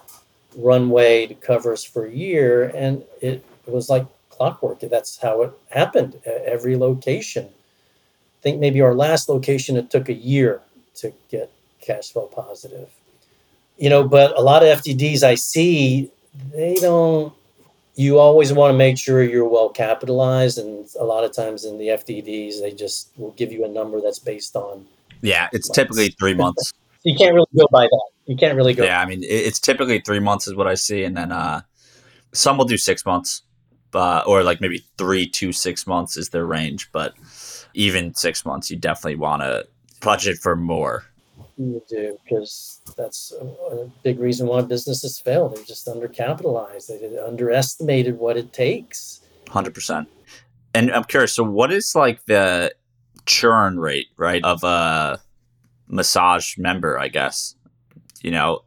runway 0.57 1.27
to 1.27 1.35
cover 1.35 1.73
us 1.73 1.85
for 1.85 2.07
a 2.07 2.11
year. 2.11 2.71
And 2.75 3.05
it, 3.21 3.45
was 3.67 3.91
like 3.91 4.07
clockwork. 4.31 4.79
That's 4.81 5.19
how 5.19 5.43
it 5.43 5.53
happened 5.71 6.21
at 6.25 6.43
every 6.45 6.77
location. 6.77 7.47
I 7.47 8.43
think 8.43 8.61
maybe 8.61 8.81
our 8.81 8.95
last 8.95 9.29
location, 9.29 9.77
it 9.77 9.91
took 9.91 10.09
a 10.09 10.15
year 10.15 10.61
to 10.97 11.13
get 11.31 11.51
cash 11.81 12.13
flow 12.13 12.27
positive. 12.27 12.89
You 13.77 13.91
know, 13.91 14.07
but 14.07 14.39
a 14.39 14.41
lot 14.41 14.63
of 14.63 14.83
FDDs 14.83 15.23
I 15.25 15.35
see, 15.35 16.11
they 16.53 16.75
don't 16.75 17.33
you 17.95 18.19
always 18.19 18.53
want 18.53 18.73
to 18.73 18.77
make 18.77 18.99
sure 18.99 19.23
you're 19.23 19.49
well 19.49 19.71
capitalized 19.71 20.59
and 20.59 20.87
a 21.01 21.05
lot 21.05 21.25
of 21.25 21.33
times 21.33 21.65
in 21.65 21.79
the 21.79 21.89
fdd's 21.89 22.61
they 22.61 22.73
just 22.73 23.11
will 23.17 23.33
give 23.33 23.53
you 23.53 23.65
a 23.65 23.69
number 23.69 24.01
that's 24.01 24.19
based 24.19 24.55
on 24.57 24.87
yeah 25.23 25.49
it's 25.53 25.69
months. 25.69 25.77
typically 25.77 26.09
three 26.19 26.35
months. 26.35 26.73
You 27.05 27.15
can't 27.15 27.35
really 27.35 27.47
go 27.57 27.69
by 27.71 27.85
that. 27.85 28.09
You 28.25 28.37
can't 28.37 28.57
really 28.57 28.75
go 28.75 28.83
yeah 28.83 29.01
i 29.01 29.07
mean 29.07 29.21
it's 29.23 29.61
typically 29.61 30.01
three 30.01 30.19
months 30.19 30.49
is 30.49 30.57
what 30.57 30.67
i 30.67 30.75
see 30.75 31.05
and 31.05 31.17
then 31.17 31.31
uh 31.31 31.61
some 32.33 32.59
will 32.59 32.65
do 32.65 32.77
six 32.77 33.07
months 33.07 33.43
but 33.93 34.27
or 34.27 34.43
like 34.43 34.61
maybe 34.61 34.85
three 34.99 35.29
to 35.29 35.53
six 35.53 35.87
months 35.87 36.17
is 36.17 36.31
their 36.31 36.45
range 36.45 36.91
but 36.91 37.15
even 37.75 38.13
six 38.15 38.45
months 38.45 38.73
you 38.73 38.77
definitely 38.77 39.15
want 39.15 39.41
to 39.41 39.65
budget 40.01 40.37
for 40.39 40.57
more 40.57 41.05
you 41.57 41.83
do 41.89 42.19
because 42.25 42.81
that's 42.97 43.33
a, 43.41 43.45
a, 43.45 43.87
big 44.03 44.19
reason 44.19 44.47
why 44.47 44.63
businesses 44.63 45.19
fail. 45.19 45.49
They're 45.49 45.65
just 45.65 45.87
undercapitalized. 45.87 46.89
They 46.89 47.19
underestimated 47.19 48.19
what 48.19 48.37
it 48.37 48.53
takes. 48.53 49.23
Hundred 49.49 49.75
percent. 49.75 50.09
And 50.75 50.91
I'm 50.91 51.05
curious. 51.05 51.33
So, 51.33 51.45
what 51.45 51.73
is 51.73 51.95
like 51.95 52.25
the 52.27 52.75
churn 53.25 53.79
rate, 53.79 54.09
right, 54.17 54.45
of 54.45 54.65
a 54.65 55.19
massage 55.89 56.59
member? 56.59 56.99
I 56.99 57.09
guess 57.09 57.57
you 58.23 58.31
know. 58.31 58.63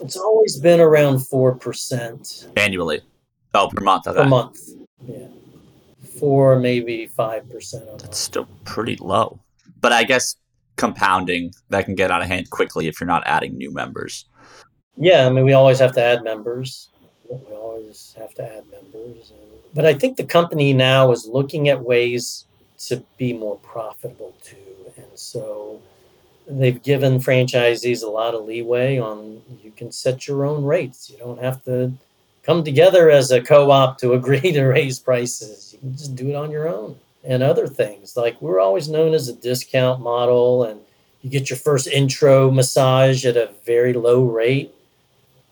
It's 0.00 0.16
always 0.16 0.58
been 0.58 0.80
around 0.80 1.20
four 1.20 1.54
percent 1.54 2.48
annually. 2.56 3.00
Oh, 3.54 3.68
per 3.68 3.82
month. 3.82 4.04
Per 4.04 4.24
month. 4.26 4.58
Yeah, 5.06 5.28
four 6.18 6.58
maybe 6.58 7.06
five 7.06 7.48
percent. 7.48 8.00
That's 8.00 8.18
still 8.18 8.46
pretty 8.64 8.96
low. 8.96 9.40
But 9.80 9.92
I 9.92 10.04
guess 10.04 10.36
compounding 10.76 11.52
that 11.70 11.84
can 11.84 11.94
get 11.94 12.10
out 12.10 12.22
of 12.22 12.28
hand 12.28 12.50
quickly 12.50 12.86
if 12.86 13.00
you're 13.00 13.06
not 13.06 13.22
adding 13.26 13.56
new 13.56 13.72
members. 13.72 14.26
Yeah, 14.96 15.26
I 15.26 15.30
mean, 15.30 15.44
we 15.44 15.52
always 15.52 15.78
have 15.78 15.92
to 15.94 16.02
add 16.02 16.22
members. 16.22 16.88
We 17.28 17.54
always 17.54 18.14
have 18.18 18.34
to 18.34 18.42
add 18.42 18.64
members. 18.70 19.32
But 19.74 19.84
I 19.84 19.94
think 19.94 20.16
the 20.16 20.24
company 20.24 20.72
now 20.72 21.12
is 21.12 21.26
looking 21.26 21.68
at 21.68 21.82
ways 21.82 22.44
to 22.86 23.02
be 23.18 23.32
more 23.32 23.58
profitable 23.58 24.34
too. 24.42 24.56
And 24.96 25.06
so 25.14 25.80
they've 26.46 26.82
given 26.82 27.18
franchisees 27.18 28.02
a 28.02 28.08
lot 28.08 28.34
of 28.34 28.44
leeway 28.44 28.98
on 28.98 29.42
you 29.62 29.70
can 29.70 29.92
set 29.92 30.26
your 30.26 30.46
own 30.46 30.64
rates. 30.64 31.10
You 31.10 31.18
don't 31.18 31.42
have 31.42 31.62
to 31.64 31.92
come 32.42 32.64
together 32.64 33.10
as 33.10 33.30
a 33.30 33.42
co 33.42 33.70
op 33.70 33.98
to 33.98 34.12
agree 34.20 34.52
to 34.52 34.64
raise 34.64 34.98
prices. 34.98 35.72
You 35.74 35.80
can 35.80 35.96
just 35.96 36.14
do 36.14 36.30
it 36.30 36.34
on 36.34 36.50
your 36.50 36.68
own 36.68 36.98
and 37.26 37.42
other 37.42 37.66
things. 37.66 38.16
Like 38.16 38.40
we're 38.40 38.60
always 38.60 38.88
known 38.88 39.12
as 39.14 39.28
a 39.28 39.34
discount 39.34 40.00
model, 40.00 40.64
and 40.64 40.80
you 41.22 41.30
get 41.30 41.50
your 41.50 41.58
first 41.58 41.86
intro 41.88 42.50
massage 42.50 43.24
at 43.26 43.36
a 43.36 43.50
very 43.64 43.92
low 43.92 44.24
rate. 44.24 44.72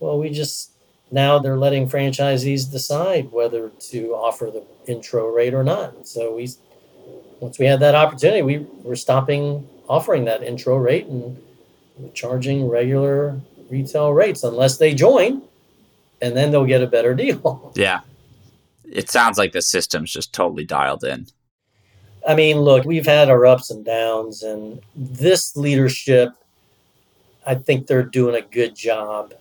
Well, 0.01 0.19
we 0.19 0.31
just 0.31 0.71
now 1.11 1.39
they're 1.39 1.57
letting 1.59 1.89
franchisees 1.89 2.71
decide 2.71 3.31
whether 3.33 3.71
to 3.91 4.15
offer 4.15 4.51
the 4.51 4.65
intro 4.91 5.29
rate 5.29 5.55
or 5.55 5.63
not. 5.65 6.07
So 6.07 6.35
we, 6.37 6.49
once 7.41 7.59
we 7.59 7.67
had 7.67 7.81
that 7.81 7.95
opportunity, 7.95 8.43
we 8.43 8.67
were 8.83 8.97
stopping 8.97 9.69
offering 9.89 10.25
that 10.25 10.43
intro 10.43 10.77
rate 10.77 11.07
and 11.07 11.37
charging 12.15 12.69
regular 12.69 13.39
retail 13.71 14.13
rates 14.13 14.43
unless 14.45 14.79
they 14.79 14.95
join. 14.95 15.43
and 16.23 16.37
then 16.37 16.51
they'll 16.51 16.65
get 16.65 16.83
a 16.83 16.87
better 16.87 17.15
deal. 17.25 17.73
Yeah. 17.75 18.01
It 18.91 19.11
sounds 19.11 19.37
like 19.39 19.53
the 19.53 19.63
system's 19.63 20.13
just 20.13 20.33
totally 20.33 20.65
dialed 20.65 21.05
in. 21.05 21.27
I 22.27 22.35
mean, 22.35 22.59
look, 22.59 22.85
we've 22.85 23.07
had 23.07 23.29
our 23.29 23.45
ups 23.45 23.71
and 23.71 23.85
downs, 23.85 24.43
and 24.43 24.81
this 24.97 25.57
leadership, 25.57 26.31
I 27.47 27.55
think 27.55 27.87
they're 27.87 28.03
doing 28.03 28.35
a 28.35 28.41
good 28.41 28.75
job 28.75 29.35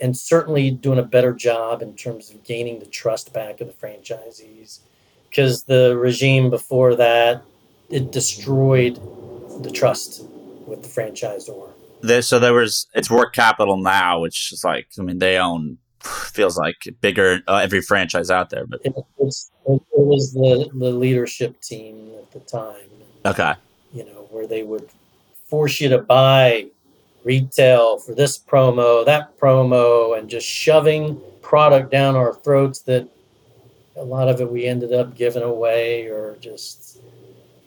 and 0.00 0.16
certainly 0.16 0.70
doing 0.70 0.98
a 0.98 1.02
better 1.04 1.32
job 1.32 1.82
in 1.82 1.94
terms 1.94 2.30
of 2.30 2.44
gaining 2.44 2.78
the 2.78 2.86
trust 2.86 3.32
back 3.32 3.60
of 3.60 3.66
the 3.68 3.72
franchisees. 3.72 4.80
Because 5.28 5.64
the 5.64 5.96
regime 5.96 6.50
before 6.50 6.94
that, 6.96 7.42
it 7.90 8.12
destroyed 8.12 8.96
the 9.62 9.70
trust 9.70 10.24
with 10.66 10.82
the 10.82 10.88
franchisor. 10.88 11.70
So 12.24 12.38
there 12.38 12.54
was, 12.54 12.86
it's 12.94 13.08
Roark 13.08 13.32
Capital 13.32 13.76
now, 13.76 14.20
which 14.20 14.52
is 14.52 14.64
like, 14.64 14.88
I 14.98 15.02
mean, 15.02 15.18
they 15.18 15.36
own, 15.36 15.78
feels 16.02 16.56
like 16.56 16.76
bigger, 17.00 17.40
uh, 17.48 17.56
every 17.56 17.80
franchise 17.80 18.30
out 18.30 18.50
there. 18.50 18.66
But 18.66 18.80
It 18.84 18.94
was, 19.16 19.50
it 19.66 19.82
was 19.94 20.32
the, 20.32 20.70
the 20.74 20.90
leadership 20.90 21.60
team 21.60 22.10
at 22.18 22.30
the 22.32 22.40
time, 22.40 22.88
okay. 23.26 23.54
you 23.92 24.04
know, 24.04 24.26
where 24.30 24.46
they 24.46 24.62
would 24.62 24.88
force 25.46 25.80
you 25.80 25.88
to 25.88 25.98
buy 25.98 26.66
retail 27.24 27.98
for 27.98 28.14
this 28.14 28.38
promo, 28.38 29.04
that 29.04 29.38
promo, 29.38 30.18
and 30.18 30.28
just 30.30 30.46
shoving 30.46 31.20
product 31.42 31.90
down 31.90 32.16
our 32.16 32.34
throats 32.34 32.80
that 32.80 33.08
a 33.96 34.04
lot 34.04 34.28
of 34.28 34.40
it 34.40 34.50
we 34.50 34.66
ended 34.66 34.92
up 34.92 35.14
giving 35.14 35.42
away 35.42 36.06
or 36.06 36.36
just. 36.40 37.00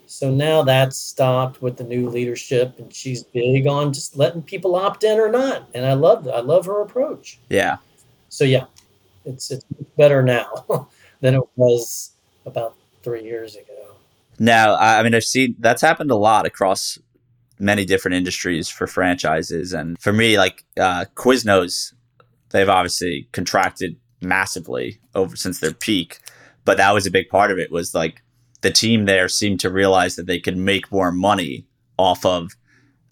So 0.07 0.29
now 0.29 0.61
that's 0.63 0.97
stopped 0.97 1.61
with 1.61 1.77
the 1.77 1.83
new 1.83 2.09
leadership, 2.09 2.79
and 2.79 2.93
she's 2.93 3.23
big 3.23 3.65
on 3.65 3.93
just 3.93 4.17
letting 4.17 4.41
people 4.41 4.75
opt 4.75 5.03
in 5.03 5.19
or 5.19 5.29
not. 5.29 5.67
And 5.73 5.85
I 5.85 5.93
love 5.93 6.27
I 6.27 6.39
love 6.39 6.65
her 6.65 6.81
approach. 6.81 7.39
Yeah. 7.49 7.77
So 8.31 8.45
yeah, 8.45 8.65
it's 9.25 9.51
it's 9.51 9.65
better 9.97 10.23
now 10.23 10.65
than 11.19 11.35
it 11.35 11.43
was 11.57 12.13
about 12.45 12.75
three 13.03 13.23
years 13.23 13.55
ago. 13.55 13.95
Now, 14.39 14.75
I 14.75 15.03
mean, 15.03 15.13
I've 15.13 15.25
seen 15.25 15.55
that's 15.59 15.81
happened 15.81 16.09
a 16.11 16.15
lot 16.15 16.47
across 16.47 16.97
many 17.59 17.85
different 17.85 18.15
industries 18.15 18.69
for 18.69 18.87
franchises. 18.87 19.73
And 19.73 19.99
for 19.99 20.13
me, 20.13 20.37
like 20.37 20.63
uh, 20.79 21.05
Quiznos, 21.13 21.93
they've 22.49 22.69
obviously 22.69 23.27
contracted 23.33 23.97
massively 24.21 24.99
over 25.13 25.35
since 25.35 25.59
their 25.59 25.73
peak. 25.73 26.19
But 26.63 26.77
that 26.77 26.93
was 26.93 27.05
a 27.05 27.11
big 27.11 27.27
part 27.27 27.51
of 27.51 27.59
it 27.59 27.69
was 27.69 27.93
like 27.93 28.23
the 28.61 28.71
team 28.71 29.05
there 29.05 29.27
seemed 29.27 29.59
to 29.59 29.69
realize 29.69 30.15
that 30.15 30.25
they 30.25 30.39
could 30.39 30.57
make 30.57 30.91
more 30.91 31.11
money 31.11 31.67
off 31.99 32.25
of 32.25 32.55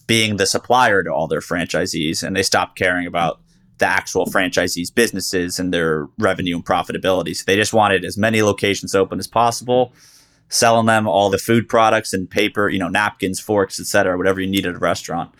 being 0.08 0.38
the 0.38 0.46
supplier 0.46 1.04
to 1.04 1.14
all 1.14 1.28
their 1.28 1.42
franchisees. 1.42 2.24
And 2.24 2.36
they 2.36 2.44
stopped 2.44 2.78
caring 2.78 3.06
about 3.06 3.42
the 3.80 3.86
actual 3.86 4.26
franchisees' 4.26 4.94
businesses 4.94 5.60
and 5.60 5.74
their 5.74 6.08
revenue 6.18 6.56
and 6.56 6.66
profitability. 6.66 7.36
So 7.36 7.44
they 7.48 7.56
just 7.56 7.74
wanted 7.74 8.06
as 8.06 8.18
many 8.18 8.42
locations 8.42 8.94
open 8.96 9.20
as 9.20 9.28
possible 9.28 9.94
selling 10.50 10.88
them 10.88 11.08
all 11.08 11.30
the 11.30 11.38
food 11.38 11.70
products 11.70 12.12
and 12.12 12.30
paper, 12.30 12.70
you 12.70 12.80
know, 12.80 12.90
napkins, 12.90 13.40
forks, 13.40 13.80
etc., 13.80 14.18
whatever 14.18 14.42
you 14.42 14.50
need 14.50 14.66
at 14.66 14.76
a 14.76 14.80
restaurant. 14.80 15.32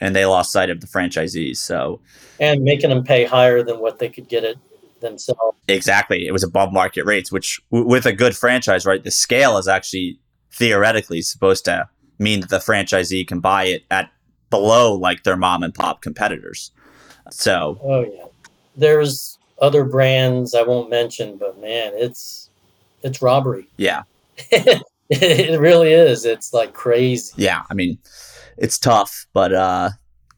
And 0.00 0.14
they 0.14 0.26
lost 0.26 0.52
sight 0.52 0.70
of 0.70 0.80
the 0.80 0.86
franchisees. 0.86 1.58
So 1.58 2.00
And 2.40 2.62
making 2.62 2.90
them 2.90 3.04
pay 3.04 3.24
higher 3.24 3.62
than 3.62 3.80
what 3.80 3.98
they 3.98 4.08
could 4.08 4.28
get 4.28 4.44
it 4.44 4.58
themselves. 5.00 5.56
exactly, 5.68 6.26
it 6.26 6.32
was 6.32 6.42
above 6.42 6.72
market 6.72 7.04
rates, 7.06 7.30
which 7.32 7.60
w- 7.70 7.88
with 7.88 8.06
a 8.06 8.12
good 8.12 8.36
franchise, 8.36 8.84
right, 8.84 9.02
the 9.02 9.10
scale 9.10 9.56
is 9.56 9.68
actually 9.68 10.18
theoretically 10.52 11.22
supposed 11.22 11.64
to 11.66 11.88
mean 12.18 12.40
that 12.40 12.50
the 12.50 12.58
franchisee 12.58 13.26
can 13.26 13.40
buy 13.40 13.64
it 13.64 13.84
at 13.90 14.10
below 14.50 14.92
like 14.94 15.22
their 15.22 15.36
mom 15.36 15.62
and 15.62 15.74
pop 15.74 16.02
competitors. 16.02 16.72
So 17.30 17.78
Oh 17.82 18.00
yeah. 18.02 18.26
There's 18.76 19.38
other 19.60 19.84
brands 19.84 20.54
I 20.54 20.62
won't 20.62 20.90
mention, 20.90 21.36
but 21.36 21.60
man, 21.60 21.92
it's 21.94 22.48
it's 23.02 23.22
robbery. 23.22 23.66
yeah, 23.76 24.02
it 25.10 25.60
really 25.60 25.92
is. 25.92 26.24
It's 26.24 26.52
like 26.52 26.72
crazy. 26.72 27.32
yeah, 27.36 27.62
I 27.70 27.74
mean, 27.74 27.98
it's 28.56 28.78
tough, 28.78 29.26
but 29.32 29.52
uh, 29.52 29.90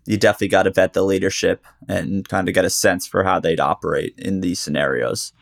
you 0.06 0.16
definitely 0.16 0.48
got 0.48 0.64
to 0.64 0.70
vet 0.72 0.92
the 0.92 1.02
leadership 1.02 1.64
and 1.88 2.28
kind 2.28 2.48
of 2.48 2.54
get 2.54 2.64
a 2.64 2.70
sense 2.70 3.06
for 3.06 3.24
how 3.24 3.38
they'd 3.40 3.60
operate 3.60 4.14
in 4.18 4.40
these 4.40 4.58
scenarios. 4.60 5.32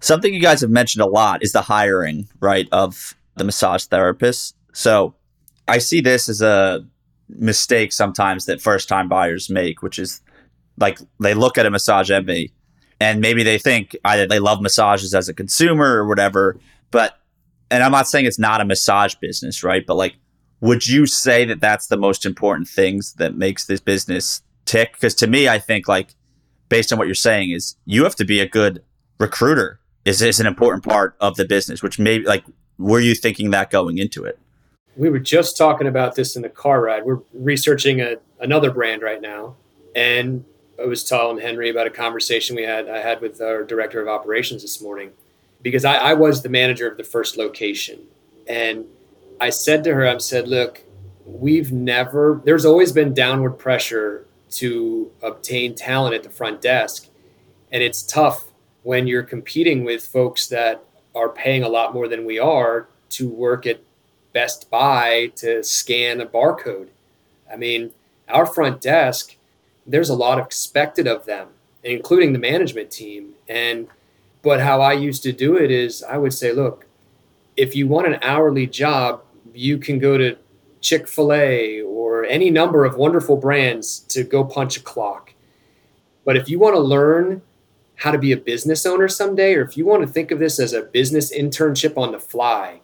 Something 0.00 0.34
you 0.34 0.40
guys 0.40 0.60
have 0.60 0.70
mentioned 0.70 1.02
a 1.02 1.06
lot 1.06 1.42
is 1.42 1.52
the 1.52 1.62
hiring, 1.62 2.28
right, 2.40 2.68
of 2.72 3.14
the 3.36 3.44
massage 3.44 3.86
therapists. 3.86 4.54
So 4.72 5.14
I 5.68 5.78
see 5.78 6.00
this 6.00 6.28
as 6.28 6.42
a 6.42 6.84
mistake 7.28 7.92
sometimes 7.92 8.46
that 8.46 8.60
first 8.60 8.88
time 8.88 9.08
buyers 9.08 9.48
make, 9.48 9.82
which 9.82 9.98
is 9.98 10.20
like 10.78 10.98
they 11.20 11.34
look 11.34 11.58
at 11.58 11.66
a 11.66 11.70
massage 11.70 12.10
envy 12.10 12.52
and 13.00 13.20
maybe 13.20 13.42
they 13.42 13.58
think 13.58 13.96
either 14.04 14.26
they 14.26 14.38
love 14.38 14.60
massages 14.60 15.14
as 15.14 15.28
a 15.28 15.34
consumer 15.34 15.96
or 15.96 16.06
whatever, 16.06 16.58
but 16.90 17.18
and 17.70 17.82
I'm 17.82 17.92
not 17.92 18.06
saying 18.06 18.26
it's 18.26 18.38
not 18.38 18.60
a 18.60 18.64
massage 18.64 19.14
business, 19.16 19.64
right? 19.64 19.86
But 19.86 19.96
like 19.96 20.14
would 20.62 20.86
you 20.86 21.06
say 21.06 21.44
that 21.44 21.60
that's 21.60 21.88
the 21.88 21.96
most 21.96 22.24
important 22.24 22.68
things 22.68 23.14
that 23.14 23.36
makes 23.36 23.66
this 23.66 23.80
business 23.80 24.42
tick 24.64 24.92
because 24.94 25.14
to 25.14 25.26
me 25.26 25.48
i 25.48 25.58
think 25.58 25.86
like 25.86 26.14
based 26.70 26.90
on 26.92 26.98
what 26.98 27.06
you're 27.06 27.14
saying 27.14 27.50
is 27.50 27.76
you 27.84 28.04
have 28.04 28.14
to 28.14 28.24
be 28.24 28.40
a 28.40 28.48
good 28.48 28.82
recruiter 29.18 29.80
is, 30.04 30.22
is 30.22 30.40
an 30.40 30.46
important 30.46 30.82
part 30.82 31.14
of 31.20 31.36
the 31.36 31.44
business 31.44 31.82
which 31.82 31.98
maybe 31.98 32.24
like 32.24 32.44
were 32.78 33.00
you 33.00 33.14
thinking 33.14 33.50
that 33.50 33.70
going 33.70 33.98
into 33.98 34.24
it 34.24 34.38
We 34.96 35.10
were 35.10 35.18
just 35.18 35.58
talking 35.58 35.86
about 35.86 36.14
this 36.14 36.36
in 36.36 36.42
the 36.42 36.50
car 36.50 36.82
ride. 36.82 37.04
We're 37.04 37.20
researching 37.32 38.00
a, 38.00 38.16
another 38.40 38.70
brand 38.70 39.00
right 39.00 39.22
now, 39.22 39.56
and 39.96 40.44
I 40.82 40.86
was 40.86 41.04
telling 41.04 41.38
Henry 41.38 41.70
about 41.70 41.86
a 41.86 41.90
conversation 41.90 42.56
we 42.56 42.62
had 42.62 42.88
I 42.88 42.98
had 42.98 43.20
with 43.20 43.40
our 43.40 43.62
director 43.62 44.00
of 44.00 44.08
operations 44.08 44.62
this 44.62 44.82
morning 44.82 45.12
because 45.62 45.84
I, 45.84 45.94
I 45.94 46.14
was 46.14 46.42
the 46.42 46.48
manager 46.48 46.88
of 46.88 46.96
the 46.96 47.04
first 47.04 47.36
location, 47.36 48.00
and 48.48 48.86
I 49.40 49.50
said 49.50 49.84
to 49.84 49.94
her, 49.94 50.06
I 50.06 50.16
said, 50.18 50.48
"Look, 50.48 50.82
we've 51.24 51.72
never. 51.72 52.40
There's 52.44 52.64
always 52.64 52.92
been 52.92 53.14
downward 53.14 53.58
pressure 53.58 54.26
to 54.52 55.10
obtain 55.22 55.74
talent 55.74 56.14
at 56.14 56.22
the 56.22 56.30
front 56.30 56.60
desk, 56.60 57.06
and 57.70 57.82
it's 57.82 58.02
tough 58.02 58.46
when 58.82 59.06
you're 59.06 59.22
competing 59.22 59.84
with 59.84 60.04
folks 60.04 60.48
that 60.48 60.84
are 61.14 61.28
paying 61.28 61.62
a 61.62 61.68
lot 61.68 61.94
more 61.94 62.08
than 62.08 62.24
we 62.24 62.38
are 62.38 62.88
to 63.10 63.28
work 63.28 63.66
at 63.66 63.80
Best 64.32 64.70
Buy 64.70 65.30
to 65.36 65.62
scan 65.62 66.20
a 66.20 66.26
barcode. 66.26 66.88
I 67.52 67.56
mean, 67.56 67.92
our 68.28 68.46
front 68.46 68.80
desk, 68.80 69.36
there's 69.86 70.10
a 70.10 70.14
lot 70.14 70.38
expected 70.38 71.06
of 71.06 71.26
them, 71.26 71.48
including 71.82 72.32
the 72.32 72.38
management 72.38 72.90
team. 72.90 73.34
And 73.48 73.88
but 74.42 74.60
how 74.60 74.80
I 74.80 74.92
used 74.92 75.22
to 75.24 75.32
do 75.32 75.56
it 75.56 75.70
is 75.70 76.02
I 76.02 76.18
would 76.18 76.32
say, 76.32 76.52
look, 76.52 76.86
if 77.56 77.76
you 77.76 77.86
want 77.86 78.08
an 78.08 78.18
hourly 78.22 78.66
job, 78.66 79.22
you 79.54 79.78
can 79.78 79.98
go 79.98 80.16
to 80.16 80.36
Chick-fil-A 80.80 81.80
or 81.82 82.24
any 82.24 82.50
number 82.50 82.84
of 82.84 82.96
wonderful 82.96 83.36
brands 83.36 84.00
to 84.00 84.24
go 84.24 84.42
punch 84.42 84.76
a 84.76 84.80
clock. 84.80 85.34
But 86.24 86.36
if 86.36 86.48
you 86.48 86.58
want 86.58 86.74
to 86.74 86.80
learn 86.80 87.42
how 87.96 88.10
to 88.10 88.18
be 88.18 88.32
a 88.32 88.36
business 88.36 88.84
owner 88.84 89.06
someday, 89.06 89.54
or 89.54 89.62
if 89.62 89.76
you 89.76 89.86
want 89.86 90.04
to 90.04 90.12
think 90.12 90.30
of 90.30 90.40
this 90.40 90.58
as 90.58 90.72
a 90.72 90.82
business 90.82 91.32
internship 91.32 91.96
on 91.96 92.10
the 92.10 92.18
fly, 92.18 92.80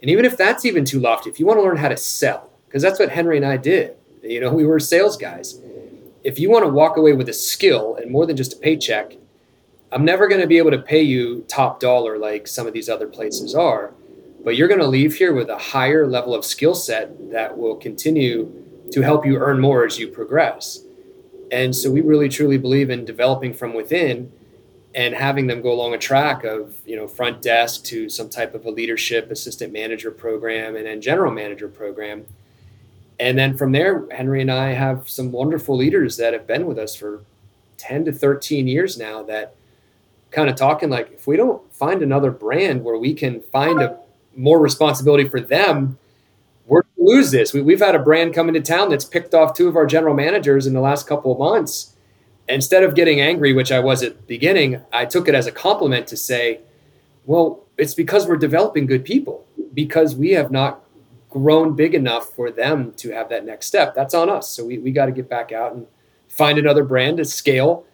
and 0.00 0.10
even 0.10 0.24
if 0.24 0.36
that's 0.36 0.64
even 0.64 0.84
too 0.84 0.98
lofty, 0.98 1.30
if 1.30 1.38
you 1.38 1.46
want 1.46 1.58
to 1.58 1.62
learn 1.62 1.76
how 1.76 1.88
to 1.88 1.96
sell, 1.96 2.50
because 2.66 2.82
that's 2.82 2.98
what 2.98 3.10
Henry 3.10 3.36
and 3.36 3.46
I 3.46 3.58
did, 3.58 3.96
you 4.22 4.40
know, 4.40 4.52
we 4.52 4.66
were 4.66 4.80
sales 4.80 5.16
guys. 5.16 5.60
If 6.26 6.40
you 6.40 6.50
want 6.50 6.64
to 6.64 6.68
walk 6.68 6.96
away 6.96 7.12
with 7.12 7.28
a 7.28 7.32
skill 7.32 7.94
and 8.02 8.10
more 8.10 8.26
than 8.26 8.36
just 8.36 8.54
a 8.54 8.56
paycheck, 8.56 9.12
I'm 9.92 10.04
never 10.04 10.26
going 10.26 10.40
to 10.40 10.48
be 10.48 10.58
able 10.58 10.72
to 10.72 10.78
pay 10.78 11.00
you 11.00 11.44
top 11.46 11.78
dollar 11.78 12.18
like 12.18 12.48
some 12.48 12.66
of 12.66 12.72
these 12.72 12.88
other 12.88 13.06
places 13.06 13.54
are, 13.54 13.94
but 14.42 14.56
you're 14.56 14.66
going 14.66 14.80
to 14.80 14.88
leave 14.88 15.14
here 15.14 15.32
with 15.32 15.48
a 15.48 15.56
higher 15.56 16.04
level 16.04 16.34
of 16.34 16.44
skill 16.44 16.74
set 16.74 17.30
that 17.30 17.56
will 17.56 17.76
continue 17.76 18.52
to 18.90 19.02
help 19.02 19.24
you 19.24 19.36
earn 19.36 19.60
more 19.60 19.86
as 19.86 20.00
you 20.00 20.08
progress. 20.08 20.80
And 21.52 21.72
so 21.72 21.92
we 21.92 22.00
really 22.00 22.28
truly 22.28 22.58
believe 22.58 22.90
in 22.90 23.04
developing 23.04 23.54
from 23.54 23.72
within 23.72 24.32
and 24.96 25.14
having 25.14 25.46
them 25.46 25.62
go 25.62 25.70
along 25.70 25.94
a 25.94 25.98
track 25.98 26.42
of 26.42 26.74
you 26.84 26.96
know 26.96 27.06
front 27.06 27.40
desk 27.40 27.84
to 27.84 28.08
some 28.08 28.28
type 28.28 28.52
of 28.52 28.66
a 28.66 28.70
leadership 28.70 29.30
assistant 29.30 29.72
manager 29.72 30.10
program 30.10 30.74
and 30.74 30.86
then 30.86 31.00
general 31.00 31.30
manager 31.30 31.68
program 31.68 32.26
and 33.18 33.38
then 33.38 33.56
from 33.56 33.72
there 33.72 34.06
henry 34.10 34.40
and 34.40 34.50
i 34.50 34.72
have 34.72 35.08
some 35.08 35.32
wonderful 35.32 35.76
leaders 35.76 36.16
that 36.16 36.32
have 36.32 36.46
been 36.46 36.66
with 36.66 36.78
us 36.78 36.94
for 36.94 37.22
10 37.78 38.04
to 38.06 38.12
13 38.12 38.66
years 38.66 38.98
now 38.98 39.22
that 39.22 39.54
kind 40.30 40.48
of 40.48 40.56
talking 40.56 40.90
like 40.90 41.12
if 41.12 41.26
we 41.26 41.36
don't 41.36 41.72
find 41.74 42.02
another 42.02 42.30
brand 42.30 42.82
where 42.82 42.98
we 42.98 43.14
can 43.14 43.40
find 43.52 43.80
a 43.80 43.98
more 44.34 44.58
responsibility 44.60 45.28
for 45.28 45.40
them 45.40 45.98
we're 46.66 46.82
going 46.82 47.06
to 47.06 47.14
lose 47.14 47.30
this. 47.30 47.52
We, 47.52 47.62
we've 47.62 47.80
had 47.80 47.94
a 47.94 48.00
brand 48.00 48.34
come 48.34 48.48
into 48.48 48.60
town 48.60 48.90
that's 48.90 49.04
picked 49.04 49.34
off 49.34 49.54
two 49.54 49.68
of 49.68 49.76
our 49.76 49.86
general 49.86 50.14
managers 50.14 50.66
in 50.66 50.74
the 50.74 50.80
last 50.80 51.06
couple 51.06 51.32
of 51.32 51.38
months. 51.38 51.94
Instead 52.48 52.82
of 52.82 52.94
getting 52.94 53.20
angry, 53.20 53.52
which 53.52 53.72
I 53.72 53.80
was 53.80 54.02
at 54.02 54.16
the 54.16 54.22
beginning, 54.24 54.80
I 54.92 55.04
took 55.04 55.28
it 55.28 55.34
as 55.34 55.46
a 55.46 55.52
compliment 55.52 56.06
to 56.08 56.16
say, 56.16 56.60
well, 57.24 57.64
it's 57.76 57.94
because 57.94 58.26
we're 58.26 58.36
developing 58.36 58.86
good 58.86 59.04
people, 59.04 59.44
because 59.74 60.14
we 60.14 60.30
have 60.30 60.50
not 60.50 60.84
grown 61.36 61.76
big 61.76 61.94
enough 61.94 62.26
for 62.36 62.50
them 62.50 62.92
to 63.02 63.10
have 63.10 63.28
that 63.28 63.44
next 63.44 63.66
step. 63.66 63.94
That's 63.94 64.14
on 64.14 64.28
us. 64.30 64.46
So 64.50 64.64
we, 64.64 64.78
we 64.78 64.90
got 64.90 65.06
to 65.06 65.12
get 65.12 65.28
back 65.28 65.52
out 65.52 65.74
and 65.74 65.86
find 66.28 66.58
another 66.58 66.84
brand 66.84 67.18
to 67.18 67.24
scale. 67.24 67.84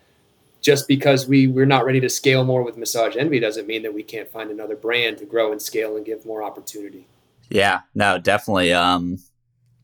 just 0.63 0.89
because 0.89 1.27
we 1.27 1.47
we're 1.47 1.67
not 1.67 1.85
ready 1.85 2.01
to 2.01 2.09
scale 2.09 2.45
more 2.45 2.63
with 2.63 2.77
Massage 2.79 3.17
Envy 3.17 3.41
doesn't 3.41 3.67
mean 3.67 3.83
that 3.83 3.93
we 3.93 4.03
can't 4.03 4.31
find 4.31 4.51
another 4.51 4.77
brand 4.77 5.19
to 5.19 5.27
grow 5.27 5.53
and 5.53 5.61
scale 5.61 5.97
and 5.97 6.07
give 6.07 6.25
more 6.25 6.43
opportunity. 6.43 7.09
Yeah, 7.51 7.81
no, 7.95 8.19
definitely. 8.19 8.73
Um, 8.73 9.19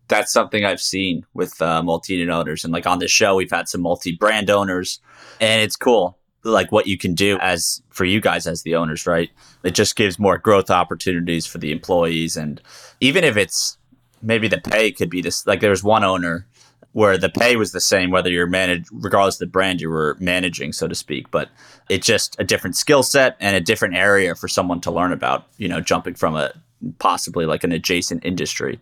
that's 0.07 0.33
something 0.33 0.65
I've 0.65 0.81
seen 0.81 1.27
with 1.35 1.61
uh, 1.61 1.83
multi-unit 1.83 2.33
owners, 2.33 2.65
and 2.65 2.73
like 2.73 2.87
on 2.87 3.01
this 3.01 3.11
show, 3.11 3.35
we've 3.35 3.51
had 3.51 3.69
some 3.69 3.83
multi-brand 3.83 4.49
owners, 4.49 5.01
and 5.41 5.61
it's 5.61 5.77
cool. 5.77 6.17
Like 6.45 6.71
what 6.71 6.87
you 6.87 6.97
can 6.97 7.15
do 7.15 7.39
as 7.41 7.83
for 7.91 8.05
you 8.05 8.21
guys 8.21 8.47
as 8.47 8.63
the 8.63 8.77
owners, 8.77 9.07
right? 9.07 9.31
It 9.65 9.73
just 9.73 9.97
gives 9.97 10.19
more 10.19 10.39
growth 10.39 10.71
opportunities 10.71 11.47
for 11.47 11.59
the 11.59 11.73
employees, 11.73 12.37
and 12.37 12.61
even 13.01 13.25
if 13.25 13.37
it's 13.37 13.77
maybe 14.23 14.49
the 14.49 14.61
pay 14.61 14.93
could 14.93 15.11
be 15.11 15.21
this. 15.21 15.47
Like 15.47 15.61
there 15.61 15.71
was 15.71 15.83
one 15.83 16.05
owner 16.05 16.47
where 16.93 17.19
the 17.19 17.29
pay 17.29 17.57
was 17.57 17.73
the 17.73 17.81
same 17.81 18.11
whether 18.11 18.31
you're 18.31 18.47
managed 18.47 18.89
regardless 18.93 19.37
of 19.37 19.41
the 19.41 19.47
brand 19.47 19.81
you 19.81 19.89
were 19.89 20.17
managing 20.19 20.73
so 20.73 20.89
to 20.89 20.95
speak 20.95 21.31
but 21.31 21.49
it's 21.89 22.07
just 22.07 22.35
a 22.39 22.45
different 22.45 22.77
skill 22.77 23.03
set 23.03 23.37
and 23.41 23.55
a 23.55 23.61
different 23.61 23.95
area 23.95 24.35
for 24.35 24.49
someone 24.49 24.81
to 24.81 24.91
learn 24.91 25.13
about 25.13 25.47
you 25.59 25.69
know 25.69 25.81
jumping 25.81 26.15
from 26.15 26.35
a 26.35 26.53
possibly 26.99 27.45
like 27.47 27.63
an 27.63 27.73
adjacent 27.73 28.25
industry 28.25 28.81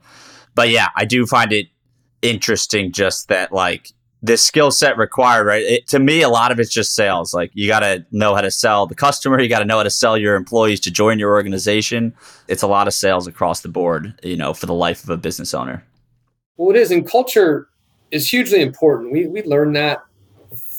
but 0.55 0.71
yeah 0.71 0.89
i 0.97 1.05
do 1.05 1.27
find 1.27 1.53
it 1.53 1.67
interesting 2.23 2.93
just 2.93 3.29
that 3.29 3.53
like 3.53 3.91
this 4.23 4.43
skill 4.43 4.71
set 4.71 4.97
required 4.97 5.45
right? 5.45 5.62
It, 5.62 5.87
to 5.89 5.99
me 5.99 6.23
a 6.23 6.29
lot 6.29 6.53
of 6.53 6.59
it's 6.59 6.73
just 6.73 6.95
sales. 6.95 7.35
Like 7.35 7.51
you 7.55 7.69
got 7.69 7.81
to 7.81 8.05
know 8.11 8.35
how 8.35 8.41
to 8.41 8.51
sell 8.51 8.87
the 8.87 8.95
customer. 8.95 9.41
You 9.41 9.49
got 9.49 9.61
to 9.61 9.64
know 9.64 9.77
how 9.77 9.83
to 9.83 9.91
sell 9.91 10.17
your 10.17 10.35
employees 10.35 10.81
to 10.81 10.91
join 10.91 11.19
your 11.19 11.33
organization. 11.33 12.14
It's 12.49 12.62
a 12.62 12.67
lot 12.67 12.87
of 12.87 12.95
sales 12.95 13.27
across 13.27 13.61
the 13.61 13.69
board 13.69 14.19
you 14.23 14.37
know 14.37 14.55
for 14.55 14.67
the 14.67 14.75
life 14.75 15.05
of 15.05 15.11
a 15.11 15.17
business 15.17 15.55
owner. 15.55 15.85
Well 16.57 16.71
it 16.71 16.77
is 16.77 16.91
and 16.91 17.09
culture 17.09 17.69
is 18.11 18.31
hugely 18.31 18.62
important. 18.62 19.12
We 19.12 19.27
we 19.27 19.43
learned 19.43 19.77
that 19.77 20.03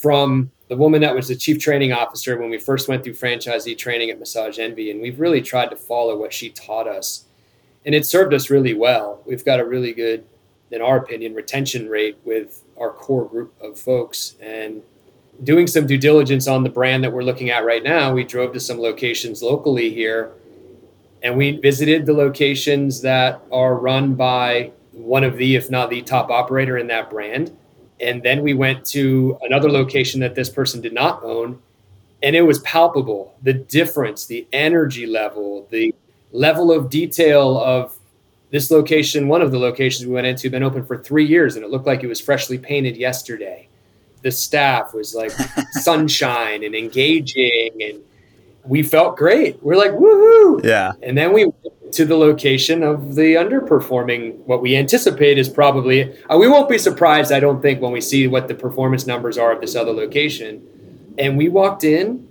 from 0.01 0.51
the 0.67 0.75
woman 0.75 1.01
that 1.01 1.15
was 1.15 1.27
the 1.27 1.35
chief 1.35 1.59
training 1.59 1.93
officer 1.93 2.37
when 2.39 2.49
we 2.49 2.57
first 2.57 2.87
went 2.87 3.03
through 3.03 3.13
franchisee 3.13 3.77
training 3.77 4.09
at 4.09 4.19
Massage 4.19 4.59
Envy, 4.59 4.91
and 4.91 5.01
we've 5.01 5.19
really 5.19 5.41
tried 5.41 5.69
to 5.69 5.75
follow 5.75 6.17
what 6.17 6.33
she 6.33 6.49
taught 6.49 6.87
us, 6.87 7.25
and 7.85 7.95
it 7.95 8.05
served 8.05 8.33
us 8.33 8.49
really 8.49 8.73
well. 8.73 9.21
We've 9.25 9.45
got 9.45 9.59
a 9.59 9.65
really 9.65 9.93
good, 9.93 10.25
in 10.71 10.81
our 10.81 10.97
opinion, 10.97 11.33
retention 11.33 11.87
rate 11.89 12.17
with 12.25 12.63
our 12.79 12.91
core 12.91 13.27
group 13.27 13.53
of 13.61 13.79
folks, 13.79 14.35
and 14.41 14.81
doing 15.43 15.67
some 15.67 15.85
due 15.85 15.97
diligence 15.97 16.47
on 16.47 16.63
the 16.63 16.69
brand 16.69 17.03
that 17.03 17.11
we're 17.11 17.23
looking 17.23 17.49
at 17.49 17.65
right 17.65 17.83
now. 17.83 18.13
We 18.13 18.23
drove 18.23 18.53
to 18.53 18.59
some 18.59 18.79
locations 18.79 19.41
locally 19.41 19.93
here, 19.93 20.31
and 21.21 21.37
we 21.37 21.57
visited 21.57 22.05
the 22.05 22.13
locations 22.13 23.01
that 23.01 23.41
are 23.51 23.75
run 23.75 24.15
by 24.15 24.71
one 24.91 25.23
of 25.23 25.37
the, 25.37 25.55
if 25.55 25.69
not 25.69 25.89
the 25.89 26.01
top 26.01 26.29
operator 26.29 26.77
in 26.77 26.87
that 26.87 27.09
brand. 27.09 27.55
And 27.99 28.21
then 28.21 28.41
we 28.43 28.53
went 28.53 28.85
to 28.87 29.37
another 29.41 29.71
location 29.71 30.19
that 30.21 30.35
this 30.35 30.49
person 30.49 30.81
did 30.81 30.93
not 30.93 31.23
own. 31.23 31.59
And 32.23 32.35
it 32.35 32.41
was 32.41 32.59
palpable 32.59 33.35
the 33.43 33.53
difference, 33.53 34.25
the 34.25 34.47
energy 34.51 35.05
level, 35.05 35.67
the 35.69 35.93
level 36.31 36.71
of 36.71 36.89
detail 36.89 37.59
of 37.59 37.96
this 38.51 38.71
location. 38.71 39.27
One 39.27 39.41
of 39.41 39.51
the 39.51 39.59
locations 39.59 40.05
we 40.05 40.13
went 40.13 40.27
into, 40.27 40.49
been 40.49 40.63
open 40.63 40.85
for 40.85 40.97
three 40.97 41.25
years, 41.25 41.55
and 41.55 41.65
it 41.65 41.71
looked 41.71 41.87
like 41.87 42.03
it 42.03 42.07
was 42.07 42.19
freshly 42.19 42.57
painted 42.57 42.97
yesterday. 42.97 43.67
The 44.23 44.31
staff 44.31 44.93
was 44.93 45.13
like 45.13 45.31
sunshine 45.71 46.63
and 46.63 46.75
engaging, 46.75 47.71
and 47.81 48.01
we 48.63 48.83
felt 48.83 49.17
great. 49.17 49.61
We're 49.63 49.77
like, 49.77 49.91
woohoo! 49.91 50.63
Yeah. 50.63 50.93
And 51.01 51.17
then 51.17 51.33
we 51.33 51.51
to 51.91 52.05
the 52.05 52.17
location 52.17 52.83
of 52.83 53.15
the 53.15 53.35
underperforming 53.35 54.35
what 54.45 54.61
we 54.61 54.75
anticipate 54.75 55.37
is 55.37 55.47
probably 55.47 56.13
uh, 56.29 56.37
we 56.37 56.47
won't 56.47 56.67
be 56.67 56.77
surprised 56.77 57.31
i 57.31 57.39
don't 57.39 57.61
think 57.61 57.81
when 57.81 57.91
we 57.91 58.01
see 58.01 58.27
what 58.27 58.47
the 58.47 58.53
performance 58.53 59.07
numbers 59.07 59.37
are 59.37 59.53
of 59.53 59.61
this 59.61 59.75
other 59.75 59.93
location 59.93 60.61
and 61.17 61.37
we 61.37 61.47
walked 61.47 61.83
in 61.83 62.27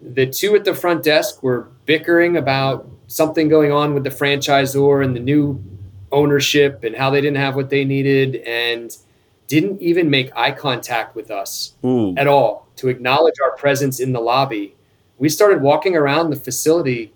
the 0.00 0.26
two 0.26 0.54
at 0.54 0.64
the 0.64 0.74
front 0.74 1.02
desk 1.02 1.42
were 1.42 1.68
bickering 1.84 2.36
about 2.36 2.88
something 3.12 3.48
going 3.48 3.72
on 3.72 3.94
with 3.94 4.04
the 4.04 4.10
franchisor 4.10 5.04
and 5.04 5.14
the 5.14 5.20
new 5.20 5.62
ownership 6.10 6.84
and 6.84 6.96
how 6.96 7.10
they 7.10 7.20
didn't 7.20 7.36
have 7.36 7.54
what 7.54 7.70
they 7.70 7.84
needed 7.84 8.36
and 8.46 8.96
didn't 9.48 9.80
even 9.80 10.08
make 10.08 10.34
eye 10.36 10.50
contact 10.50 11.14
with 11.14 11.30
us 11.30 11.74
Ooh. 11.84 12.14
at 12.16 12.26
all 12.26 12.68
to 12.76 12.88
acknowledge 12.88 13.34
our 13.42 13.52
presence 13.56 14.00
in 14.00 14.12
the 14.12 14.20
lobby 14.20 14.74
we 15.18 15.28
started 15.28 15.62
walking 15.62 15.96
around 15.96 16.30
the 16.30 16.36
facility 16.36 17.12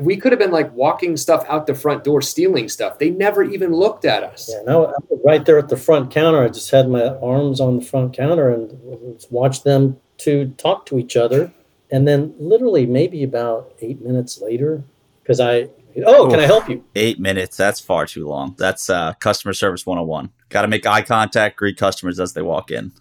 we 0.00 0.16
could 0.16 0.32
have 0.32 0.38
been 0.38 0.50
like 0.50 0.72
walking 0.72 1.16
stuff 1.16 1.44
out 1.48 1.66
the 1.66 1.74
front 1.74 2.04
door, 2.04 2.22
stealing 2.22 2.68
stuff. 2.68 2.98
They 2.98 3.10
never 3.10 3.42
even 3.42 3.74
looked 3.74 4.04
at 4.04 4.22
us. 4.22 4.50
Yeah, 4.50 4.62
no, 4.64 4.94
right 5.22 5.44
there 5.44 5.58
at 5.58 5.68
the 5.68 5.76
front 5.76 6.10
counter. 6.10 6.42
I 6.42 6.48
just 6.48 6.70
had 6.70 6.88
my 6.88 7.08
arms 7.18 7.60
on 7.60 7.78
the 7.78 7.84
front 7.84 8.14
counter 8.14 8.48
and 8.48 9.22
watched 9.30 9.64
them 9.64 10.00
to 10.18 10.48
talk 10.56 10.86
to 10.86 10.98
each 10.98 11.16
other. 11.16 11.52
And 11.90 12.08
then, 12.08 12.34
literally, 12.38 12.86
maybe 12.86 13.22
about 13.22 13.74
eight 13.82 14.00
minutes 14.00 14.40
later, 14.40 14.82
because 15.22 15.40
I, 15.40 15.68
oh, 16.04 16.28
can 16.28 16.40
I 16.40 16.46
help 16.46 16.68
you? 16.68 16.84
Eight 16.94 17.20
minutes. 17.20 17.56
That's 17.56 17.80
far 17.80 18.06
too 18.06 18.26
long. 18.26 18.54
That's 18.58 18.90
uh, 18.90 19.14
customer 19.14 19.52
service 19.52 19.86
101. 19.86 20.30
Got 20.48 20.62
to 20.62 20.68
make 20.68 20.86
eye 20.86 21.02
contact, 21.02 21.56
greet 21.56 21.76
customers 21.76 22.20
as 22.20 22.32
they 22.32 22.42
walk 22.42 22.70
in. 22.70 22.92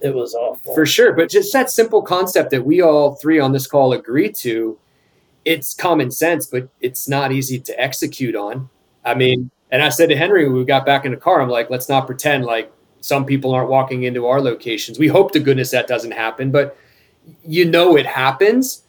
It 0.00 0.14
was 0.14 0.34
awful. 0.34 0.74
For 0.74 0.86
sure. 0.86 1.12
But 1.12 1.28
just 1.28 1.52
that 1.52 1.70
simple 1.70 2.02
concept 2.02 2.50
that 2.50 2.64
we 2.64 2.80
all 2.80 3.16
three 3.16 3.40
on 3.40 3.52
this 3.52 3.66
call 3.66 3.92
agree 3.92 4.30
to 4.32 4.78
it's 5.44 5.74
common 5.74 6.10
sense, 6.10 6.46
but 6.46 6.68
it's 6.80 7.08
not 7.08 7.32
easy 7.32 7.58
to 7.58 7.80
execute 7.80 8.36
on. 8.36 8.68
I 9.04 9.14
mean, 9.14 9.50
and 9.70 9.82
I 9.82 9.88
said 9.88 10.08
to 10.10 10.16
Henry 10.16 10.46
when 10.46 10.58
we 10.58 10.64
got 10.64 10.86
back 10.86 11.04
in 11.04 11.10
the 11.10 11.16
car, 11.16 11.40
I'm 11.40 11.48
like, 11.48 11.70
let's 11.70 11.88
not 11.88 12.06
pretend 12.06 12.44
like 12.44 12.72
some 13.00 13.24
people 13.24 13.52
aren't 13.52 13.70
walking 13.70 14.02
into 14.02 14.26
our 14.26 14.40
locations. 14.40 14.98
We 14.98 15.08
hope 15.08 15.32
to 15.32 15.40
goodness 15.40 15.70
that 15.70 15.86
doesn't 15.86 16.10
happen, 16.10 16.50
but 16.50 16.76
you 17.44 17.64
know 17.64 17.96
it 17.96 18.06
happens. 18.06 18.82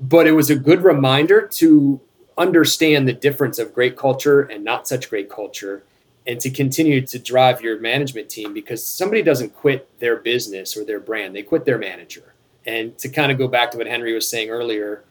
But 0.00 0.26
it 0.26 0.32
was 0.32 0.50
a 0.50 0.56
good 0.56 0.82
reminder 0.82 1.46
to 1.46 2.00
understand 2.38 3.06
the 3.06 3.12
difference 3.12 3.58
of 3.58 3.74
great 3.74 3.96
culture 3.96 4.42
and 4.42 4.64
not 4.64 4.88
such 4.88 5.10
great 5.10 5.28
culture 5.28 5.84
and 6.26 6.40
to 6.40 6.50
continue 6.50 7.04
to 7.06 7.18
drive 7.18 7.60
your 7.60 7.80
management 7.80 8.28
team 8.28 8.54
because 8.54 8.84
somebody 8.84 9.22
doesn't 9.22 9.54
quit 9.54 9.88
their 10.00 10.16
business 10.16 10.76
or 10.76 10.84
their 10.84 11.00
brand, 11.00 11.34
they 11.34 11.42
quit 11.42 11.64
their 11.64 11.78
manager. 11.78 12.34
And 12.66 12.96
to 12.98 13.08
kind 13.08 13.32
of 13.32 13.38
go 13.38 13.48
back 13.48 13.70
to 13.72 13.78
what 13.78 13.86
Henry 13.86 14.14
was 14.14 14.28
saying 14.28 14.50
earlier, 14.50 15.02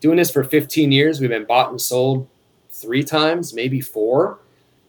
doing 0.00 0.16
this 0.16 0.30
for 0.30 0.44
15 0.44 0.92
years. 0.92 1.20
We've 1.20 1.30
been 1.30 1.44
bought 1.44 1.70
and 1.70 1.80
sold 1.80 2.28
three 2.70 3.02
times, 3.02 3.54
maybe 3.54 3.80
four. 3.80 4.38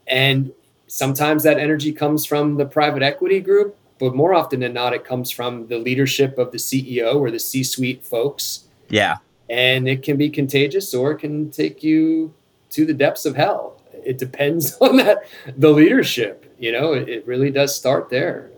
And 0.06 0.52
sometimes 0.88 1.44
that 1.44 1.58
energy 1.58 1.92
comes 1.92 2.26
from 2.26 2.56
the 2.56 2.66
private 2.66 3.04
equity 3.04 3.40
group, 3.40 3.78
but 4.00 4.16
more 4.16 4.34
often 4.34 4.60
than 4.60 4.74
not, 4.74 4.94
it 4.94 5.06
comes 5.06 5.32
from 5.32 5.68
the 5.68 5.80
leadership 5.80 6.38
of 6.38 6.52
the 6.52 6.58
CEO 6.58 7.16
or 7.16 7.32
the 7.32 7.40
C 7.40 7.64
suite 7.64 8.06
folks. 8.06 8.67
Yeah. 8.90 9.18
And 9.50 9.88
it 9.88 10.04
can 10.04 10.18
be 10.18 10.30
contagious 10.30 10.94
or 10.94 11.12
it 11.12 11.18
can 11.18 11.50
take 11.52 11.84
you 11.84 12.34
to 12.72 12.86
the 12.86 12.94
depths 12.94 13.26
of 13.26 13.36
hell. 13.36 13.82
It 14.06 14.18
depends 14.18 14.78
on 14.82 14.98
that, 14.98 15.28
the 15.58 15.70
leadership. 15.70 16.54
You 16.60 16.72
know, 16.72 16.94
it, 16.94 17.08
it 17.08 17.28
really 17.28 17.52
does 17.52 17.76
start 17.76 18.10
there. 18.10 18.50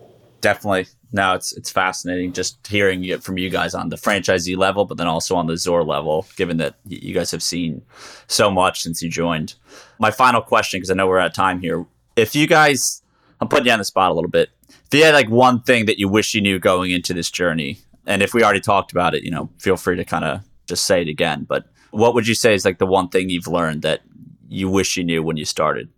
Definitely 0.42 0.88
no, 1.12 1.34
it's 1.34 1.54
it's 1.54 1.72
fascinating 1.72 2.34
just 2.34 2.66
hearing 2.68 3.04
it 3.04 3.24
from 3.24 3.38
you 3.38 3.50
guys 3.50 3.74
on 3.74 3.90
the 3.90 3.96
franchisee 3.96 4.56
level, 4.56 4.86
but 4.86 4.98
then 4.98 5.08
also 5.08 5.36
on 5.36 5.48
the 5.48 5.58
Zor 5.58 5.84
level, 5.84 6.28
given 6.36 6.58
that 6.58 6.76
you 6.86 7.14
guys 7.14 7.32
have 7.32 7.42
seen 7.42 7.82
so 8.28 8.52
much 8.52 8.84
since 8.84 9.02
you 9.02 9.10
joined. 9.10 9.56
My 9.98 10.12
final 10.12 10.42
question, 10.42 10.78
because 10.78 10.92
I 10.92 10.94
know 10.94 11.08
we're 11.08 11.20
out 11.20 11.28
of 11.28 11.34
time 11.34 11.62
here. 11.62 11.86
If 12.16 12.36
you 12.36 12.46
guys, 12.46 13.02
I'm 13.42 13.48
putting 13.48 13.66
you 13.66 13.72
on 13.72 13.80
the 13.80 13.86
spot 13.86 14.12
a 14.12 14.14
little 14.14 14.30
bit. 14.30 14.50
If 14.70 14.94
you 14.94 15.04
had 15.04 15.16
like 15.16 15.30
one 15.30 15.62
thing 15.62 15.88
that 15.88 15.98
you 15.98 16.08
wish 16.08 16.36
you 16.36 16.42
knew 16.42 16.60
going 16.60 16.92
into 16.92 17.14
this 17.14 17.32
journey, 17.32 17.80
and 18.10 18.24
if 18.24 18.34
we 18.34 18.44
already 18.44 18.60
talked 18.60 18.92
about 18.92 19.14
it, 19.14 19.24
you 19.24 19.32
know, 19.32 19.50
feel 19.60 19.78
free 19.78 19.96
to 19.96 20.04
kind 20.04 20.26
of 20.26 20.42
just 20.68 20.86
say 20.86 21.04
it 21.04 21.08
again. 21.08 21.46
But 21.48 21.66
what 21.92 22.14
would 22.16 22.28
you 22.28 22.34
say 22.34 22.54
is 22.56 22.66
like 22.66 22.80
the 22.80 22.88
one 22.88 23.08
thing 23.08 23.30
you've 23.30 23.48
learned 23.48 23.84
that 23.84 24.02
you 24.50 24.68
wish 24.68 24.98
you 24.98 25.04
knew 25.04 25.22
when 25.22 25.38
you 25.38 25.46
started? 25.46 25.90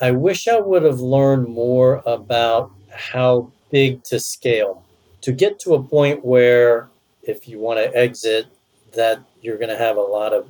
I 0.00 0.10
wish 0.10 0.48
I 0.48 0.58
would 0.58 0.82
have 0.82 1.00
learned 1.00 1.48
more 1.48 2.02
about 2.04 2.72
how 2.90 3.52
big 3.70 4.02
to 4.04 4.18
scale 4.18 4.84
to 5.20 5.32
get 5.32 5.60
to 5.60 5.74
a 5.74 5.82
point 5.82 6.24
where 6.24 6.88
if 7.22 7.46
you 7.46 7.58
want 7.58 7.78
to 7.78 7.96
exit 7.96 8.46
that 8.94 9.20
you're 9.40 9.58
going 9.58 9.68
to 9.68 9.76
have 9.76 9.96
a 9.96 10.00
lot 10.00 10.32
of 10.32 10.48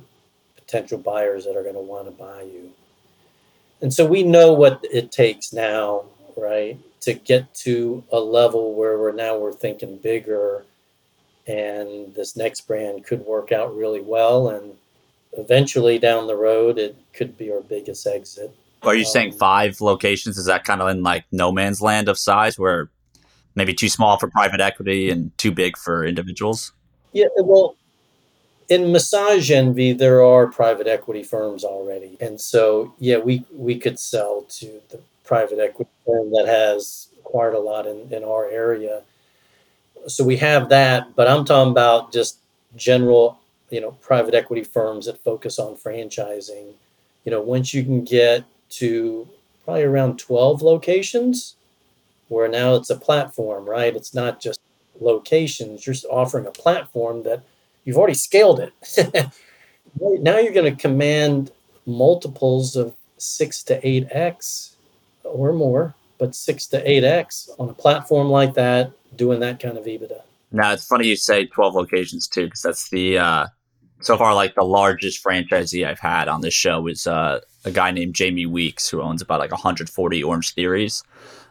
potential 0.55 0.97
buyers 0.97 1.45
that 1.45 1.55
are 1.55 1.63
going 1.63 1.75
to 1.75 1.81
want 1.81 2.05
to 2.05 2.11
buy 2.11 2.41
you 2.41 2.71
and 3.81 3.93
so 3.93 4.05
we 4.05 4.23
know 4.23 4.53
what 4.53 4.83
it 4.91 5.11
takes 5.11 5.53
now 5.53 6.03
right 6.37 6.79
to 7.01 7.13
get 7.13 7.53
to 7.53 8.03
a 8.11 8.19
level 8.19 8.73
where 8.73 8.97
we're 8.97 9.11
now 9.11 9.37
we're 9.37 9.51
thinking 9.51 9.97
bigger 9.97 10.63
and 11.47 12.13
this 12.15 12.35
next 12.35 12.61
brand 12.61 13.03
could 13.05 13.21
work 13.25 13.51
out 13.51 13.75
really 13.75 14.01
well 14.01 14.49
and 14.49 14.73
eventually 15.33 15.97
down 15.97 16.27
the 16.27 16.35
road 16.35 16.77
it 16.77 16.95
could 17.13 17.37
be 17.37 17.51
our 17.51 17.61
biggest 17.61 18.05
exit 18.05 18.53
are 18.83 18.95
you 18.95 19.05
um, 19.05 19.11
saying 19.11 19.31
five 19.33 19.81
locations 19.81 20.37
is 20.37 20.45
that 20.45 20.63
kind 20.63 20.81
of 20.81 20.89
in 20.89 21.03
like 21.03 21.25
no 21.31 21.51
man's 21.51 21.81
land 21.81 22.09
of 22.09 22.17
size 22.17 22.57
where 22.57 22.89
maybe 23.55 23.73
too 23.73 23.89
small 23.89 24.17
for 24.17 24.29
private 24.29 24.61
equity 24.61 25.09
and 25.09 25.35
too 25.37 25.51
big 25.51 25.77
for 25.77 26.05
individuals? 26.05 26.73
Yeah, 27.13 27.27
well, 27.37 27.75
in 28.69 28.91
Massage 28.91 29.51
Envy, 29.51 29.91
there 29.91 30.23
are 30.23 30.47
private 30.47 30.87
equity 30.87 31.23
firms 31.23 31.63
already, 31.63 32.17
and 32.21 32.39
so 32.39 32.93
yeah, 32.99 33.17
we 33.17 33.43
we 33.53 33.77
could 33.77 33.99
sell 33.99 34.43
to 34.49 34.81
the 34.89 34.99
private 35.23 35.59
equity 35.59 35.91
firm 36.05 36.31
that 36.31 36.45
has 36.47 37.09
acquired 37.19 37.53
a 37.53 37.59
lot 37.59 37.85
in, 37.85 38.13
in 38.13 38.23
our 38.23 38.49
area. 38.49 39.01
So 40.07 40.23
we 40.23 40.37
have 40.37 40.69
that, 40.69 41.15
but 41.15 41.27
I'm 41.27 41.45
talking 41.45 41.71
about 41.71 42.11
just 42.11 42.39
general, 42.75 43.39
you 43.69 43.81
know, 43.81 43.91
private 44.01 44.33
equity 44.33 44.63
firms 44.63 45.05
that 45.05 45.23
focus 45.23 45.59
on 45.59 45.75
franchising. 45.75 46.73
You 47.25 47.31
know, 47.31 47.41
once 47.41 47.73
you 47.73 47.83
can 47.83 48.03
get 48.03 48.43
to 48.71 49.27
probably 49.63 49.83
around 49.83 50.17
12 50.19 50.61
locations, 50.61 51.55
where 52.29 52.47
now 52.47 52.75
it's 52.75 52.89
a 52.89 52.95
platform, 52.95 53.65
right? 53.65 53.95
It's 53.95 54.13
not 54.13 54.39
just 54.39 54.59
locations, 54.99 55.85
you're 55.85 55.93
just 55.93 56.05
offering 56.05 56.45
a 56.45 56.51
platform 56.51 57.23
that 57.23 57.43
you've 57.83 57.97
already 57.97 58.13
scaled 58.13 58.59
it. 58.59 58.73
now 59.99 60.37
you're 60.37 60.53
going 60.53 60.73
to 60.73 60.81
command 60.81 61.51
multiples 61.85 62.75
of 62.75 62.95
six 63.17 63.63
to 63.63 63.87
eight 63.87 64.07
X 64.11 64.75
or 65.23 65.53
more, 65.53 65.93
but 66.17 66.35
six 66.35 66.67
to 66.67 66.89
eight 66.89 67.03
X 67.03 67.49
on 67.59 67.69
a 67.69 67.73
platform 67.73 68.29
like 68.29 68.53
that, 68.53 68.91
doing 69.21 69.39
that 69.39 69.59
kind 69.59 69.77
of 69.77 69.85
EBITDA. 69.85 70.19
Now 70.51 70.73
it's 70.73 70.87
funny 70.87 71.05
you 71.05 71.15
say 71.15 71.45
12 71.45 71.75
locations 71.75 72.27
too, 72.27 72.45
because 72.45 72.63
that's 72.63 72.89
the, 72.89 73.19
uh, 73.19 73.45
so 73.99 74.17
far 74.17 74.33
like 74.33 74.55
the 74.55 74.63
largest 74.63 75.23
franchisee 75.23 75.85
I've 75.85 75.99
had 75.99 76.27
on 76.27 76.41
this 76.41 76.55
show 76.55 76.87
is 76.87 77.05
uh, 77.05 77.39
a 77.63 77.69
guy 77.69 77.91
named 77.91 78.15
Jamie 78.15 78.47
Weeks 78.47 78.89
who 78.89 78.99
owns 78.99 79.21
about 79.21 79.39
like 79.39 79.51
140 79.51 80.23
Orangetheories. 80.23 81.03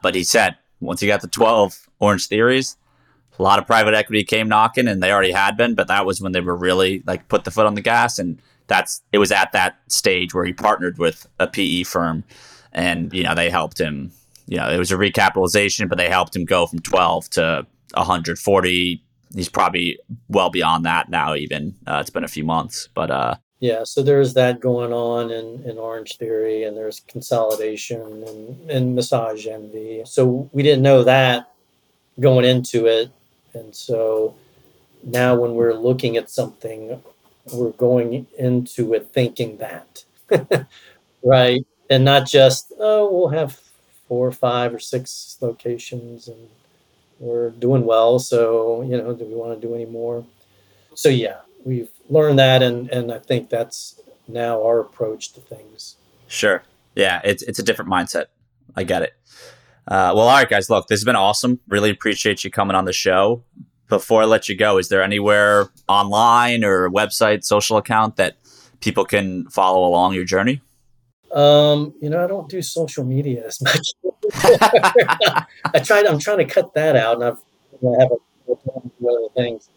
But 0.02 0.16
he 0.16 0.24
said 0.24 0.56
once 0.80 1.00
he 1.00 1.06
got 1.06 1.20
the 1.20 1.28
12 1.28 1.88
Orangetheories, 2.02 2.74
a 3.38 3.42
lot 3.42 3.60
of 3.60 3.68
private 3.68 3.94
equity 3.94 4.24
came 4.24 4.48
knocking 4.48 4.88
and 4.88 5.00
they 5.00 5.12
already 5.12 5.30
had 5.30 5.56
been, 5.56 5.76
but 5.76 5.86
that 5.86 6.04
was 6.04 6.20
when 6.20 6.32
they 6.32 6.40
were 6.40 6.56
really 6.56 7.04
like 7.06 7.28
put 7.28 7.44
the 7.44 7.52
foot 7.52 7.66
on 7.66 7.76
the 7.76 7.80
gas. 7.80 8.18
And 8.18 8.42
that's, 8.66 9.00
it 9.12 9.18
was 9.18 9.30
at 9.30 9.52
that 9.52 9.78
stage 9.86 10.34
where 10.34 10.44
he 10.44 10.52
partnered 10.52 10.98
with 10.98 11.28
a 11.38 11.46
PE 11.46 11.84
firm 11.84 12.24
and, 12.72 13.12
you 13.12 13.22
know, 13.22 13.36
they 13.36 13.48
helped 13.48 13.80
him, 13.80 14.10
you 14.50 14.56
know, 14.56 14.68
it 14.68 14.78
was 14.78 14.90
a 14.90 14.96
recapitalization, 14.96 15.88
but 15.88 15.96
they 15.96 16.08
helped 16.08 16.34
him 16.34 16.44
go 16.44 16.66
from 16.66 16.80
12 16.80 17.30
to 17.30 17.66
140. 17.94 19.04
He's 19.32 19.48
probably 19.48 19.96
well 20.28 20.50
beyond 20.50 20.84
that 20.86 21.08
now, 21.08 21.36
even. 21.36 21.76
Uh, 21.86 21.98
it's 22.00 22.10
been 22.10 22.24
a 22.24 22.28
few 22.28 22.44
months, 22.44 22.88
but, 22.92 23.12
uh, 23.12 23.36
yeah, 23.60 23.84
so 23.84 24.02
there's 24.02 24.34
that 24.34 24.58
going 24.58 24.92
on 24.92 25.30
in, 25.30 25.62
in 25.64 25.76
Orangetheory, 25.76 26.66
and 26.66 26.76
there's 26.76 27.00
consolidation 27.00 28.24
and, 28.26 28.70
and 28.70 28.94
massage 28.96 29.46
envy. 29.46 30.02
So 30.04 30.50
we 30.52 30.62
didn't 30.62 30.82
know 30.82 31.04
that 31.04 31.52
going 32.18 32.46
into 32.46 32.86
it. 32.86 33.10
And 33.52 33.76
so 33.76 34.34
now 35.04 35.36
when 35.36 35.54
we're 35.54 35.74
looking 35.74 36.16
at 36.16 36.30
something, 36.30 37.00
we're 37.52 37.70
going 37.72 38.26
into 38.38 38.94
it 38.94 39.10
thinking 39.12 39.58
that, 39.58 40.04
right? 41.22 41.60
And 41.90 42.04
not 42.04 42.26
just, 42.26 42.72
oh, 42.78 43.12
we'll 43.12 43.28
have 43.28 43.60
four 44.10 44.26
or 44.26 44.32
five 44.32 44.74
or 44.74 44.80
six 44.80 45.36
locations 45.40 46.26
and 46.26 46.48
we're 47.20 47.50
doing 47.50 47.84
well. 47.84 48.18
So, 48.18 48.82
you 48.82 48.96
know, 48.96 49.14
do 49.14 49.24
we 49.24 49.36
want 49.36 49.54
to 49.54 49.64
do 49.64 49.72
any 49.72 49.84
more? 49.84 50.24
So, 50.94 51.08
yeah, 51.08 51.36
we've 51.64 51.90
learned 52.08 52.40
that. 52.40 52.60
And, 52.60 52.90
and 52.90 53.12
I 53.12 53.20
think 53.20 53.50
that's 53.50 54.00
now 54.26 54.64
our 54.64 54.80
approach 54.80 55.32
to 55.34 55.40
things. 55.40 55.94
Sure. 56.26 56.64
Yeah. 56.96 57.20
It's, 57.22 57.44
it's 57.44 57.60
a 57.60 57.62
different 57.62 57.88
mindset. 57.88 58.24
I 58.74 58.82
get 58.82 59.02
it. 59.02 59.14
Uh, 59.86 60.10
well, 60.16 60.26
all 60.26 60.36
right, 60.36 60.48
guys. 60.48 60.68
Look, 60.68 60.88
this 60.88 60.98
has 60.98 61.04
been 61.04 61.14
awesome. 61.14 61.60
Really 61.68 61.90
appreciate 61.90 62.42
you 62.42 62.50
coming 62.50 62.74
on 62.74 62.86
the 62.86 62.92
show. 62.92 63.44
Before 63.88 64.22
I 64.22 64.24
let 64.24 64.48
you 64.48 64.56
go, 64.56 64.78
is 64.78 64.88
there 64.88 65.04
anywhere 65.04 65.68
online 65.88 66.64
or 66.64 66.90
website, 66.90 67.44
social 67.44 67.76
account 67.76 68.16
that 68.16 68.38
people 68.80 69.04
can 69.04 69.48
follow 69.50 69.86
along 69.86 70.14
your 70.14 70.24
journey? 70.24 70.62
Um, 71.32 71.94
you 72.00 72.10
know, 72.10 72.22
I 72.22 72.26
don't 72.26 72.48
do 72.48 72.60
social 72.62 73.04
media 73.04 73.46
as 73.46 73.60
much. 73.60 73.92
I 75.74 75.78
tried. 75.84 76.06
I'm 76.06 76.18
trying 76.18 76.38
to 76.38 76.44
cut 76.44 76.74
that 76.74 76.96
out, 76.96 77.16
and 77.16 77.24
I've 77.24 77.38
I 77.82 78.00
have 78.00 78.10
a 78.12 78.16
other 79.08 79.28
things. 79.36 79.68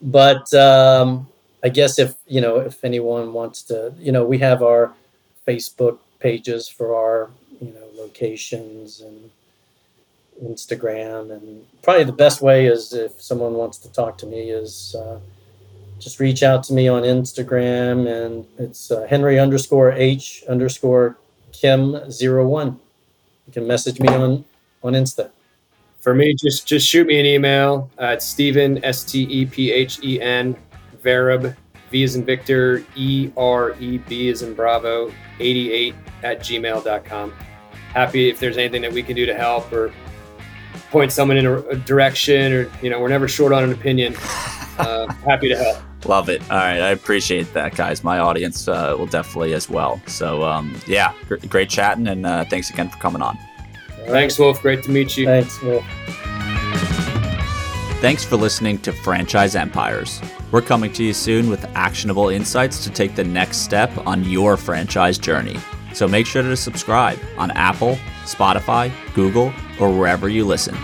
But 0.00 0.52
um, 0.54 1.28
I 1.62 1.68
guess 1.68 1.98
if 1.98 2.14
you 2.26 2.40
know, 2.40 2.58
if 2.58 2.84
anyone 2.84 3.32
wants 3.32 3.62
to, 3.64 3.92
you 3.98 4.12
know, 4.12 4.24
we 4.24 4.38
have 4.38 4.62
our 4.62 4.92
Facebook 5.46 5.98
pages 6.20 6.68
for 6.68 6.94
our 6.94 7.30
you 7.60 7.72
know 7.72 7.88
locations 7.96 9.00
and 9.00 9.30
Instagram. 10.44 11.32
And 11.32 11.66
probably 11.82 12.04
the 12.04 12.12
best 12.12 12.40
way 12.40 12.66
is 12.66 12.92
if 12.92 13.20
someone 13.20 13.54
wants 13.54 13.78
to 13.78 13.92
talk 13.92 14.18
to 14.18 14.26
me 14.26 14.50
is 14.50 14.94
uh, 14.98 15.18
just 16.02 16.18
reach 16.18 16.42
out 16.42 16.64
to 16.64 16.72
me 16.72 16.88
on 16.88 17.02
Instagram, 17.02 18.08
and 18.08 18.46
it's 18.58 18.90
uh, 18.90 19.06
Henry 19.08 19.38
underscore 19.38 19.92
H 19.92 20.42
underscore 20.48 21.16
Kim 21.52 22.10
zero 22.10 22.46
one. 22.46 22.80
You 23.46 23.52
can 23.52 23.66
message 23.66 24.00
me 24.00 24.08
on 24.08 24.44
on 24.82 24.94
Insta. 24.94 25.30
For 26.00 26.14
me, 26.14 26.34
just 26.34 26.66
just 26.66 26.88
shoot 26.88 27.06
me 27.06 27.20
an 27.20 27.26
email 27.26 27.88
at 27.98 28.22
Stephen 28.22 28.84
S 28.84 29.04
T 29.04 29.22
E 29.22 29.46
P 29.46 29.70
H 29.70 30.00
E 30.02 30.20
N 30.20 30.56
Vereb 31.04 31.56
V 31.90 32.02
is 32.02 32.16
in 32.16 32.24
Victor 32.24 32.84
E 32.96 33.30
R 33.36 33.76
E 33.78 33.98
B 33.98 34.28
is 34.28 34.42
in 34.42 34.54
Bravo 34.54 35.12
88 35.38 35.94
at 36.22 36.40
gmail.com 36.40 37.32
happy 37.92 38.30
if 38.30 38.40
there's 38.40 38.56
anything 38.56 38.80
that 38.80 38.92
we 38.92 39.02
can 39.02 39.14
do 39.14 39.26
to 39.26 39.34
help 39.34 39.70
or 39.72 39.92
point 40.90 41.12
someone 41.12 41.36
in 41.36 41.44
a, 41.44 41.58
a 41.68 41.76
direction 41.76 42.52
or 42.52 42.70
you 42.80 42.88
know 42.88 42.98
we're 43.00 43.08
never 43.08 43.28
short 43.28 43.52
on 43.52 43.62
an 43.62 43.72
opinion 43.72 44.14
uh, 44.78 45.12
happy 45.24 45.48
to 45.48 45.56
help 45.56 45.76
love 46.06 46.28
it. 46.28 46.40
All 46.50 46.56
right. 46.56 46.80
I 46.80 46.90
appreciate 46.90 47.52
that 47.54 47.74
guys. 47.74 48.04
My 48.04 48.18
audience 48.18 48.68
uh, 48.68 48.94
will 48.98 49.06
definitely 49.06 49.54
as 49.54 49.68
well. 49.68 50.00
So 50.06 50.42
um, 50.42 50.74
yeah 50.86 51.14
gr- 51.28 51.36
great 51.48 51.68
chatting 51.68 52.06
and 52.08 52.26
uh, 52.26 52.44
thanks 52.44 52.70
again 52.70 52.88
for 52.88 52.98
coming 52.98 53.22
on. 53.22 53.38
Thanks 54.06 54.38
wolf. 54.38 54.60
Great 54.62 54.82
to 54.84 54.90
meet 54.90 55.16
you. 55.16 55.26
Thanks 55.26 55.60
wolf. 55.62 55.84
Thanks 58.00 58.24
for 58.24 58.36
listening 58.36 58.78
to 58.78 58.92
Franchise 58.92 59.54
Empires. 59.54 60.20
We're 60.50 60.60
coming 60.60 60.92
to 60.94 61.04
you 61.04 61.12
soon 61.12 61.48
with 61.48 61.64
actionable 61.76 62.28
insights 62.30 62.82
to 62.84 62.90
take 62.90 63.14
the 63.14 63.24
next 63.24 63.58
step 63.58 63.90
on 64.06 64.24
your 64.24 64.56
franchise 64.56 65.18
journey. 65.18 65.56
So 65.94 66.08
make 66.08 66.26
sure 66.26 66.42
to 66.42 66.56
subscribe 66.56 67.18
on 67.38 67.52
Apple, 67.52 67.96
Spotify, 68.24 68.92
Google, 69.14 69.52
or 69.78 69.96
wherever 69.96 70.28
you 70.28 70.44
listen. 70.44 70.74